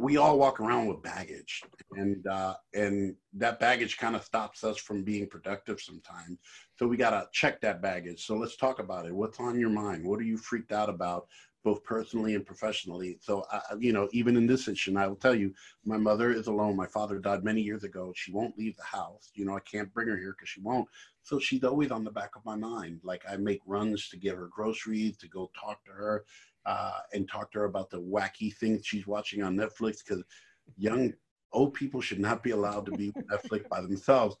we 0.00 0.16
all 0.16 0.38
walk 0.38 0.60
around 0.60 0.86
with 0.86 1.02
baggage 1.02 1.62
and 1.92 2.26
uh, 2.26 2.54
and 2.74 3.14
that 3.34 3.60
baggage 3.60 3.98
kind 3.98 4.16
of 4.16 4.24
stops 4.24 4.64
us 4.64 4.78
from 4.78 5.04
being 5.04 5.26
productive 5.26 5.80
sometimes 5.80 6.38
so 6.76 6.86
we 6.86 6.96
got 6.96 7.10
to 7.10 7.28
check 7.32 7.60
that 7.60 7.82
baggage 7.82 8.24
so 8.24 8.34
let's 8.34 8.56
talk 8.56 8.78
about 8.78 9.06
it 9.06 9.14
what's 9.14 9.38
on 9.40 9.58
your 9.58 9.68
mind 9.68 10.04
what 10.04 10.18
are 10.18 10.24
you 10.24 10.38
freaked 10.38 10.72
out 10.72 10.88
about 10.88 11.26
both 11.62 11.82
personally 11.84 12.34
and 12.34 12.46
professionally. 12.46 13.18
So 13.20 13.44
uh, 13.52 13.60
you 13.78 13.92
know 13.92 14.08
even 14.12 14.36
in 14.36 14.46
this 14.46 14.64
situation 14.64 14.96
i 14.96 15.06
will 15.06 15.16
tell 15.16 15.34
you 15.34 15.52
my 15.84 15.96
mother 15.96 16.32
is 16.32 16.46
alone. 16.46 16.76
My 16.76 16.86
father 16.86 17.18
died 17.18 17.44
many 17.44 17.60
years 17.60 17.84
ago. 17.84 18.12
She 18.16 18.32
won't 18.32 18.58
leave 18.58 18.76
the 18.76 18.84
house. 18.84 19.30
You 19.34 19.44
know 19.44 19.56
i 19.56 19.60
can't 19.60 19.92
bring 19.92 20.08
her 20.08 20.16
here 20.16 20.34
because 20.36 20.48
she 20.48 20.60
won't. 20.60 20.88
So 21.22 21.38
she's 21.38 21.64
always 21.64 21.90
on 21.90 22.04
the 22.04 22.10
back 22.10 22.36
of 22.36 22.44
my 22.44 22.56
mind. 22.56 23.00
Like 23.02 23.24
i 23.28 23.36
make 23.36 23.60
runs 23.66 24.08
to 24.08 24.16
get 24.16 24.36
her 24.36 24.48
groceries 24.48 25.16
to 25.18 25.28
go 25.28 25.50
talk 25.58 25.84
to 25.84 25.92
her 25.92 26.24
uh, 26.66 27.00
and 27.12 27.28
talk 27.28 27.52
to 27.52 27.60
her 27.60 27.64
about 27.64 27.90
the 27.90 28.00
wacky 28.00 28.54
things 28.54 28.86
she's 28.86 29.06
watching 29.06 29.42
on 29.42 29.56
Netflix 29.56 29.98
because 30.04 30.22
young 30.76 31.12
old 31.52 31.74
people 31.74 32.00
should 32.00 32.20
not 32.20 32.42
be 32.42 32.50
allowed 32.50 32.86
to 32.86 32.92
be 32.92 33.12
Netflix 33.30 33.68
by 33.68 33.80
themselves. 33.80 34.36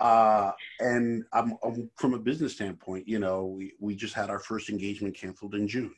Uh, 0.00 0.50
and 0.80 1.24
I'm, 1.32 1.56
I'm, 1.62 1.90
from 1.96 2.14
a 2.14 2.18
business 2.18 2.54
standpoint, 2.54 3.06
you 3.06 3.18
know, 3.18 3.46
we, 3.46 3.74
we 3.78 3.94
just 3.94 4.14
had 4.14 4.30
our 4.30 4.40
first 4.40 4.68
engagement 4.68 5.16
canceled 5.16 5.54
in 5.54 5.68
June. 5.68 5.94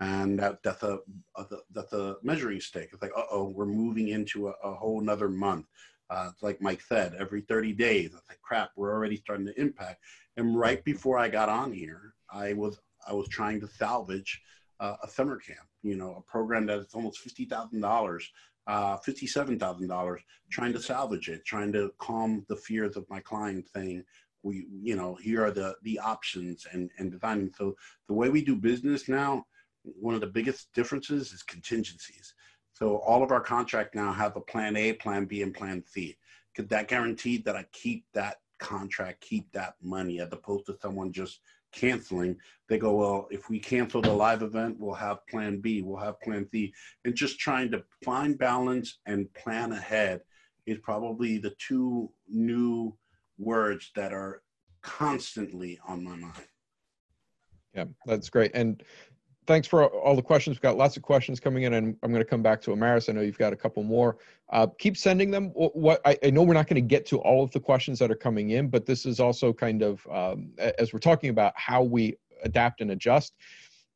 And 0.00 0.38
that, 0.38 0.62
that's 0.62 0.82
a, 0.82 0.98
a 1.36 1.44
that's 1.72 1.92
a 1.92 2.16
measuring 2.22 2.60
stick. 2.60 2.90
It's 2.92 3.02
like, 3.02 3.12
uh 3.16 3.24
oh, 3.30 3.48
we're 3.48 3.66
moving 3.66 4.08
into 4.08 4.48
a, 4.48 4.52
a 4.62 4.74
whole 4.74 5.00
nother 5.00 5.28
month. 5.28 5.66
Uh, 6.10 6.30
it's 6.32 6.42
like 6.42 6.60
Mike 6.60 6.82
said, 6.82 7.14
every 7.18 7.40
30 7.42 7.72
days. 7.72 8.06
It's 8.06 8.28
like, 8.28 8.40
crap, 8.42 8.70
we're 8.76 8.92
already 8.92 9.16
starting 9.16 9.46
to 9.46 9.60
impact. 9.60 10.02
And 10.36 10.58
right 10.58 10.84
before 10.84 11.18
I 11.18 11.28
got 11.28 11.48
on 11.48 11.72
here, 11.72 12.14
I 12.30 12.52
was 12.52 12.80
I 13.06 13.12
was 13.12 13.28
trying 13.28 13.60
to 13.60 13.68
salvage 13.68 14.42
uh, 14.80 14.96
a 15.02 15.08
summer 15.08 15.36
camp, 15.36 15.66
you 15.82 15.96
know, 15.96 16.16
a 16.16 16.30
program 16.30 16.66
that 16.66 16.78
is 16.78 16.94
almost 16.94 17.26
$50,000, 17.26 18.24
uh, 18.66 18.96
$57,000, 18.98 20.18
trying 20.50 20.72
to 20.72 20.80
salvage 20.80 21.28
it, 21.28 21.44
trying 21.44 21.72
to 21.72 21.92
calm 21.98 22.44
the 22.48 22.56
fears 22.56 22.96
of 22.96 23.08
my 23.08 23.20
client 23.20 23.68
saying, 23.74 24.04
we, 24.42 24.66
you 24.82 24.96
know, 24.96 25.14
here 25.14 25.44
are 25.44 25.50
the, 25.50 25.74
the 25.82 25.98
options 25.98 26.66
and, 26.72 26.90
and 26.98 27.12
designing. 27.12 27.50
So 27.56 27.74
the 28.08 28.14
way 28.14 28.28
we 28.28 28.44
do 28.44 28.56
business 28.56 29.08
now, 29.08 29.46
one 29.84 30.14
of 30.14 30.20
the 30.20 30.26
biggest 30.26 30.72
differences 30.72 31.32
is 31.32 31.42
contingencies. 31.42 32.34
So 32.72 32.96
all 32.96 33.22
of 33.22 33.30
our 33.30 33.40
contract 33.40 33.94
now 33.94 34.12
have 34.12 34.36
a 34.36 34.40
plan 34.40 34.76
A, 34.76 34.94
plan 34.94 35.26
B, 35.26 35.42
and 35.42 35.54
plan 35.54 35.84
C. 35.86 36.16
Because 36.52 36.68
that 36.70 36.88
guaranteed 36.88 37.44
that 37.44 37.56
I 37.56 37.66
keep 37.72 38.04
that 38.14 38.38
contract, 38.58 39.20
keep 39.20 39.50
that 39.52 39.74
money, 39.82 40.20
as 40.20 40.32
opposed 40.32 40.66
to 40.66 40.76
someone 40.80 41.12
just 41.12 41.40
canceling, 41.72 42.36
they 42.68 42.78
go, 42.78 42.94
well, 42.94 43.28
if 43.30 43.50
we 43.50 43.58
cancel 43.58 44.00
the 44.00 44.12
live 44.12 44.42
event, 44.42 44.76
we'll 44.78 44.94
have 44.94 45.26
plan 45.26 45.60
B, 45.60 45.82
we'll 45.82 45.98
have 45.98 46.20
plan 46.20 46.48
C. 46.48 46.72
And 47.04 47.14
just 47.14 47.38
trying 47.38 47.70
to 47.72 47.82
find 48.04 48.38
balance 48.38 48.98
and 49.06 49.32
plan 49.34 49.72
ahead 49.72 50.20
is 50.66 50.78
probably 50.78 51.38
the 51.38 51.54
two 51.58 52.10
new 52.28 52.96
words 53.38 53.90
that 53.96 54.12
are 54.12 54.42
constantly 54.82 55.78
on 55.86 56.04
my 56.04 56.16
mind. 56.16 56.48
Yeah, 57.74 57.86
that's 58.06 58.30
great. 58.30 58.52
And 58.54 58.82
thanks 59.46 59.66
for 59.66 59.86
all 59.86 60.16
the 60.16 60.22
questions. 60.22 60.56
We've 60.56 60.62
got 60.62 60.76
lots 60.76 60.96
of 60.96 61.02
questions 61.02 61.40
coming 61.40 61.64
in, 61.64 61.74
and 61.74 61.96
I'm 62.02 62.10
going 62.10 62.22
to 62.22 62.28
come 62.28 62.42
back 62.42 62.60
to 62.62 62.70
Amaris. 62.70 63.08
I 63.08 63.12
know 63.12 63.20
you've 63.20 63.38
got 63.38 63.52
a 63.52 63.56
couple 63.56 63.82
more. 63.82 64.16
Uh, 64.50 64.66
keep 64.78 64.96
sending 64.96 65.30
them. 65.30 65.50
What 65.54 66.00
I, 66.04 66.16
I, 66.22 66.30
know 66.30 66.42
we're 66.42 66.54
not 66.54 66.66
going 66.66 66.82
to 66.82 66.86
get 66.86 67.06
to 67.06 67.18
all 67.18 67.42
of 67.42 67.50
the 67.52 67.60
questions 67.60 67.98
that 67.98 68.10
are 68.10 68.16
coming 68.16 68.50
in, 68.50 68.68
but 68.68 68.86
this 68.86 69.06
is 69.06 69.20
also 69.20 69.52
kind 69.52 69.82
of 69.82 70.06
um, 70.10 70.50
as 70.78 70.92
we're 70.92 70.98
talking 70.98 71.30
about 71.30 71.52
how 71.56 71.82
we 71.82 72.16
adapt 72.42 72.80
and 72.80 72.90
adjust. 72.90 73.34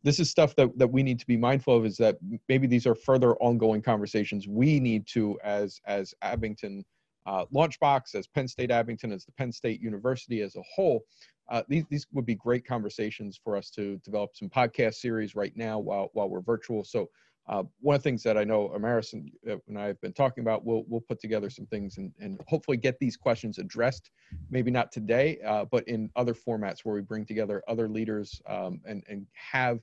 This 0.03 0.21
is 0.21 0.31
stuff 0.31 0.55
that, 0.57 0.77
that 0.79 0.87
we 0.87 1.03
need 1.03 1.19
to 1.19 1.27
be 1.27 1.37
mindful 1.37 1.77
of. 1.77 1.85
Is 1.85 1.97
that 1.99 2.19
maybe 2.49 2.67
these 2.67 2.87
are 2.87 2.95
further 2.95 3.35
ongoing 3.37 3.83
conversations 3.83 4.47
we 4.49 4.81
need 4.81 5.07
to, 5.09 5.39
as 5.43 5.81
as 5.87 6.15
Abington 6.23 6.85
uh, 7.29 7.45
Launchbox, 7.55 8.15
as 8.15 8.27
Penn 8.27 8.49
State 8.49 8.71
Abington, 8.71 9.13
as 9.13 9.27
the 9.27 9.33
Penn 9.33 9.53
State 9.53 9.83
University 9.83 10.41
as 10.41 10.57
a 10.57 10.63
whole, 10.75 11.05
uh, 11.51 11.63
these, 11.69 11.85
these 11.91 12.07
would 12.13 12.25
be 12.25 12.35
great 12.35 12.67
conversations 12.67 13.39
for 13.43 13.55
us 13.55 13.69
to 13.71 14.01
develop 14.05 14.31
some 14.35 14.49
podcast 14.49 14.95
series 14.95 15.35
right 15.35 15.55
now 15.55 15.79
while, 15.79 16.09
while 16.15 16.29
we're 16.29 16.41
virtual. 16.41 16.85
So 16.85 17.11
uh, 17.47 17.65
one 17.81 17.97
of 17.97 18.03
the 18.03 18.09
things 18.09 18.23
that 18.23 18.39
I 18.39 18.45
know 18.45 18.69
Amaris 18.69 19.13
and, 19.13 19.31
uh, 19.49 19.57
and 19.69 19.79
I 19.79 19.87
have 19.87 20.01
been 20.01 20.13
talking 20.13 20.43
about, 20.43 20.65
we'll, 20.65 20.85
we'll 20.89 21.03
put 21.03 21.21
together 21.21 21.51
some 21.51 21.67
things 21.67 21.99
and, 21.99 22.13
and 22.19 22.41
hopefully 22.47 22.79
get 22.79 22.99
these 22.99 23.17
questions 23.17 23.59
addressed, 23.59 24.11
maybe 24.51 24.71
not 24.71 24.91
today, 24.91 25.39
uh, 25.47 25.67
but 25.71 25.87
in 25.87 26.11
other 26.17 26.35
formats 26.35 26.81
where 26.83 26.95
we 26.95 27.03
bring 27.03 27.27
together 27.27 27.63
other 27.69 27.89
leaders 27.89 28.41
um, 28.49 28.81
and, 28.87 29.03
and 29.09 29.27
have 29.33 29.81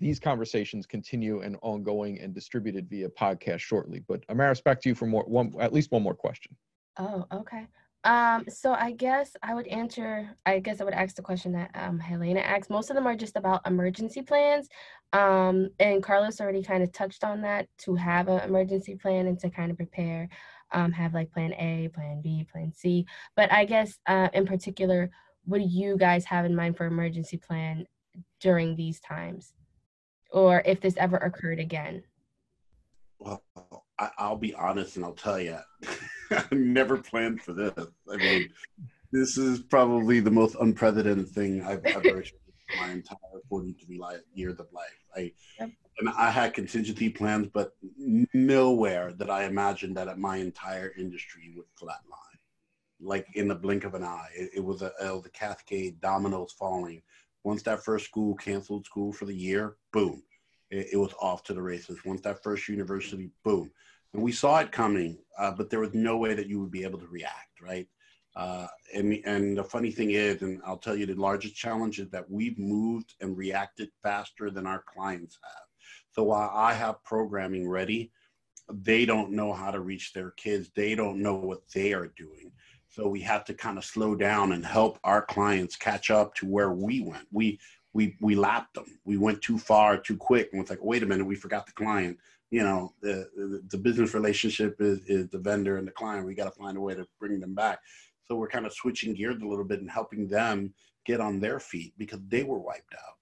these 0.00 0.20
conversations 0.20 0.84
continue 0.86 1.40
and 1.40 1.56
ongoing 1.62 2.20
and 2.20 2.34
distributed 2.34 2.90
via 2.90 3.08
podcast 3.08 3.60
shortly. 3.60 4.02
But 4.06 4.26
Amaris, 4.28 4.62
back 4.62 4.80
to 4.82 4.88
you 4.90 4.94
for 4.94 5.06
more, 5.06 5.24
one, 5.24 5.54
at 5.60 5.72
least 5.72 5.90
one 5.90 6.02
more 6.02 6.14
question. 6.14 6.54
Oh, 6.96 7.26
okay. 7.32 7.66
Um, 8.04 8.44
so 8.48 8.72
I 8.72 8.92
guess 8.92 9.34
I 9.42 9.54
would 9.54 9.66
answer, 9.66 10.28
I 10.44 10.58
guess 10.58 10.80
I 10.80 10.84
would 10.84 10.92
ask 10.92 11.16
the 11.16 11.22
question 11.22 11.52
that 11.52 11.70
um, 11.74 11.98
Helena 11.98 12.40
asked. 12.40 12.68
Most 12.68 12.90
of 12.90 12.96
them 12.96 13.06
are 13.06 13.16
just 13.16 13.36
about 13.36 13.66
emergency 13.66 14.20
plans. 14.20 14.68
Um, 15.14 15.70
and 15.80 16.02
Carlos 16.02 16.40
already 16.40 16.62
kind 16.62 16.82
of 16.82 16.92
touched 16.92 17.24
on 17.24 17.40
that 17.42 17.66
to 17.78 17.94
have 17.94 18.28
an 18.28 18.40
emergency 18.40 18.94
plan 18.94 19.26
and 19.26 19.38
to 19.40 19.48
kind 19.48 19.70
of 19.70 19.78
prepare, 19.78 20.28
um, 20.72 20.92
have 20.92 21.14
like 21.14 21.32
plan 21.32 21.54
A, 21.54 21.88
plan 21.94 22.20
B, 22.20 22.46
plan 22.50 22.72
C. 22.74 23.06
But 23.36 23.50
I 23.50 23.64
guess 23.64 23.98
uh, 24.06 24.28
in 24.34 24.44
particular, 24.44 25.10
what 25.46 25.58
do 25.58 25.64
you 25.64 25.96
guys 25.96 26.26
have 26.26 26.44
in 26.44 26.54
mind 26.54 26.76
for 26.76 26.84
emergency 26.84 27.38
plan 27.38 27.86
during 28.40 28.76
these 28.76 29.00
times? 29.00 29.54
Or 30.30 30.62
if 30.66 30.80
this 30.80 30.96
ever 30.98 31.16
occurred 31.16 31.58
again? 31.58 32.02
Well, 33.18 33.42
I, 33.98 34.28
will 34.28 34.36
be 34.36 34.54
honest 34.54 34.96
and 34.96 35.04
I'll 35.04 35.12
tell 35.12 35.40
you, 35.40 35.58
I 36.30 36.44
never 36.52 36.96
planned 36.96 37.42
for 37.42 37.52
this. 37.52 37.72
I 38.10 38.16
mean, 38.16 38.50
this 39.12 39.38
is 39.38 39.60
probably 39.60 40.20
the 40.20 40.30
most 40.30 40.56
unprecedented 40.60 41.28
thing 41.28 41.62
I've 41.62 41.84
ever 41.84 42.20
experienced 42.20 42.34
in 42.72 42.80
my 42.80 42.90
entire 42.90 43.18
43 43.48 44.00
years 44.34 44.58
of 44.58 44.66
life. 44.72 45.04
I 45.16 45.32
yep. 45.60 45.70
and 45.98 46.08
I 46.08 46.30
had 46.30 46.54
contingency 46.54 47.08
plans, 47.08 47.48
but 47.52 47.76
nowhere 48.32 49.12
that 49.12 49.30
I 49.30 49.44
imagined 49.44 49.96
that 49.96 50.18
my 50.18 50.38
entire 50.38 50.92
industry 50.98 51.52
would 51.54 51.66
flatline, 51.80 52.40
like 53.00 53.28
in 53.34 53.46
the 53.46 53.54
blink 53.54 53.84
of 53.84 53.94
an 53.94 54.02
eye. 54.02 54.28
It, 54.34 54.50
it 54.56 54.64
was 54.64 54.82
a, 54.82 54.92
it 55.00 55.14
was 55.14 55.26
a 55.26 55.30
cascade, 55.30 56.00
dominoes 56.00 56.52
falling. 56.58 57.02
Once 57.44 57.62
that 57.62 57.84
first 57.84 58.06
school 58.06 58.34
canceled 58.34 58.86
school 58.86 59.12
for 59.12 59.26
the 59.26 59.36
year, 59.36 59.76
boom, 59.92 60.22
it, 60.74 60.88
it 60.92 60.96
was 60.96 61.14
off 61.20 61.42
to 61.44 61.54
the 61.54 61.62
races. 61.62 62.04
Once 62.04 62.20
that 62.22 62.42
first 62.42 62.68
university, 62.68 63.30
boom, 63.44 63.70
and 64.12 64.22
we 64.22 64.32
saw 64.32 64.58
it 64.58 64.72
coming, 64.72 65.18
uh, 65.38 65.52
but 65.52 65.70
there 65.70 65.80
was 65.80 65.94
no 65.94 66.16
way 66.16 66.34
that 66.34 66.48
you 66.48 66.60
would 66.60 66.70
be 66.70 66.84
able 66.84 66.98
to 66.98 67.08
react, 67.08 67.60
right? 67.62 67.86
Uh, 68.36 68.66
and 68.92 69.20
and 69.24 69.56
the 69.56 69.62
funny 69.62 69.92
thing 69.92 70.10
is, 70.10 70.42
and 70.42 70.60
I'll 70.66 70.78
tell 70.78 70.96
you, 70.96 71.06
the 71.06 71.14
largest 71.14 71.54
challenge 71.54 72.00
is 72.00 72.10
that 72.10 72.28
we've 72.28 72.58
moved 72.58 73.14
and 73.20 73.36
reacted 73.36 73.90
faster 74.02 74.50
than 74.50 74.66
our 74.66 74.84
clients 74.92 75.38
have. 75.42 75.68
So 76.10 76.24
while 76.24 76.50
I 76.52 76.74
have 76.74 77.02
programming 77.04 77.68
ready, 77.68 78.10
they 78.68 79.04
don't 79.04 79.32
know 79.32 79.52
how 79.52 79.70
to 79.70 79.80
reach 79.80 80.12
their 80.12 80.32
kids. 80.32 80.70
They 80.74 80.94
don't 80.94 81.22
know 81.22 81.36
what 81.36 81.62
they 81.74 81.92
are 81.92 82.12
doing. 82.16 82.50
So 82.88 83.08
we 83.08 83.20
have 83.20 83.44
to 83.46 83.54
kind 83.54 83.78
of 83.78 83.84
slow 83.84 84.14
down 84.14 84.52
and 84.52 84.64
help 84.64 84.98
our 85.04 85.22
clients 85.22 85.76
catch 85.76 86.10
up 86.10 86.34
to 86.36 86.46
where 86.46 86.72
we 86.72 87.00
went. 87.00 87.26
We 87.32 87.58
we 87.94 88.16
we 88.20 88.34
lapped 88.34 88.74
them. 88.74 88.98
We 89.04 89.16
went 89.16 89.40
too 89.40 89.56
far, 89.56 89.96
too 89.96 90.16
quick, 90.16 90.50
and 90.52 90.60
it's 90.60 90.68
like, 90.68 90.84
wait 90.84 91.02
a 91.02 91.06
minute, 91.06 91.24
we 91.24 91.36
forgot 91.36 91.64
the 91.64 91.72
client. 91.72 92.18
You 92.50 92.62
know 92.62 92.92
the, 93.00 93.28
the, 93.36 93.62
the 93.70 93.78
business 93.78 94.12
relationship 94.12 94.76
is, 94.80 95.00
is 95.06 95.28
the 95.28 95.38
vendor 95.38 95.78
and 95.78 95.86
the 95.86 95.92
client. 95.92 96.26
We 96.26 96.34
got 96.34 96.52
to 96.52 96.60
find 96.60 96.76
a 96.76 96.80
way 96.80 96.94
to 96.94 97.06
bring 97.18 97.40
them 97.40 97.54
back. 97.54 97.78
So 98.26 98.36
we're 98.36 98.48
kind 98.48 98.66
of 98.66 98.72
switching 98.72 99.14
gears 99.14 99.40
a 99.42 99.46
little 99.46 99.64
bit 99.64 99.80
and 99.80 99.90
helping 99.90 100.28
them 100.28 100.74
get 101.06 101.20
on 101.20 101.40
their 101.40 101.60
feet 101.60 101.94
because 101.98 102.20
they 102.28 102.42
were 102.42 102.58
wiped 102.58 102.94
out. 102.94 103.14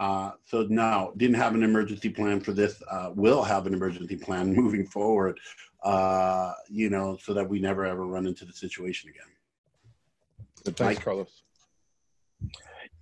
Uh, 0.00 0.32
so 0.44 0.66
no 0.68 1.12
didn't 1.16 1.36
have 1.36 1.54
an 1.54 1.62
emergency 1.62 2.08
plan 2.08 2.40
for 2.40 2.52
this 2.52 2.82
uh, 2.90 3.10
will 3.14 3.42
have 3.42 3.66
an 3.66 3.74
emergency 3.74 4.16
plan 4.16 4.52
moving 4.62 4.86
forward 4.86 5.38
uh, 5.84 6.52
you 6.68 6.90
know 6.90 7.16
so 7.22 7.32
that 7.34 7.48
we 7.48 7.60
never 7.60 7.84
ever 7.84 8.06
run 8.06 8.26
into 8.26 8.44
the 8.44 8.52
situation 8.52 9.10
again. 9.10 10.74
Thanks 10.74 10.80
Mike? 10.80 11.04
carlos 11.04 11.42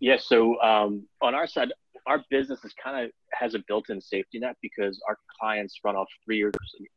yeah, 0.01 0.17
so 0.19 0.61
um, 0.63 1.07
on 1.21 1.35
our 1.35 1.47
side 1.47 1.71
our 2.07 2.25
business 2.31 2.65
is 2.65 2.75
kind 2.83 3.05
of 3.05 3.11
has 3.33 3.55
a 3.55 3.61
built-in 3.69 4.01
safety 4.01 4.39
net 4.39 4.57
because 4.63 5.01
our 5.09 5.17
clients 5.39 5.79
run 5.85 5.97
off 5.97 6.09
three-year 6.25 6.51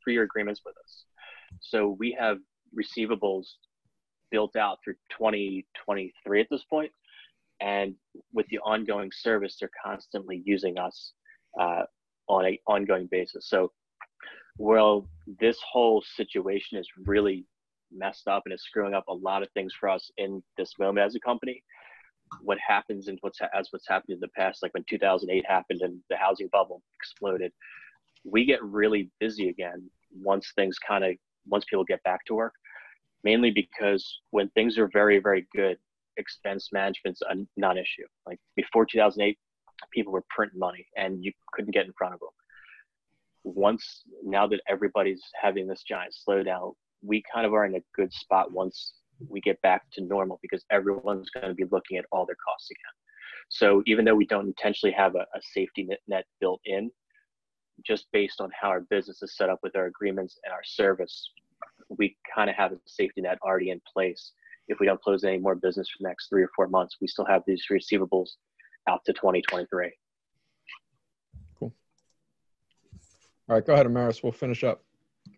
three-year 0.03 0.23
agreements 0.23 0.61
with 0.65 0.75
us. 0.83 1.05
So 1.59 1.95
we 1.99 2.15
have 2.19 2.37
receivables 2.77 3.45
built 4.31 4.55
out 4.55 4.79
through 4.83 4.95
2023 5.11 6.41
at 6.41 6.47
this 6.49 6.63
point, 6.69 6.91
and 7.61 7.95
with 8.33 8.47
the 8.47 8.59
ongoing 8.59 9.11
service, 9.13 9.57
they're 9.59 9.69
constantly 9.83 10.41
using 10.45 10.77
us 10.77 11.13
uh, 11.59 11.83
on 12.27 12.45
an 12.45 12.57
ongoing 12.67 13.07
basis. 13.11 13.49
So, 13.49 13.71
well, 14.57 15.07
this 15.39 15.57
whole 15.69 16.03
situation 16.15 16.77
is 16.77 16.87
really 17.05 17.45
messed 17.91 18.27
up 18.27 18.43
and 18.45 18.53
is 18.53 18.63
screwing 18.63 18.93
up 18.93 19.07
a 19.07 19.13
lot 19.13 19.43
of 19.43 19.49
things 19.51 19.73
for 19.79 19.89
us 19.89 20.09
in 20.17 20.41
this 20.57 20.73
moment 20.79 21.05
as 21.05 21.15
a 21.15 21.19
company 21.19 21.61
what 22.41 22.57
happens 22.65 23.07
and 23.07 23.17
what's 23.21 23.39
as 23.53 23.67
what's 23.71 23.87
happened 23.87 24.15
in 24.15 24.19
the 24.19 24.27
past, 24.29 24.63
like 24.63 24.73
when 24.73 24.83
2008 24.89 25.45
happened 25.47 25.81
and 25.81 25.99
the 26.09 26.17
housing 26.17 26.49
bubble 26.51 26.81
exploded, 26.95 27.51
we 28.23 28.45
get 28.45 28.63
really 28.63 29.09
busy 29.19 29.49
again 29.49 29.89
once 30.21 30.51
things 30.55 30.77
kind 30.79 31.03
of 31.03 31.15
once 31.47 31.65
people 31.69 31.83
get 31.83 32.03
back 32.03 32.25
to 32.25 32.35
work. 32.35 32.53
Mainly 33.23 33.51
because 33.51 34.19
when 34.31 34.49
things 34.49 34.77
are 34.77 34.89
very 34.91 35.19
very 35.19 35.47
good, 35.55 35.77
expense 36.17 36.69
management's 36.71 37.21
a 37.21 37.35
non-issue. 37.57 38.07
Like 38.25 38.39
before 38.55 38.85
2008, 38.85 39.37
people 39.91 40.13
were 40.13 40.23
printing 40.29 40.59
money 40.59 40.85
and 40.95 41.23
you 41.23 41.31
couldn't 41.53 41.73
get 41.73 41.85
in 41.85 41.93
front 41.97 42.13
of 42.13 42.19
them. 42.19 42.29
Once 43.43 44.03
now 44.23 44.47
that 44.47 44.61
everybody's 44.67 45.23
having 45.41 45.67
this 45.67 45.83
giant 45.87 46.15
slowdown, 46.27 46.73
we 47.01 47.21
kind 47.33 47.45
of 47.45 47.53
are 47.53 47.65
in 47.65 47.75
a 47.75 47.83
good 47.95 48.11
spot 48.13 48.51
once 48.51 48.93
we 49.29 49.41
get 49.41 49.61
back 49.61 49.83
to 49.93 50.01
normal 50.01 50.39
because 50.41 50.63
everyone's 50.71 51.29
going 51.29 51.47
to 51.47 51.53
be 51.53 51.65
looking 51.71 51.97
at 51.97 52.05
all 52.11 52.25
their 52.25 52.37
costs 52.47 52.69
again. 52.69 52.93
So 53.49 53.83
even 53.85 54.05
though 54.05 54.15
we 54.15 54.25
don't 54.25 54.47
intentionally 54.47 54.93
have 54.93 55.15
a, 55.15 55.25
a 55.35 55.41
safety 55.41 55.87
net 56.07 56.25
built 56.39 56.61
in, 56.65 56.91
just 57.85 58.07
based 58.11 58.39
on 58.39 58.49
how 58.59 58.69
our 58.69 58.81
business 58.81 59.21
is 59.21 59.35
set 59.35 59.49
up 59.49 59.59
with 59.63 59.75
our 59.75 59.85
agreements 59.85 60.39
and 60.43 60.53
our 60.53 60.63
service, 60.63 61.31
we 61.89 62.15
kind 62.33 62.49
of 62.49 62.55
have 62.55 62.71
a 62.71 62.77
safety 62.85 63.21
net 63.21 63.37
already 63.43 63.71
in 63.71 63.81
place. 63.91 64.31
If 64.67 64.79
we 64.79 64.85
don't 64.85 65.01
close 65.01 65.23
any 65.23 65.39
more 65.39 65.55
business 65.55 65.89
for 65.89 65.97
the 66.01 66.07
next 66.07 66.29
three 66.29 66.43
or 66.43 66.49
four 66.55 66.67
months, 66.67 66.97
we 67.01 67.07
still 67.07 67.25
have 67.25 67.43
these 67.45 67.65
receivables 67.71 68.29
out 68.87 69.01
to 69.05 69.13
2023. 69.13 69.91
Cool. 71.59 71.73
All 73.49 73.55
right, 73.55 73.65
go 73.65 73.73
ahead, 73.73 73.87
Amaris. 73.87 74.23
We'll 74.23 74.31
finish 74.31 74.63
up. 74.63 74.83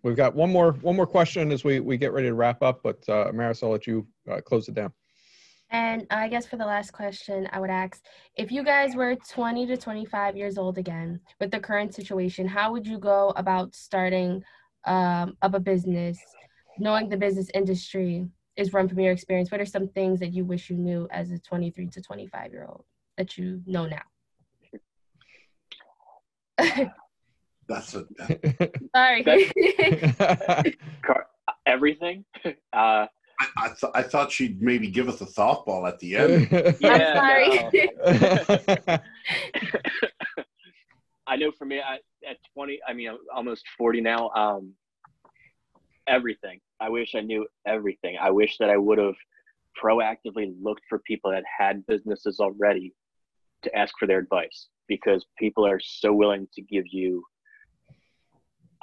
We've 0.04 0.16
got 0.16 0.36
one 0.36 0.52
more 0.52 0.74
one 0.74 0.96
more 0.96 1.08
question 1.08 1.52
as 1.52 1.64
we 1.64 1.80
we 1.80 1.98
get 1.98 2.14
ready 2.14 2.28
to 2.28 2.36
wrap 2.36 2.62
up, 2.62 2.82
but 2.84 3.08
uh, 3.10 3.32
Maris, 3.34 3.64
I'll 3.64 3.70
let 3.72 3.88
you 3.88 4.08
uh, 4.30 4.42
close 4.42 4.68
it 4.68 4.76
down. 4.76 4.94
And 5.72 6.06
I 6.12 6.28
guess 6.28 6.46
for 6.46 6.58
the 6.58 6.66
last 6.66 6.92
question, 6.92 7.50
I 7.52 7.60
would 7.60 7.72
ask 7.72 8.04
if 8.36 8.52
you 8.52 8.64
guys 8.64 8.96
were 8.96 9.16
20 9.16 9.66
to 9.68 9.78
25 9.78 10.38
years 10.38 10.58
old 10.60 10.78
again 10.78 11.20
with 11.40 11.50
the 11.50 11.60
current 11.60 11.94
situation, 11.94 12.48
how 12.48 12.72
would 12.72 12.86
you 12.86 13.00
go 13.00 13.34
about 13.36 13.74
starting 13.74 14.44
um, 14.86 15.36
up 15.42 15.56
a 15.56 15.60
business, 15.60 16.20
knowing 16.78 17.10
the 17.10 17.18
business 17.18 17.50
industry 17.54 18.28
is 18.58 18.74
run 18.74 18.88
from 18.88 19.00
your 19.00 19.12
experience? 19.12 19.50
What 19.52 19.60
are 19.60 19.66
some 19.66 19.88
things 19.88 20.20
that 20.20 20.34
you 20.34 20.46
wish 20.46 20.70
you 20.70 20.78
knew 20.78 21.08
as 21.10 21.32
a 21.32 21.40
23 21.40 21.88
to 21.88 22.02
25 22.02 22.52
year 22.52 22.68
old 22.70 22.86
that 23.18 23.38
you 23.38 23.62
know 23.66 23.88
now? 23.88 24.04
That's 27.68 27.96
a. 27.96 28.06
Sorry. 28.96 29.52
everything. 31.66 32.26
Uh, 32.74 33.08
I, 33.40 33.48
I, 33.58 33.68
th- 33.70 33.92
I, 33.96 34.02
thought 34.02 34.32
she'd 34.32 34.62
maybe 34.62 34.90
give 34.90 35.08
us 35.08 35.22
a 35.22 35.26
softball 35.26 35.88
at 35.88 35.98
the 36.00 36.18
end. 36.18 36.50
yeah, 36.80 37.14
sorry. 37.14 39.00
I 41.26 41.36
know 41.38 41.52
for 41.58 41.66
me, 41.66 41.80
I, 41.80 41.96
at 42.30 42.38
20, 42.54 42.80
I 42.88 42.94
mean, 42.94 43.10
I'm 43.10 43.18
almost 43.34 43.64
40 43.78 44.02
now. 44.02 44.30
Um, 44.32 44.74
everything. 46.08 46.60
I 46.80 46.90
wish 46.90 47.16
I 47.16 47.22
knew 47.22 47.48
everything. 47.66 48.18
I 48.22 48.30
wish 48.30 48.58
that 48.58 48.70
I 48.70 48.78
would 48.78 48.98
have 48.98 49.16
proactively 49.82 50.54
looked 50.62 50.84
for 50.90 51.00
people 51.00 51.32
that 51.32 51.44
had 51.58 51.86
businesses 51.88 52.40
already 52.40 52.94
to 53.64 53.76
ask 53.76 53.94
for 53.98 54.06
their 54.08 54.20
advice 54.20 54.68
because 54.88 55.26
people 55.40 55.66
are 55.66 55.80
so 55.80 56.14
willing 56.14 56.48
to 56.54 56.62
give 56.62 56.86
you 56.92 57.24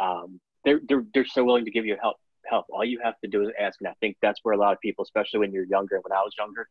um, 0.03 0.41
they're, 0.65 0.81
they're 0.89 1.05
they're 1.15 1.27
so 1.27 1.45
willing 1.45 1.65
to 1.65 1.71
give 1.71 1.87
you 1.87 1.97
help 2.01 2.17
help. 2.47 2.67
All 2.71 2.85
you 2.85 3.01
have 3.03 3.19
to 3.21 3.31
do 3.31 3.43
is 3.43 3.51
ask. 3.59 3.79
And 3.81 3.89
i 3.89 3.95
think 4.01 4.17
that's 4.21 4.41
where 4.43 4.55
a 4.55 4.59
lot 4.59 4.73
of 4.73 4.81
people 4.81 5.03
especially 5.03 5.41
when 5.41 5.53
you're 5.53 5.65
younger 5.65 6.01
when 6.03 6.13
i 6.13 6.21
was 6.23 6.35
younger 6.39 6.69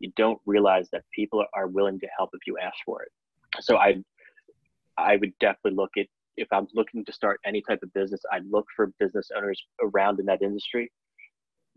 you 0.00 0.12
don't 0.16 0.40
realize 0.44 0.88
that 0.92 1.02
people 1.14 1.44
are 1.54 1.66
willing 1.66 1.98
to 2.00 2.06
help 2.16 2.30
if 2.34 2.40
you 2.46 2.58
ask 2.58 2.76
for 2.84 3.02
it. 3.02 3.12
So 3.60 3.76
i 3.76 3.96
i 4.96 5.16
would 5.16 5.32
definitely 5.40 5.76
look 5.76 5.90
at 5.98 6.06
if 6.36 6.48
i'm 6.52 6.66
looking 6.74 7.04
to 7.04 7.12
start 7.12 7.40
any 7.44 7.60
type 7.62 7.80
of 7.82 7.92
business 7.94 8.20
i'd 8.32 8.50
look 8.50 8.66
for 8.76 8.92
business 9.00 9.28
owners 9.36 9.60
around 9.82 10.20
in 10.20 10.26
that 10.26 10.42
industry 10.42 10.90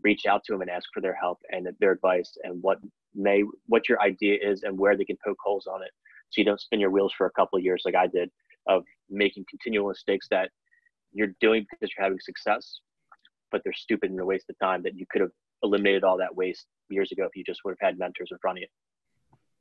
reach 0.02 0.26
out 0.26 0.44
to 0.44 0.52
them 0.52 0.60
and 0.60 0.70
ask 0.70 0.88
for 0.94 1.00
their 1.00 1.14
help 1.14 1.38
and 1.50 1.68
their 1.80 1.92
advice 1.92 2.36
and 2.44 2.62
what 2.62 2.78
may 3.14 3.42
what 3.66 3.88
your 3.88 4.00
idea 4.00 4.36
is 4.40 4.62
and 4.62 4.78
where 4.78 4.96
they 4.96 5.04
can 5.04 5.18
poke 5.24 5.38
holes 5.44 5.66
on 5.66 5.82
it 5.82 5.90
so 6.30 6.40
you 6.40 6.44
don't 6.44 6.60
spin 6.60 6.78
your 6.78 6.90
wheels 6.90 7.12
for 7.16 7.26
a 7.26 7.30
couple 7.32 7.56
of 7.56 7.64
years 7.64 7.82
like 7.84 7.96
i 7.96 8.06
did 8.06 8.30
of 8.68 8.84
making 9.10 9.44
continual 9.48 9.88
mistakes 9.88 10.28
that 10.30 10.50
you're 11.12 11.34
doing 11.40 11.66
because 11.70 11.92
you're 11.96 12.04
having 12.04 12.18
success 12.20 12.80
but 13.50 13.62
they're 13.64 13.72
stupid 13.72 14.10
and 14.10 14.20
a 14.20 14.24
waste 14.24 14.48
of 14.50 14.58
time 14.58 14.82
that 14.82 14.96
you 14.96 15.06
could 15.10 15.20
have 15.20 15.30
eliminated 15.62 16.04
all 16.04 16.18
that 16.18 16.34
waste 16.34 16.66
years 16.88 17.12
ago 17.12 17.24
if 17.24 17.34
you 17.34 17.44
just 17.44 17.60
would 17.64 17.76
have 17.80 17.88
had 17.88 17.98
mentors 17.98 18.28
in 18.30 18.38
front 18.38 18.58
of 18.58 18.62
you. 18.62 18.68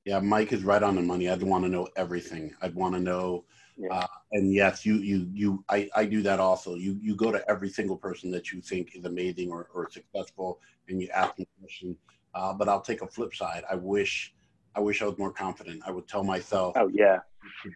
Yeah 0.05 0.19
mike 0.19 0.53
is 0.53 0.63
right 0.63 0.83
on 0.83 0.95
the 0.95 1.01
money. 1.01 1.29
I'd 1.29 1.43
want 1.43 1.63
to 1.65 1.69
know 1.69 1.87
everything. 1.95 2.53
I'd 2.61 2.75
want 2.75 2.95
to 2.95 3.01
know 3.01 3.45
yeah. 3.77 3.93
uh, 3.93 4.07
and 4.31 4.53
yes 4.53 4.85
you 4.85 4.95
you 4.95 5.29
you 5.33 5.63
I, 5.69 5.89
I 5.95 6.05
do 6.05 6.21
that 6.23 6.39
also. 6.39 6.75
You 6.75 6.99
you 7.01 7.15
go 7.15 7.31
to 7.31 7.43
every 7.49 7.69
single 7.69 7.97
person 7.97 8.31
that 8.31 8.51
you 8.51 8.61
think 8.61 8.95
is 8.95 9.05
amazing 9.05 9.51
or, 9.51 9.69
or 9.73 9.89
successful 9.89 10.59
and 10.87 11.01
you 11.01 11.09
ask 11.09 11.35
them 11.35 11.45
a 11.57 11.61
question. 11.61 11.95
Uh, 12.33 12.53
but 12.53 12.69
i'll 12.69 12.81
take 12.81 13.01
a 13.01 13.07
flip 13.07 13.33
side. 13.33 13.63
I 13.69 13.75
wish 13.75 14.33
I 14.75 14.79
wish 14.79 15.01
I 15.01 15.05
was 15.05 15.17
more 15.17 15.31
confident. 15.31 15.81
I 15.87 15.91
would 15.91 16.07
tell 16.07 16.23
myself, 16.23 16.75
"Oh 16.77 16.87
yeah, 16.93 17.19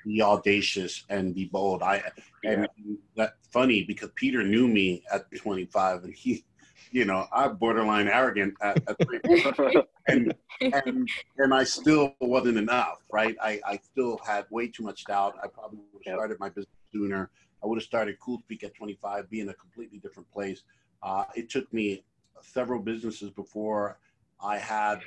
be 0.05 0.21
audacious 0.21 1.03
and 1.09 1.35
be 1.35 1.45
bold." 1.45 1.83
I 1.83 2.03
and 2.43 2.67
yeah. 2.77 2.95
that's 3.15 3.47
funny 3.51 3.83
because 3.83 4.09
Peter 4.15 4.43
knew 4.43 4.67
me 4.67 5.03
at 5.11 5.25
25, 5.35 6.03
and 6.03 6.13
he, 6.13 6.43
you 6.91 7.05
know, 7.05 7.27
I'm 7.31 7.55
borderline 7.57 8.07
arrogant 8.07 8.53
at, 8.61 8.81
at 8.87 8.97
and, 10.07 10.33
and 10.61 11.09
and 11.37 11.53
I 11.53 11.63
still 11.63 12.15
wasn't 12.19 12.57
enough, 12.57 13.03
right? 13.11 13.35
I 13.41 13.59
I 13.65 13.79
still 13.91 14.17
had 14.25 14.45
way 14.49 14.67
too 14.67 14.83
much 14.83 15.05
doubt. 15.05 15.35
I 15.43 15.47
probably 15.47 15.79
would 15.93 16.03
have 16.05 16.15
started 16.15 16.39
my 16.39 16.49
business 16.49 16.75
sooner. 16.91 17.29
I 17.63 17.67
would 17.67 17.77
have 17.77 17.85
started 17.85 18.17
CoolSpeak 18.19 18.63
at 18.63 18.73
25, 18.73 19.29
be 19.29 19.39
in 19.39 19.49
a 19.49 19.53
completely 19.53 19.99
different 19.99 20.31
place. 20.31 20.63
Uh, 21.03 21.25
it 21.35 21.49
took 21.49 21.71
me 21.71 22.03
several 22.41 22.79
businesses 22.79 23.29
before 23.29 23.99
I 24.43 24.57
had 24.57 25.01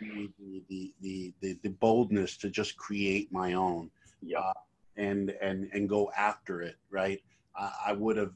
the, 0.00 0.30
the, 0.68 0.92
the, 1.00 1.34
the, 1.40 1.58
the 1.62 1.68
boldness 1.68 2.36
to 2.38 2.48
just 2.48 2.76
create 2.76 3.30
my 3.30 3.52
own 3.52 3.90
yeah. 4.22 4.38
Uh, 4.38 4.52
and, 4.96 5.30
and, 5.40 5.70
and 5.72 5.88
go 5.88 6.10
after 6.16 6.62
it. 6.62 6.76
Right. 6.90 7.20
I, 7.56 7.72
I 7.86 7.92
would 7.92 8.16
have, 8.16 8.32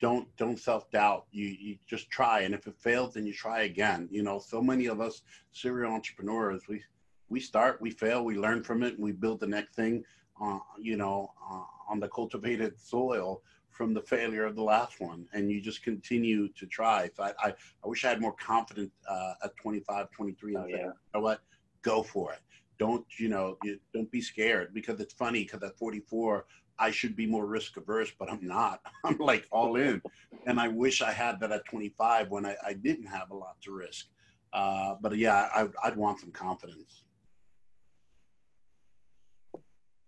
don't, 0.00 0.28
don't 0.36 0.58
self-doubt. 0.58 1.26
You, 1.30 1.46
you 1.46 1.76
just 1.86 2.10
try. 2.10 2.40
And 2.40 2.54
if 2.54 2.66
it 2.66 2.74
fails, 2.78 3.14
then 3.14 3.26
you 3.26 3.32
try 3.32 3.62
again. 3.62 4.08
You 4.10 4.22
know, 4.22 4.38
so 4.38 4.62
many 4.62 4.86
of 4.86 5.00
us 5.00 5.22
serial 5.52 5.92
entrepreneurs, 5.92 6.62
we, 6.68 6.82
we 7.28 7.40
start, 7.40 7.80
we 7.80 7.90
fail, 7.90 8.24
we 8.24 8.36
learn 8.36 8.62
from 8.62 8.82
it 8.82 8.94
and 8.94 9.02
we 9.02 9.12
build 9.12 9.40
the 9.40 9.46
next 9.46 9.74
thing, 9.74 10.02
uh, 10.42 10.58
you 10.80 10.96
know, 10.96 11.32
uh, 11.50 11.62
on 11.88 12.00
the 12.00 12.08
cultivated 12.08 12.78
soil 12.78 13.42
from 13.78 13.94
the 13.94 14.02
failure 14.02 14.44
of 14.44 14.56
the 14.56 14.62
last 14.62 15.00
one 15.00 15.24
and 15.32 15.52
you 15.52 15.60
just 15.60 15.84
continue 15.84 16.48
to 16.48 16.66
try 16.66 17.08
so 17.14 17.22
i, 17.22 17.32
I, 17.38 17.54
I 17.84 17.88
wish 17.88 18.04
i 18.04 18.08
had 18.08 18.20
more 18.20 18.32
confidence 18.32 18.90
uh, 19.08 19.34
at 19.44 19.56
25 19.56 20.10
23 20.10 20.56
oh, 20.56 20.66
yeah. 20.66 20.76
you 20.76 20.92
know 21.14 21.20
what 21.20 21.42
go 21.82 22.02
for 22.02 22.32
it 22.32 22.40
don't 22.78 23.04
you 23.18 23.28
know 23.28 23.56
you, 23.62 23.78
don't 23.92 24.10
be 24.10 24.20
scared 24.20 24.72
because 24.74 25.00
it's 25.00 25.14
funny 25.14 25.44
because 25.44 25.62
at 25.62 25.76
44 25.78 26.46
i 26.78 26.90
should 26.90 27.16
be 27.16 27.26
more 27.26 27.46
risk 27.46 27.76
averse 27.76 28.12
but 28.18 28.30
i'm 28.30 28.46
not 28.46 28.80
i'm 29.04 29.18
like 29.18 29.46
all 29.50 29.76
in 29.76 30.00
and 30.46 30.60
i 30.60 30.68
wish 30.68 31.02
i 31.02 31.12
had 31.12 31.40
that 31.40 31.52
at 31.52 31.64
25 31.66 32.30
when 32.30 32.46
i, 32.46 32.54
I 32.64 32.72
didn't 32.74 33.06
have 33.06 33.30
a 33.30 33.36
lot 33.36 33.56
to 33.62 33.72
risk 33.72 34.06
uh, 34.52 34.94
but 35.00 35.16
yeah 35.16 35.48
I, 35.54 35.68
i'd 35.84 35.96
want 35.96 36.20
some 36.20 36.32
confidence 36.32 37.02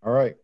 all 0.02 0.12
right 0.12 0.36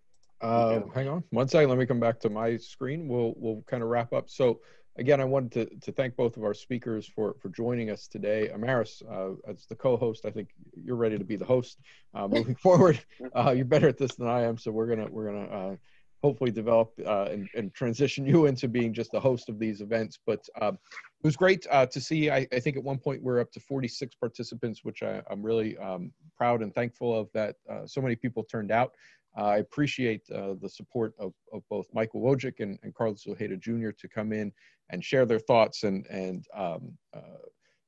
uh, 0.43 0.81
hang 0.95 1.09
on 1.09 1.25
one 1.31 1.49
second. 1.49 1.71
Let 1.71 1.79
me 1.79 1.87
come 1.87 1.99
back 1.99 2.21
to 2.21 2.29
my 2.29 2.59
screen. 2.59 3.09
We'll 3.09 3.35
we'll 3.39 3.65
kind 3.67 3.83
of 3.83 3.89
wrap 3.89 4.13
up. 4.13 4.29
So 4.29 4.61
again, 4.99 5.21
I 5.21 5.25
wanted 5.25 5.53
to, 5.53 5.81
to 5.81 5.93
thank 5.93 6.17
both 6.17 6.37
of 6.37 6.45
our 6.45 6.55
speakers 6.55 7.07
for 7.07 7.35
for 7.41 7.49
joining 7.51 7.91
us 7.91 8.07
today. 8.09 8.51
Amaris, 8.55 9.03
uh, 9.11 9.37
as 9.51 9.67
the 9.67 9.75
co-host, 9.75 10.25
I 10.25 10.31
think 10.31 10.49
you're 10.75 10.97
ready 10.97 11.19
to 11.19 11.25
be 11.25 11.37
the 11.37 11.45
host 11.45 11.79
uh, 12.15 12.29
moving 12.37 12.57
forward. 12.57 13.01
Uh, 13.35 13.51
you're 13.51 13.65
better 13.65 13.89
at 13.89 13.99
this 13.99 14.15
than 14.15 14.29
I 14.29 14.43
am, 14.43 14.59
so 14.59 14.71
we're 14.71 14.87
gonna 14.87 15.09
we're 15.11 15.27
gonna 15.27 15.47
uh, 15.47 15.77
hopefully 16.23 16.51
develop 16.51 16.93
uh, 17.07 17.29
and, 17.31 17.49
and 17.55 17.75
transition 17.75 18.27
you 18.27 18.47
into 18.47 18.69
being 18.69 18.93
just 18.93 19.13
the 19.13 19.21
host 19.21 19.49
of 19.49 19.59
these 19.59 19.81
events. 19.81 20.19
But 20.27 20.45
um, 20.61 20.75
it 20.75 21.25
was 21.25 21.37
great 21.37 21.67
uh, 21.71 21.87
to 21.87 22.01
see. 22.01 22.31
I, 22.31 22.47
I, 22.53 22.61
think 22.61 22.77
at 22.77 22.83
one 22.83 22.99
point 22.99 23.23
we're 23.23 23.41
up 23.41 23.53
to 23.53 23.61
46 23.61 24.15
participants, 24.17 24.81
which 24.83 25.03
I, 25.03 25.23
am 25.31 25.43
really 25.43 25.77
um, 25.79 26.11
proud 26.37 26.63
and 26.63 26.75
thankful 26.75 27.17
of 27.19 27.29
that 27.35 27.57
uh, 27.71 27.87
so 27.87 28.01
many 28.01 28.17
people 28.17 28.43
turned 28.45 28.71
out. 28.71 28.93
I 29.37 29.59
appreciate 29.59 30.23
uh, 30.35 30.55
the 30.61 30.69
support 30.69 31.15
of, 31.19 31.33
of 31.53 31.63
both 31.69 31.87
Michael 31.93 32.23
Wojcik 32.23 32.61
and, 32.61 32.79
and 32.83 32.95
Carlos 32.95 33.27
Ojeda 33.27 33.57
Jr. 33.57 33.91
to 33.91 34.09
come 34.09 34.33
in 34.33 34.53
and 34.91 35.05
share 35.05 35.27
their 35.27 35.39
thoughts 35.39 35.83
and, 35.83 36.07
and 36.07 36.45
um, 36.55 36.93
uh, 37.15 37.43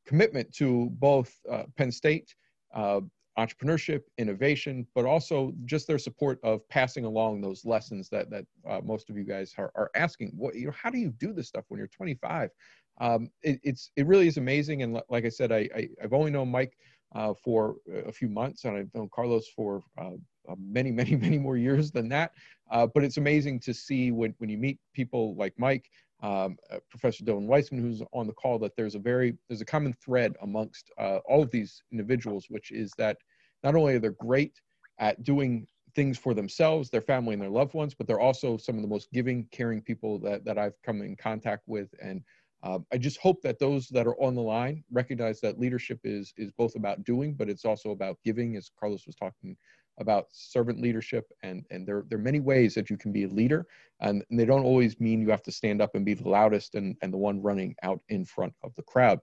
commitment 0.07 0.53
to 0.55 0.89
both 0.93 1.33
uh, 1.51 1.65
Penn 1.77 1.93
State, 1.93 2.35
uh, 2.75 3.01
entrepreneurship, 3.39 4.03
innovation, 4.19 4.87
but 4.95 5.05
also 5.05 5.53
just 5.65 5.87
their 5.87 5.99
support 5.99 6.41
of 6.43 6.69
passing 6.69 7.05
along 7.05 7.41
those 7.41 7.65
lessons 7.65 8.09
that, 8.09 8.29
that 8.31 8.45
uh, 8.69 8.81
most 8.83 9.09
of 9.09 9.17
you 9.17 9.25
guys 9.25 9.55
are, 9.59 9.71
are 9.77 9.91
asking. 9.95 10.33
What, 10.37 10.55
you 10.57 10.67
know, 10.67 10.73
how 10.73 10.91
do 10.91 10.99
you 10.99 11.11
do 11.11 11.33
this 11.33 11.47
stuff 11.47 11.65
when 11.69 11.79
you're 11.79 11.87
25? 11.87 12.51
Um, 13.01 13.31
it, 13.43 13.61
it's, 13.63 13.93
it 13.97 14.07
really 14.07 14.27
is 14.27 14.39
amazing. 14.39 14.83
And 14.83 15.01
like 15.09 15.25
I 15.25 15.29
said, 15.29 15.53
I, 15.53 15.69
I, 15.75 15.89
have 16.01 16.13
only 16.13 16.33
known 16.33 16.51
Mike 16.51 16.77
uh, 17.15 17.33
for 17.43 17.77
a 18.07 18.13
few 18.13 18.29
months 18.29 18.65
and 18.65 18.77
I've 18.77 18.95
known 18.95 19.09
Carlos 19.15 19.49
for 19.49 19.83
uh, 19.99 20.11
uh, 20.49 20.55
many, 20.59 20.91
many, 21.01 21.17
many 21.17 21.39
more 21.39 21.57
years 21.57 21.91
than 21.91 22.09
that. 22.11 22.33
Uh, 22.71 22.87
but 22.87 23.05
it's 23.05 23.17
amazing 23.17 23.61
to 23.61 23.75
see 23.75 24.11
when, 24.13 24.35
when 24.39 24.51
you 24.51 24.59
meet 24.59 24.79
people 24.95 25.35
like 25.37 25.55
Mike, 25.59 25.91
um, 26.23 26.57
uh, 26.71 26.79
Professor 26.91 27.25
Dylan 27.25 27.47
Weissman, 27.47 27.81
who's 27.81 28.03
on 28.13 28.27
the 28.27 28.33
call, 28.33 28.59
that 28.59 28.77
there's 28.77 28.95
a 28.95 28.99
very 28.99 29.37
there's 29.49 29.61
a 29.61 29.67
common 29.67 29.95
thread 30.05 30.35
amongst 30.43 30.91
uh, 30.99 31.19
all 31.29 31.43
of 31.43 31.51
these 31.51 31.83
individuals, 31.93 32.47
which 32.49 32.73
is 32.73 32.93
that 32.99 33.19
not 33.63 33.75
only 33.75 33.95
are 33.95 33.99
they 34.01 34.09
great 34.21 34.61
at 34.99 35.23
doing 35.23 35.67
things 35.95 36.19
for 36.19 36.35
themselves, 36.35 36.91
their 36.91 37.01
family, 37.01 37.35
and 37.35 37.43
their 37.43 37.51
loved 37.51 37.75
ones, 37.75 37.95
but 37.95 38.07
they're 38.07 38.21
also 38.21 38.57
some 38.57 38.77
of 38.77 38.83
the 38.83 38.89
most 38.89 39.11
giving, 39.13 39.47
caring 39.53 39.81
people 39.81 40.19
that 40.19 40.45
that 40.45 40.59
I've 40.59 40.81
come 40.85 41.03
in 41.03 41.17
contact 41.17 41.63
with, 41.67 41.89
and 42.03 42.23
uh, 42.63 42.79
I 42.93 42.99
just 42.99 43.19
hope 43.19 43.41
that 43.43 43.59
those 43.59 43.89
that 43.89 44.07
are 44.07 44.21
on 44.21 44.35
the 44.35 44.43
line 44.43 44.83
recognize 44.91 45.41
that 45.41 45.61
leadership 45.61 46.01
is 46.05 46.33
is 46.37 46.51
both 46.53 46.75
about 46.75 47.05
doing, 47.05 47.35
but 47.35 47.49
it's 47.49 47.65
also 47.65 47.91
about 47.91 48.19
giving, 48.25 48.57
as 48.57 48.71
Carlos 48.79 49.07
was 49.07 49.15
talking 49.15 49.57
about 49.99 50.27
servant 50.31 50.81
leadership 50.81 51.27
and 51.43 51.65
and 51.71 51.87
there, 51.87 52.05
there 52.09 52.19
are 52.19 52.23
many 52.23 52.41
ways 52.41 52.75
that 52.75 52.89
you 52.89 52.97
can 52.97 53.13
be 53.13 53.25
a 53.25 53.29
leader 53.29 53.67
and, 54.01 54.25
and, 54.31 54.39
they 54.39 54.45
don't 54.45 54.65
always 54.65 55.01
mean 55.01 55.21
you 55.21 55.31
have 55.31 55.43
to 55.43 55.53
stand 55.53 55.83
up 55.83 55.95
and 55.95 56.05
be 56.05 56.15
the 56.15 56.29
loudest 56.29 56.77
and, 56.77 56.97
and 57.03 57.13
the 57.13 57.19
one 57.19 57.43
running 57.43 57.75
out 57.83 58.01
in 58.09 58.25
front 58.25 58.55
of 58.63 58.73
the 58.77 58.83
crowd 58.83 59.19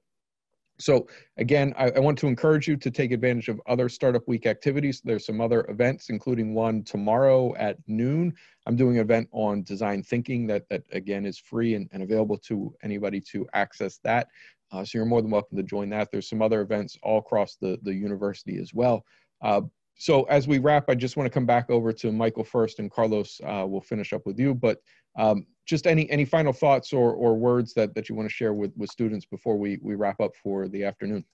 so 0.77 1.07
again 1.37 1.73
I, 1.77 1.89
I 1.91 1.99
want 1.99 2.17
to 2.19 2.27
encourage 2.27 2.67
you 2.67 2.75
to 2.77 2.91
take 2.91 3.11
advantage 3.11 3.47
of 3.47 3.61
other 3.67 3.89
startup 3.89 4.27
week 4.27 4.45
activities. 4.45 5.01
There's 5.03 5.25
some 5.25 5.41
other 5.41 5.65
events 5.69 6.09
including 6.09 6.53
one 6.53 6.83
tomorrow 6.83 7.55
at 7.55 7.77
noon. 7.87 8.33
I'm 8.65 8.75
doing 8.75 8.97
an 8.97 9.01
event 9.01 9.29
on 9.31 9.63
design 9.63 10.03
thinking 10.03 10.47
that 10.47 10.67
that 10.69 10.83
again 10.91 11.25
is 11.25 11.37
free 11.37 11.75
and, 11.75 11.89
and 11.91 12.03
available 12.03 12.37
to 12.39 12.73
anybody 12.83 13.21
to 13.31 13.47
access 13.53 13.99
that. 14.03 14.27
Uh, 14.71 14.83
so 14.83 14.97
you're 14.97 15.05
more 15.05 15.21
than 15.21 15.31
welcome 15.31 15.57
to 15.57 15.63
join 15.63 15.89
that. 15.89 16.11
There's 16.11 16.29
some 16.29 16.41
other 16.41 16.61
events 16.61 16.97
all 17.03 17.19
across 17.19 17.55
the 17.55 17.79
the 17.83 17.93
university 17.93 18.57
as 18.59 18.73
well. 18.73 19.05
Uh, 19.41 19.61
so 19.97 20.23
as 20.23 20.47
we 20.47 20.59
wrap, 20.59 20.89
I 20.89 20.95
just 20.95 21.15
want 21.15 21.25
to 21.25 21.33
come 21.33 21.45
back 21.45 21.69
over 21.69 21.93
to 21.93 22.11
Michael 22.11 22.43
first, 22.43 22.79
and 22.79 22.91
Carlos 22.91 23.39
uh, 23.45 23.65
will 23.67 23.81
finish 23.81 24.11
up 24.11 24.25
with 24.25 24.37
you. 24.37 24.53
But 24.53 24.81
um, 25.17 25.45
just 25.65 25.87
any 25.87 26.09
any 26.09 26.25
final 26.25 26.53
thoughts 26.53 26.93
or 26.93 27.13
or 27.13 27.35
words 27.35 27.73
that 27.73 27.93
that 27.95 28.09
you 28.09 28.15
want 28.15 28.29
to 28.29 28.33
share 28.33 28.53
with 28.53 28.71
with 28.75 28.89
students 28.89 29.25
before 29.25 29.57
we 29.57 29.79
we 29.81 29.95
wrap 29.95 30.19
up 30.19 30.31
for 30.41 30.67
the 30.67 30.83
afternoon. 30.83 31.25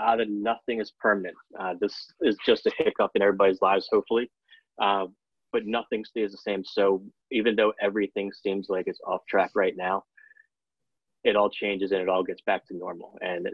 Uh, 0.00 0.16
that 0.16 0.30
nothing 0.30 0.80
is 0.80 0.92
permanent. 1.00 1.34
Uh, 1.58 1.74
this 1.80 2.12
is 2.20 2.36
just 2.46 2.66
a 2.66 2.72
hiccup 2.78 3.10
in 3.16 3.22
everybody's 3.22 3.60
lives, 3.60 3.88
hopefully, 3.90 4.30
uh, 4.80 5.06
but 5.52 5.66
nothing 5.66 6.04
stays 6.04 6.30
the 6.30 6.38
same. 6.38 6.62
So 6.64 7.02
even 7.32 7.56
though 7.56 7.72
everything 7.82 8.30
seems 8.32 8.66
like 8.68 8.86
it's 8.86 9.00
off 9.04 9.22
track 9.28 9.50
right 9.56 9.74
now, 9.76 10.04
it 11.24 11.34
all 11.34 11.50
changes 11.50 11.90
and 11.90 12.00
it 12.00 12.08
all 12.08 12.22
gets 12.22 12.40
back 12.42 12.64
to 12.68 12.76
normal. 12.76 13.18
And 13.22 13.48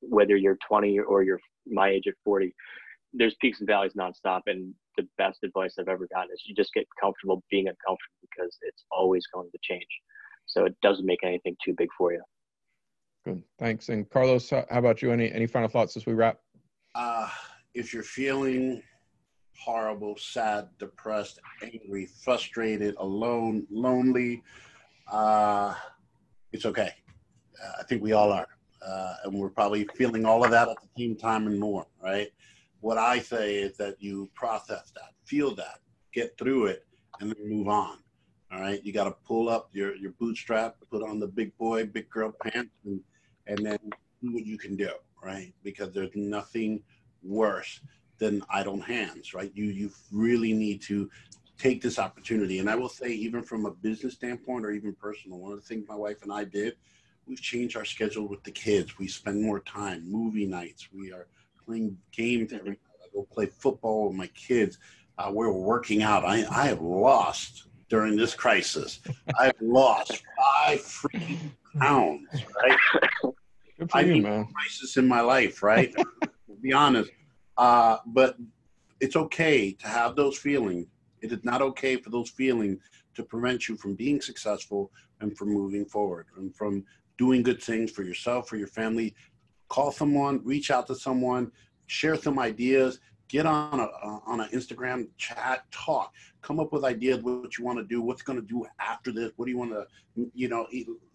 whether 0.00 0.34
you're 0.34 0.56
20 0.66 0.98
or 1.00 1.22
you're 1.22 1.40
my 1.66 1.90
age 1.90 2.06
at 2.06 2.14
40, 2.24 2.54
there's 3.16 3.34
peaks 3.40 3.60
and 3.60 3.66
valleys 3.66 3.94
nonstop. 3.94 4.42
And 4.46 4.74
the 4.96 5.06
best 5.18 5.38
advice 5.42 5.74
I've 5.78 5.88
ever 5.88 6.06
gotten 6.12 6.30
is 6.32 6.42
you 6.46 6.54
just 6.54 6.72
get 6.74 6.86
comfortable 7.00 7.42
being 7.50 7.68
uncomfortable 7.68 8.16
because 8.20 8.56
it's 8.62 8.84
always 8.90 9.26
going 9.32 9.50
to 9.50 9.58
change. 9.62 9.86
So 10.46 10.64
it 10.64 10.76
doesn't 10.82 11.06
make 11.06 11.24
anything 11.24 11.56
too 11.64 11.74
big 11.76 11.88
for 11.96 12.12
you. 12.12 12.22
Good. 13.24 13.42
Thanks. 13.58 13.88
And 13.88 14.08
Carlos, 14.08 14.48
how 14.50 14.64
about 14.70 15.02
you? 15.02 15.10
Any 15.10 15.32
any 15.32 15.46
final 15.46 15.68
thoughts 15.68 15.96
as 15.96 16.06
we 16.06 16.14
wrap? 16.14 16.38
Uh, 16.94 17.28
if 17.74 17.92
you're 17.92 18.04
feeling 18.04 18.82
horrible, 19.58 20.16
sad, 20.16 20.68
depressed, 20.78 21.40
angry, 21.62 22.06
frustrated, 22.06 22.94
alone, 22.98 23.66
lonely, 23.70 24.42
uh, 25.10 25.74
it's 26.52 26.66
okay. 26.66 26.90
Uh, 27.62 27.72
I 27.80 27.82
think 27.84 28.02
we 28.02 28.12
all 28.12 28.30
are. 28.30 28.46
Uh, 28.86 29.14
and 29.24 29.34
we're 29.34 29.50
probably 29.50 29.88
feeling 29.96 30.24
all 30.24 30.44
of 30.44 30.50
that 30.52 30.68
at 30.68 30.76
the 30.80 30.88
same 30.96 31.16
time 31.16 31.48
and 31.48 31.58
more, 31.58 31.86
right? 32.00 32.28
What 32.80 32.98
I 32.98 33.20
say 33.20 33.56
is 33.56 33.76
that 33.78 33.96
you 34.00 34.30
process 34.34 34.92
that, 34.94 35.12
feel 35.24 35.54
that, 35.56 35.80
get 36.12 36.36
through 36.38 36.66
it, 36.66 36.86
and 37.20 37.30
then 37.30 37.48
move 37.48 37.68
on. 37.68 37.98
All 38.52 38.60
right, 38.60 38.84
you 38.84 38.92
got 38.92 39.04
to 39.04 39.16
pull 39.26 39.48
up 39.48 39.70
your, 39.72 39.96
your 39.96 40.12
bootstrap, 40.12 40.76
put 40.90 41.02
on 41.02 41.18
the 41.18 41.26
big 41.26 41.56
boy, 41.58 41.86
big 41.86 42.08
girl 42.10 42.32
pants, 42.42 42.70
and, 42.84 43.00
and 43.46 43.58
then 43.58 43.78
do 44.22 44.32
what 44.32 44.46
you 44.46 44.56
can 44.56 44.76
do, 44.76 44.90
right? 45.22 45.52
Because 45.64 45.92
there's 45.92 46.14
nothing 46.14 46.82
worse 47.22 47.80
than 48.18 48.42
idle 48.50 48.80
hands, 48.80 49.34
right? 49.34 49.50
You 49.54 49.66
you 49.66 49.90
really 50.12 50.52
need 50.52 50.80
to 50.82 51.10
take 51.58 51.82
this 51.82 51.98
opportunity. 51.98 52.58
And 52.58 52.68
I 52.68 52.76
will 52.76 52.88
say, 52.88 53.08
even 53.08 53.42
from 53.42 53.66
a 53.66 53.70
business 53.70 54.14
standpoint 54.14 54.64
or 54.64 54.70
even 54.70 54.94
personal, 54.94 55.38
one 55.38 55.52
of 55.52 55.60
the 55.60 55.66
things 55.66 55.88
my 55.88 55.96
wife 55.96 56.22
and 56.22 56.32
I 56.32 56.44
did, 56.44 56.76
we've 57.26 57.40
changed 57.40 57.76
our 57.76 57.84
schedule 57.84 58.28
with 58.28 58.42
the 58.44 58.50
kids. 58.50 58.98
We 58.98 59.08
spend 59.08 59.42
more 59.42 59.60
time, 59.60 60.10
movie 60.10 60.46
nights. 60.46 60.88
We 60.92 61.12
are 61.12 61.26
playing 61.66 61.96
games 62.12 62.52
every. 62.52 62.72
I 62.72 63.06
go 63.14 63.26
play 63.30 63.46
football 63.46 64.08
with 64.08 64.16
my 64.16 64.28
kids. 64.28 64.78
Uh, 65.18 65.30
we're 65.32 65.52
working 65.52 66.02
out. 66.02 66.24
I, 66.24 66.44
I 66.50 66.66
have 66.66 66.80
lost 66.80 67.68
during 67.88 68.16
this 68.16 68.34
crisis. 68.34 69.00
I've 69.38 69.60
lost 69.60 70.22
five 70.38 70.80
freaking 70.80 71.50
pounds, 71.78 72.28
right? 72.32 72.78
Good 73.78 73.90
for 73.90 73.98
I 73.98 74.00
you, 74.02 74.22
man. 74.22 74.48
crisis 74.54 74.96
in 74.96 75.06
my 75.06 75.20
life, 75.20 75.62
right? 75.62 75.94
to 76.22 76.54
be 76.60 76.72
honest. 76.72 77.10
Uh, 77.56 77.98
but 78.06 78.36
it's 79.00 79.16
okay 79.16 79.72
to 79.72 79.86
have 79.86 80.16
those 80.16 80.38
feelings. 80.38 80.86
It 81.22 81.32
is 81.32 81.44
not 81.44 81.62
okay 81.62 81.96
for 81.96 82.10
those 82.10 82.30
feelings 82.30 82.78
to 83.14 83.22
prevent 83.22 83.68
you 83.68 83.76
from 83.76 83.94
being 83.94 84.20
successful 84.20 84.90
and 85.20 85.36
from 85.36 85.48
moving 85.48 85.84
forward 85.84 86.26
and 86.36 86.54
from 86.54 86.84
doing 87.18 87.42
good 87.42 87.62
things 87.62 87.90
for 87.90 88.02
yourself, 88.02 88.48
for 88.48 88.56
your 88.56 88.68
family. 88.68 89.14
Call 89.68 89.92
someone, 89.92 90.40
reach 90.44 90.70
out 90.70 90.86
to 90.88 90.94
someone, 90.94 91.50
share 91.86 92.16
some 92.16 92.38
ideas, 92.38 93.00
get 93.28 93.46
on 93.46 93.80
a 93.80 93.84
uh, 93.84 94.20
on 94.26 94.40
an 94.40 94.48
Instagram 94.50 95.08
chat, 95.16 95.64
talk, 95.70 96.12
come 96.42 96.60
up 96.60 96.72
with 96.72 96.84
ideas 96.84 97.22
what 97.22 97.58
you 97.58 97.64
want 97.64 97.78
to 97.78 97.84
do, 97.84 98.00
what's 98.00 98.22
going 98.22 98.40
to 98.40 98.46
do 98.46 98.66
after 98.80 99.10
this, 99.12 99.32
what 99.36 99.46
do 99.46 99.50
you 99.50 99.58
want 99.58 99.72
to, 99.72 99.86
you 100.34 100.48
know, 100.48 100.66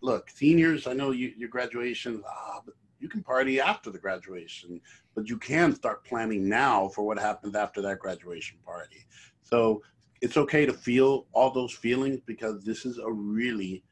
look, 0.02 0.30
seniors. 0.30 0.88
I 0.88 0.93
know 0.93 1.12
you, 1.12 1.34
your 1.38 1.49
graduation, 1.49 2.22
ah, 2.28 2.62
but 2.66 2.76
you 2.99 3.10
can 3.10 3.24
party 3.24 3.60
after 3.60 3.89
the 3.89 3.97
graduation, 3.97 4.80
but 5.16 5.28
you 5.28 5.38
can 5.38 5.74
start 5.74 6.06
planning 6.06 6.47
now 6.47 6.89
for 6.89 7.04
what 7.04 7.18
happens 7.18 7.56
after 7.56 7.82
that 7.82 7.99
graduation 7.99 8.58
party. 8.66 9.06
So 9.43 9.82
it's 10.22 10.38
okay 10.38 10.66
to 10.66 10.74
feel 10.74 11.26
all 11.34 11.52
those 11.52 11.74
feelings 11.74 12.20
because 12.26 12.64
this 12.64 12.86
is 12.86 12.99
a 12.99 13.12
really 13.12 13.84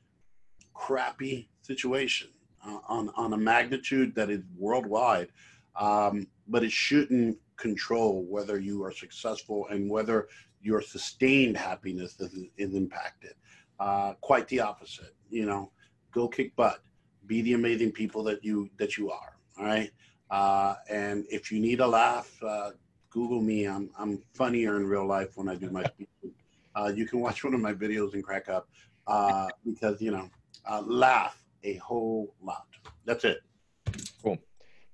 crappy 0.73 1.49
situation 1.61 2.29
on 2.87 3.09
on 3.15 3.33
a 3.33 3.37
magnitude 3.37 4.15
that 4.15 4.29
is 4.29 4.41
worldwide. 4.57 5.29
Um, 5.75 6.27
but 6.47 6.63
it 6.63 6.71
shouldn't 6.71 7.37
control 7.57 8.25
whether 8.25 8.59
you 8.59 8.83
are 8.83 8.91
successful 8.91 9.67
and 9.69 9.89
whether 9.89 10.27
your 10.61 10.81
sustained 10.81 11.55
happiness 11.55 12.19
is, 12.19 12.47
is 12.57 12.73
impacted. 12.73 13.33
Uh, 13.79 14.13
quite 14.21 14.47
the 14.49 14.59
opposite. 14.59 15.15
You 15.29 15.45
know, 15.45 15.71
go 16.11 16.27
kick 16.27 16.55
butt 16.55 16.81
be 17.29 17.41
the 17.43 17.53
amazing 17.53 17.91
people 17.91 18.23
that 18.23 18.43
you 18.43 18.69
that 18.77 18.97
you 18.97 19.09
are. 19.11 19.37
All 19.57 19.65
right. 19.65 19.91
Uh, 20.29 20.75
and 20.89 21.25
if 21.29 21.51
you 21.51 21.61
need 21.61 21.79
a 21.79 21.87
laugh, 21.87 22.31
uh, 22.43 22.71
Google 23.09 23.41
me. 23.41 23.65
I'm 23.65 23.89
I'm 23.97 24.21
funnier 24.33 24.75
in 24.75 24.87
real 24.87 25.07
life 25.07 25.37
when 25.37 25.47
I 25.47 25.55
do 25.55 25.69
my. 25.69 25.85
Uh, 26.75 26.91
you 26.93 27.05
can 27.05 27.19
watch 27.19 27.43
one 27.43 27.53
of 27.53 27.61
my 27.61 27.73
videos 27.73 28.13
and 28.13 28.23
crack 28.23 28.49
up 28.49 28.67
uh, 29.07 29.47
because 29.65 30.01
you 30.01 30.11
know 30.11 30.29
uh, 30.69 30.81
laugh 30.85 31.38
a 31.63 31.75
whole 31.75 32.33
lot. 32.41 32.67
That's 33.05 33.25
it. 33.25 33.39
Cool. 34.21 34.37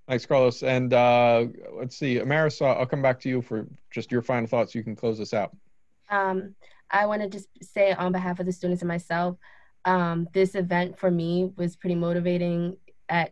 Thanks, 0.07 0.25
Carlos. 0.25 0.63
And 0.63 0.93
uh, 0.93 1.45
let's 1.73 1.97
see, 1.97 2.15
Amaris, 2.19 2.65
I'll 2.65 2.85
come 2.85 3.01
back 3.01 3.19
to 3.21 3.29
you 3.29 3.41
for 3.41 3.67
just 3.91 4.11
your 4.11 4.21
final 4.21 4.47
thoughts. 4.47 4.75
You 4.75 4.83
can 4.83 4.95
close 4.95 5.17
this 5.17 5.33
out. 5.33 5.55
Um, 6.09 6.55
I 6.91 7.05
want 7.07 7.23
to 7.23 7.29
just 7.29 7.47
say 7.61 7.93
on 7.93 8.11
behalf 8.11 8.39
of 8.39 8.45
the 8.45 8.51
students 8.51 8.81
and 8.81 8.87
myself, 8.87 9.37
um, 9.85 10.27
this 10.33 10.55
event 10.55 10.97
for 10.97 11.09
me 11.09 11.51
was 11.57 11.75
pretty 11.75 11.95
motivating 11.95 12.77
at 13.09 13.31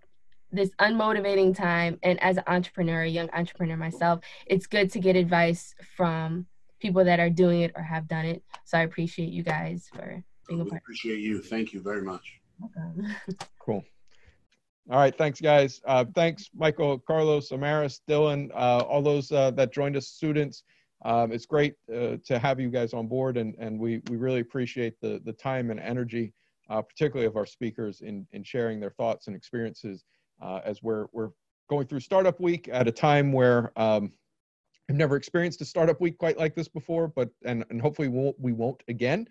this 0.52 0.70
unmotivating 0.80 1.56
time. 1.56 2.00
And 2.04 2.22
as 2.22 2.38
an 2.38 2.44
entrepreneur, 2.48 3.02
a 3.02 3.08
young 3.08 3.30
entrepreneur 3.34 3.78
myself, 3.78 4.22
it's 4.46 4.68
good 4.68 4.92
to 4.92 5.00
get 5.00 5.16
advice 5.16 5.76
from 5.96 6.46
people 6.80 7.04
that 7.06 7.20
are 7.20 7.30
doing 7.30 7.62
it 7.62 7.72
or 7.76 7.82
have 7.82 8.08
done 8.08 8.26
it. 8.26 8.44
So 8.66 8.78
I 8.78 8.82
appreciate 8.82 9.30
you 9.30 9.44
guys 9.44 9.90
for 9.94 10.24
being 10.48 10.62
a 10.62 10.66
part. 10.66 10.82
appreciate 10.82 11.20
you. 11.20 11.42
Thank 11.42 11.74
you 11.74 11.82
very 11.82 12.02
much. 12.02 12.40
Cool. 13.60 13.84
All 14.90 15.00
right, 15.00 15.18
thanks, 15.18 15.40
guys. 15.40 15.82
Uh, 15.86 16.06
thanks, 16.14 16.50
Michael, 16.54 17.00
Carlos, 17.00 17.50
Amaris, 17.50 18.02
Dylan, 18.08 18.52
uh, 18.54 18.80
all 18.80 19.02
those 19.02 19.32
uh, 19.32 19.52
that 19.52 19.74
joined 19.74 19.96
us, 19.96 20.08
students. 20.08 20.64
Um, 21.06 21.32
it's 21.32 21.46
great 21.46 21.76
uh, 21.94 22.18
to 22.26 22.40
have 22.40 22.60
you 22.60 22.70
guys 22.70 22.94
on 22.94 23.08
board, 23.08 23.38
and, 23.38 23.56
and 23.60 23.80
we, 23.80 24.02
we 24.10 24.18
really 24.18 24.42
appreciate 24.42 25.00
the, 25.02 25.22
the 25.26 25.34
time 25.34 25.72
and 25.72 25.80
energy 25.80 26.34
uh, 26.70 26.82
particularly 26.82 27.28
of 27.28 27.36
our 27.36 27.46
speakers 27.46 28.02
in, 28.02 28.28
in 28.32 28.44
sharing 28.44 28.80
their 28.80 28.92
thoughts 28.92 29.28
and 29.28 29.36
experiences 29.36 30.06
uh, 30.42 30.60
as 30.64 30.82
we're, 30.82 31.08
we're 31.12 31.30
going 31.70 31.88
through 31.88 32.00
Startup 32.00 32.40
Week 32.40 32.70
at 32.72 32.88
a 32.88 32.92
time 32.92 33.32
where 33.32 33.72
um, 33.80 34.12
I've 34.90 34.96
never 34.96 35.16
experienced 35.16 35.62
a 35.62 35.66
Startup 35.66 36.00
Week 36.02 36.18
quite 36.18 36.38
like 36.38 36.56
this 36.56 36.68
before, 36.68 37.08
but 37.08 37.30
and, 37.46 37.64
and 37.70 37.82
hopefully 37.82 38.08
we 38.08 38.18
won't, 38.18 38.40
we 38.40 38.54
won't 38.54 38.84
again. 38.88 39.28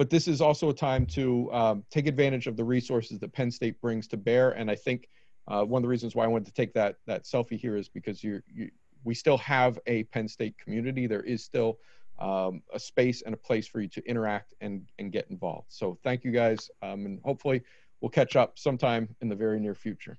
But 0.00 0.08
this 0.08 0.28
is 0.28 0.40
also 0.40 0.70
a 0.70 0.72
time 0.72 1.04
to 1.08 1.52
um, 1.52 1.84
take 1.90 2.06
advantage 2.06 2.46
of 2.46 2.56
the 2.56 2.64
resources 2.64 3.18
that 3.18 3.34
Penn 3.34 3.50
State 3.50 3.78
brings 3.82 4.06
to 4.06 4.16
bear. 4.16 4.52
And 4.52 4.70
I 4.70 4.74
think 4.74 5.10
uh, 5.46 5.62
one 5.62 5.80
of 5.80 5.82
the 5.82 5.90
reasons 5.90 6.14
why 6.14 6.24
I 6.24 6.26
wanted 6.26 6.46
to 6.46 6.54
take 6.54 6.72
that 6.72 6.96
that 7.06 7.24
selfie 7.24 7.60
here 7.60 7.76
is 7.76 7.86
because 7.90 8.24
you 8.24 8.40
we 9.04 9.14
still 9.14 9.36
have 9.36 9.78
a 9.86 10.04
Penn 10.04 10.26
State 10.26 10.56
community. 10.56 11.06
There 11.06 11.20
is 11.20 11.44
still 11.44 11.80
um, 12.18 12.62
a 12.72 12.80
space 12.80 13.20
and 13.20 13.34
a 13.34 13.36
place 13.36 13.66
for 13.66 13.82
you 13.82 13.88
to 13.88 14.02
interact 14.08 14.54
and, 14.62 14.86
and 14.98 15.12
get 15.12 15.26
involved. 15.28 15.66
So 15.68 15.98
thank 16.02 16.24
you 16.24 16.30
guys, 16.30 16.70
um, 16.80 17.04
and 17.04 17.20
hopefully 17.22 17.60
we'll 18.00 18.08
catch 18.08 18.36
up 18.36 18.58
sometime 18.58 19.14
in 19.20 19.28
the 19.28 19.36
very 19.36 19.60
near 19.60 19.74
future. 19.74 20.18